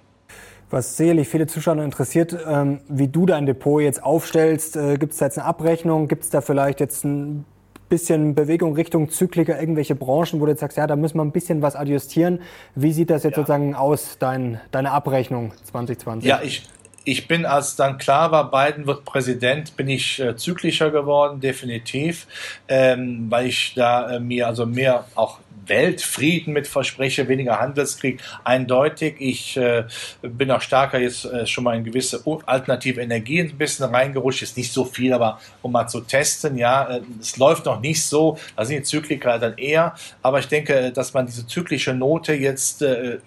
Was 0.69 0.95
sicherlich 0.95 1.27
viele 1.27 1.47
Zuschauer 1.47 1.83
interessiert, 1.83 2.37
ähm, 2.47 2.79
wie 2.87 3.09
du 3.09 3.25
dein 3.25 3.45
Depot 3.45 3.81
jetzt 3.81 4.01
aufstellst. 4.01 4.77
Äh, 4.77 4.97
Gibt 4.97 5.13
es 5.13 5.19
da 5.19 5.25
jetzt 5.25 5.37
eine 5.37 5.45
Abrechnung? 5.47 6.07
Gibt 6.07 6.23
es 6.23 6.29
da 6.29 6.39
vielleicht 6.39 6.79
jetzt 6.79 7.03
ein 7.03 7.45
bisschen 7.89 8.35
Bewegung 8.35 8.73
Richtung 8.73 9.09
Zykliker, 9.09 9.59
irgendwelche 9.59 9.95
Branchen, 9.95 10.39
wo 10.39 10.45
du 10.45 10.51
jetzt 10.51 10.61
sagst, 10.61 10.77
ja, 10.77 10.87
da 10.87 10.95
müssen 10.95 11.17
wir 11.17 11.23
ein 11.23 11.33
bisschen 11.33 11.61
was 11.61 11.75
adjustieren. 11.75 12.39
Wie 12.73 12.93
sieht 12.93 13.09
das 13.09 13.23
jetzt 13.23 13.33
ja. 13.33 13.41
sozusagen 13.41 13.75
aus, 13.75 14.15
dein, 14.17 14.61
deine 14.71 14.91
Abrechnung 14.91 15.51
2020? 15.65 16.27
Ja, 16.27 16.39
ich, 16.41 16.69
ich 17.03 17.27
bin, 17.27 17.45
als 17.45 17.75
dann 17.75 17.97
klar 17.97 18.31
war, 18.31 18.51
Biden 18.51 18.85
wird 18.85 19.05
Präsident, 19.05 19.75
bin 19.75 19.87
ich 19.87 20.19
äh, 20.19 20.35
zyklischer 20.35 20.91
geworden, 20.91 21.39
definitiv, 21.39 22.27
ähm, 22.67 23.25
weil 23.29 23.47
ich 23.47 23.73
da 23.75 24.15
äh, 24.15 24.19
mir 24.19 24.47
also 24.47 24.65
mehr 24.65 25.05
auch 25.15 25.39
Weltfrieden 25.65 26.53
mit 26.53 26.67
verspreche, 26.67 27.27
weniger 27.27 27.59
Handelskrieg, 27.59 28.19
eindeutig. 28.43 29.15
Ich 29.19 29.57
äh, 29.57 29.85
bin 30.21 30.51
auch 30.51 30.61
stärker 30.61 30.99
jetzt 30.99 31.25
äh, 31.25 31.45
schon 31.45 31.63
mal 31.63 31.77
in 31.77 31.83
gewisse 31.83 32.23
alternative 32.45 33.01
Energien 33.01 33.49
ein 33.49 33.57
bisschen 33.57 33.85
reingerutscht. 33.85 34.41
Ist 34.41 34.57
nicht 34.57 34.73
so 34.73 34.85
viel, 34.85 35.13
aber 35.13 35.39
um 35.61 35.71
mal 35.71 35.87
zu 35.87 36.01
testen, 36.01 36.57
ja, 36.57 36.97
äh, 36.97 37.01
es 37.19 37.37
läuft 37.37 37.65
noch 37.65 37.79
nicht 37.79 38.03
so. 38.03 38.37
Da 38.55 38.65
sind 38.65 38.77
die 38.77 38.83
Zykliker 38.83 39.39
dann 39.39 39.57
eher. 39.57 39.95
Aber 40.21 40.39
ich 40.39 40.47
denke, 40.47 40.91
dass 40.91 41.13
man 41.13 41.25
diese 41.25 41.47
zyklische 41.47 41.93
Note 41.93 42.33
jetzt 42.33 42.81
äh, 42.81 43.19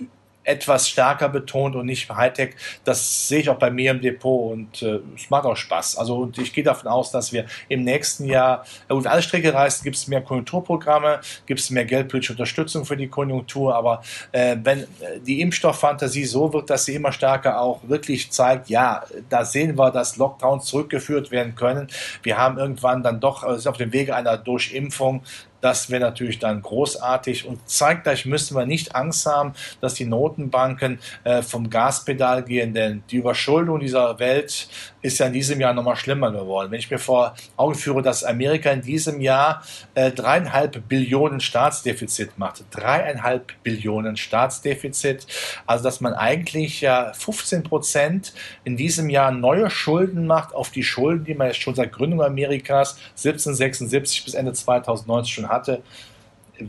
etwas 0.45 0.89
stärker 0.89 1.29
betont 1.29 1.75
und 1.75 1.87
nicht 1.87 2.09
Hightech. 2.09 2.55
Das 2.85 3.29
sehe 3.29 3.41
ich 3.41 3.51
auch 3.51 3.59
bei 3.59 3.71
mir 3.71 3.91
im 3.91 4.01
Depot 4.01 4.53
und 4.53 4.83
äh, 4.83 5.01
es 5.17 5.31
macht 5.31 5.45
auch 5.45 5.57
Spaß. 5.57 5.97
Also 5.97 6.17
und 6.19 6.39
ich 6.39 6.53
gehe 6.53 6.65
davon 6.65 6.89
aus, 6.89 7.11
dass 7.11 7.33
wir 7.33 7.47
im 7.69 7.83
nächsten 7.83 8.27
Jahr, 8.27 8.65
äh, 8.89 8.93
und 8.93 9.07
alle 9.07 9.23
Strecke 9.23 9.53
reißen, 9.53 9.83
gibt 9.85 9.97
es 9.97 10.07
mehr 10.07 10.21
Konjunkturprogramme, 10.21 11.21
gibt 11.47 11.61
es 11.61 11.71
mehr 11.71 11.85
geldpolitische 11.85 12.35
Unterstützung 12.35 12.85
für 12.85 12.97
die 12.97 13.09
Konjunktur, 13.09 13.75
aber 13.75 14.03
äh, 14.33 14.57
wenn 14.63 14.81
äh, 14.81 15.21
die 15.27 15.41
Impfstofffantasie 15.41 16.25
so 16.25 16.53
wird, 16.53 16.71
dass 16.71 16.85
sie 16.85 16.95
immer 16.95 17.13
stärker 17.13 17.61
auch 17.61 17.81
wirklich 17.89 18.31
zeigt, 18.31 18.69
ja, 18.69 19.05
da 19.29 19.45
sehen 19.45 19.77
wir, 19.79 19.91
dass 19.91 20.17
Lockdowns 20.17 20.67
zurückgeführt 20.67 21.31
werden 21.31 21.55
können. 21.55 21.89
Wir 22.23 22.37
haben 22.39 22.59
irgendwann 22.59 23.03
dann 23.03 23.21
doch 23.21 23.43
also 23.43 23.71
auf 23.71 23.77
dem 23.77 23.93
Wege 23.93 24.15
einer 24.15 24.37
Durchimpfung 24.37 25.23
das 25.65 25.89
wäre 25.89 26.03
natürlich 26.03 26.39
dann 26.39 26.61
großartig. 26.61 27.47
Und 27.47 27.67
zeigt 27.67 28.05
gleich, 28.05 28.27
müssen 28.27 28.55
wir 28.55 28.67
nicht 28.67 28.95
Angst 28.95 29.25
haben, 29.25 29.55
dass 29.81 29.95
die 29.95 30.05
Notenbanken 30.05 30.99
äh, 31.25 31.41
vom 31.41 31.71
Gaspedal 31.71 32.43
gehen, 32.43 32.75
denn 32.75 33.03
die 33.11 33.17
Überschuldung 33.17 33.81
dieser 33.81 34.19
Welt 34.19 34.69
ist 35.05 35.19
ja 35.19 35.27
in 35.27 35.33
diesem 35.33 35.61
Jahr 35.61 35.75
nochmal 35.75 35.97
schlimmer 35.97 36.31
geworden. 36.31 36.71
Wenn 36.71 36.79
ich 36.79 36.91
mir 36.91 36.99
vor 36.99 37.35
Augen 37.57 37.75
führe, 37.75 38.03
dass 38.03 38.23
Amerika 38.23 38.71
in 38.71 38.83
diesem 38.83 39.21
Jahr 39.21 39.63
äh, 39.95 40.11
dreieinhalb 40.11 40.89
Billionen 40.89 41.41
Staatsdefizit 41.41 42.39
macht, 42.39 42.65
dreieinhalb 42.71 43.53
Billionen 43.63 44.17
Staatsdefizit, 44.17 45.27
also 45.67 45.85
dass 45.85 46.01
man 46.01 46.15
eigentlich 46.15 46.81
ja 46.81 47.13
15 47.13 47.65
Prozent 47.65 48.33
in 48.65 48.77
diesem 48.77 49.11
Jahr 49.11 49.31
neue 49.31 49.71
Schulden 49.71 50.27
macht 50.27 50.55
auf 50.55 50.71
die 50.71 50.85
Schulden, 50.85 51.25
die 51.25 51.35
man 51.35 51.49
jetzt 51.49 51.61
schon 51.61 51.75
seit 51.75 51.93
Gründung 51.93 52.23
Amerikas 52.23 52.97
1776 53.11 54.25
bis 54.25 54.35
Ende 54.35 54.53
2019 54.53 55.33
schon 55.33 55.49
hat 55.49 55.65
hatte, 55.65 55.83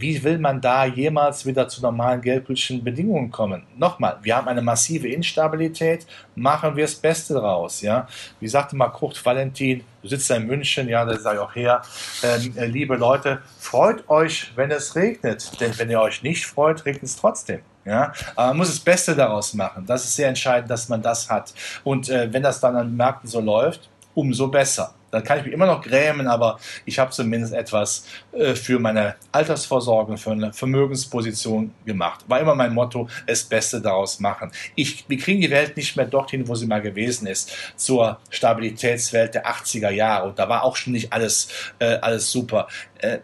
wie 0.01 0.23
will 0.23 0.37
man 0.37 0.61
da 0.61 0.85
jemals 0.85 1.45
wieder 1.45 1.67
zu 1.67 1.81
normalen 1.81 2.21
geldpolitischen 2.21 2.83
Bedingungen 2.83 3.31
kommen? 3.31 3.63
Nochmal, 3.77 4.17
wir 4.21 4.35
haben 4.35 4.47
eine 4.47 4.61
massive 4.61 5.07
Instabilität, 5.07 6.05
machen 6.35 6.75
wir 6.75 6.83
das 6.83 6.95
Beste 6.95 7.33
daraus. 7.33 7.81
Ja? 7.81 8.07
Wie 8.39 8.47
sagte 8.47 8.75
mal 8.75 8.89
Kurt 8.89 9.23
Valentin, 9.25 9.83
du 10.01 10.07
sitzt 10.07 10.29
in 10.31 10.47
München, 10.47 10.89
ja, 10.89 11.05
da 11.05 11.17
sage 11.17 11.37
ich 11.37 11.41
auch 11.41 11.55
her, 11.55 11.81
ähm, 12.23 12.53
äh, 12.55 12.65
liebe 12.65 12.95
Leute, 12.95 13.41
freut 13.59 14.07
euch, 14.09 14.51
wenn 14.55 14.71
es 14.71 14.95
regnet, 14.95 15.59
denn 15.59 15.77
wenn 15.77 15.89
ihr 15.89 16.01
euch 16.01 16.23
nicht 16.23 16.45
freut, 16.45 16.85
regnet 16.85 17.03
es 17.03 17.15
trotzdem. 17.15 17.61
Ja, 17.85 18.13
aber 18.35 18.47
man 18.47 18.57
muss 18.57 18.69
das 18.69 18.79
Beste 18.79 19.15
daraus 19.15 19.53
machen. 19.53 19.85
Das 19.85 20.03
ist 20.05 20.15
sehr 20.15 20.27
entscheidend, 20.27 20.71
dass 20.71 20.89
man 20.89 21.03
das 21.03 21.29
hat. 21.29 21.53
Und 21.83 22.09
äh, 22.09 22.33
wenn 22.33 22.41
das 22.41 22.59
dann 22.59 22.75
an 22.75 22.95
Märkten 22.97 23.29
so 23.29 23.39
läuft, 23.39 23.89
umso 24.15 24.47
besser. 24.47 24.95
Dann 25.15 25.23
kann 25.23 25.39
ich 25.39 25.45
mich 25.45 25.53
immer 25.53 25.65
noch 25.65 25.81
grämen, 25.81 26.27
aber 26.27 26.59
ich 26.83 26.99
habe 26.99 27.11
zumindest 27.11 27.53
etwas 27.53 28.05
äh, 28.33 28.53
für 28.53 28.79
meine 28.79 29.15
Altersvorsorge, 29.31 30.17
für 30.17 30.31
eine 30.31 30.51
Vermögensposition 30.51 31.73
gemacht. 31.85 32.25
War 32.27 32.41
immer 32.41 32.53
mein 32.53 32.73
Motto, 32.73 33.07
das 33.25 33.45
Beste 33.45 33.79
daraus 33.79 34.19
machen. 34.19 34.51
Ich, 34.75 35.05
wir 35.07 35.17
kriegen 35.17 35.39
die 35.39 35.49
Welt 35.49 35.77
nicht 35.77 35.95
mehr 35.95 36.05
dorthin, 36.05 36.45
wo 36.49 36.55
sie 36.55 36.67
mal 36.67 36.81
gewesen 36.81 37.27
ist, 37.27 37.49
zur 37.77 38.19
Stabilitätswelt 38.29 39.35
der 39.35 39.47
80er 39.47 39.89
Jahre. 39.89 40.27
Und 40.27 40.37
da 40.37 40.49
war 40.49 40.63
auch 40.63 40.75
schon 40.75 40.91
nicht 40.91 41.13
alles, 41.13 41.47
äh, 41.79 41.95
alles 41.95 42.29
super. 42.29 42.67
Äh, 42.97 43.19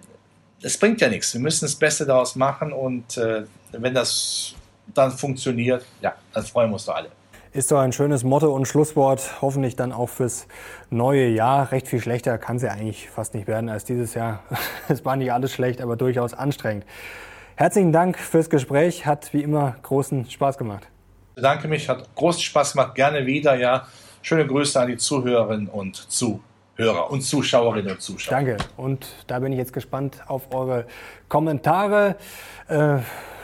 es 0.61 0.77
bringt 0.77 1.01
ja 1.01 1.09
nichts. 1.09 1.33
Wir 1.33 1.41
müssen 1.41 1.65
das 1.65 1.75
Beste 1.75 2.05
daraus 2.05 2.37
machen 2.37 2.71
und 2.71 3.17
äh, 3.17 3.43
wenn 3.73 3.93
das 3.93 4.53
dann 4.93 5.11
funktioniert, 5.11 5.85
ja, 6.01 6.15
dann 6.33 6.45
freuen 6.45 6.69
wir 6.69 6.75
uns 6.75 6.85
doch 6.85 6.95
alle. 6.95 7.11
Ist 7.53 7.69
doch 7.69 7.79
ein 7.79 7.91
schönes 7.91 8.23
Motto 8.23 8.49
und 8.55 8.65
Schlusswort, 8.65 9.41
hoffentlich 9.41 9.75
dann 9.75 9.91
auch 9.91 10.07
fürs 10.07 10.47
neue 10.89 11.27
Jahr. 11.27 11.73
Recht 11.73 11.89
viel 11.89 11.99
schlechter 11.99 12.37
kann 12.37 12.55
es 12.55 12.61
ja 12.61 12.71
eigentlich 12.71 13.09
fast 13.09 13.33
nicht 13.33 13.45
werden 13.45 13.69
als 13.69 13.83
dieses 13.83 14.13
Jahr. 14.13 14.41
Es 14.87 15.03
war 15.03 15.17
nicht 15.17 15.33
alles 15.33 15.51
schlecht, 15.51 15.81
aber 15.81 15.97
durchaus 15.97 16.33
anstrengend. 16.33 16.85
Herzlichen 17.55 17.91
Dank 17.91 18.17
fürs 18.17 18.49
Gespräch, 18.49 19.05
hat 19.05 19.33
wie 19.33 19.43
immer 19.43 19.75
großen 19.83 20.29
Spaß 20.29 20.57
gemacht. 20.57 20.87
Ich 21.31 21.35
bedanke 21.35 21.67
mich, 21.67 21.89
hat 21.89 22.15
großen 22.15 22.41
Spaß 22.41 22.71
gemacht, 22.71 22.95
gerne 22.95 23.25
wieder, 23.25 23.55
ja. 23.55 23.85
Schöne 24.21 24.47
Grüße 24.47 24.79
an 24.79 24.87
die 24.87 24.95
Zuhörerinnen 24.95 25.67
und 25.67 25.97
Zuhörer 25.97 27.11
und 27.11 27.21
Zuschauerinnen 27.21 27.91
und 27.91 28.01
Zuschauer. 28.01 28.33
Danke. 28.33 28.57
Und 28.77 29.07
da 29.27 29.39
bin 29.39 29.51
ich 29.51 29.57
jetzt 29.57 29.73
gespannt 29.73 30.23
auf 30.25 30.53
eure 30.53 30.85
Kommentare. 31.27 32.15
Äh, 32.69 32.99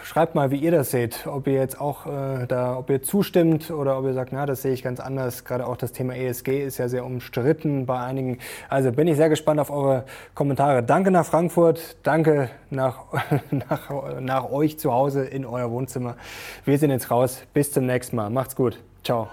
Schreibt 0.07 0.35
mal, 0.35 0.51
wie 0.51 0.55
ihr 0.55 0.71
das 0.71 0.91
seht, 0.91 1.27
ob 1.27 1.47
ihr 1.47 1.55
jetzt 1.55 1.81
auch 1.81 2.05
äh, 2.05 2.47
da, 2.47 2.77
ob 2.77 2.89
ihr 2.89 3.03
zustimmt 3.03 3.71
oder 3.71 3.99
ob 3.99 4.05
ihr 4.05 4.13
sagt, 4.13 4.31
na, 4.31 4.45
das 4.45 4.61
sehe 4.61 4.71
ich 4.71 4.81
ganz 4.81 5.01
anders. 5.01 5.43
Gerade 5.43 5.67
auch 5.67 5.75
das 5.75 5.91
Thema 5.91 6.15
ESG 6.15 6.63
ist 6.63 6.77
ja 6.77 6.87
sehr 6.87 7.03
umstritten 7.03 7.85
bei 7.85 7.99
einigen. 7.99 8.37
Also 8.69 8.93
bin 8.93 9.09
ich 9.09 9.17
sehr 9.17 9.27
gespannt 9.27 9.59
auf 9.59 9.69
eure 9.69 10.05
Kommentare. 10.33 10.81
Danke 10.81 11.11
nach 11.11 11.25
Frankfurt, 11.25 11.97
danke 12.03 12.49
nach, 12.69 12.99
nach, 13.51 14.21
nach 14.21 14.49
euch 14.49 14.79
zu 14.79 14.93
Hause 14.93 15.25
in 15.25 15.45
euer 15.45 15.69
Wohnzimmer. 15.71 16.15
Wir 16.63 16.77
sind 16.77 16.91
jetzt 16.91 17.11
raus. 17.11 17.41
Bis 17.53 17.73
zum 17.73 17.85
nächsten 17.85 18.15
Mal. 18.15 18.29
Macht's 18.29 18.55
gut. 18.55 18.79
Ciao. 19.03 19.27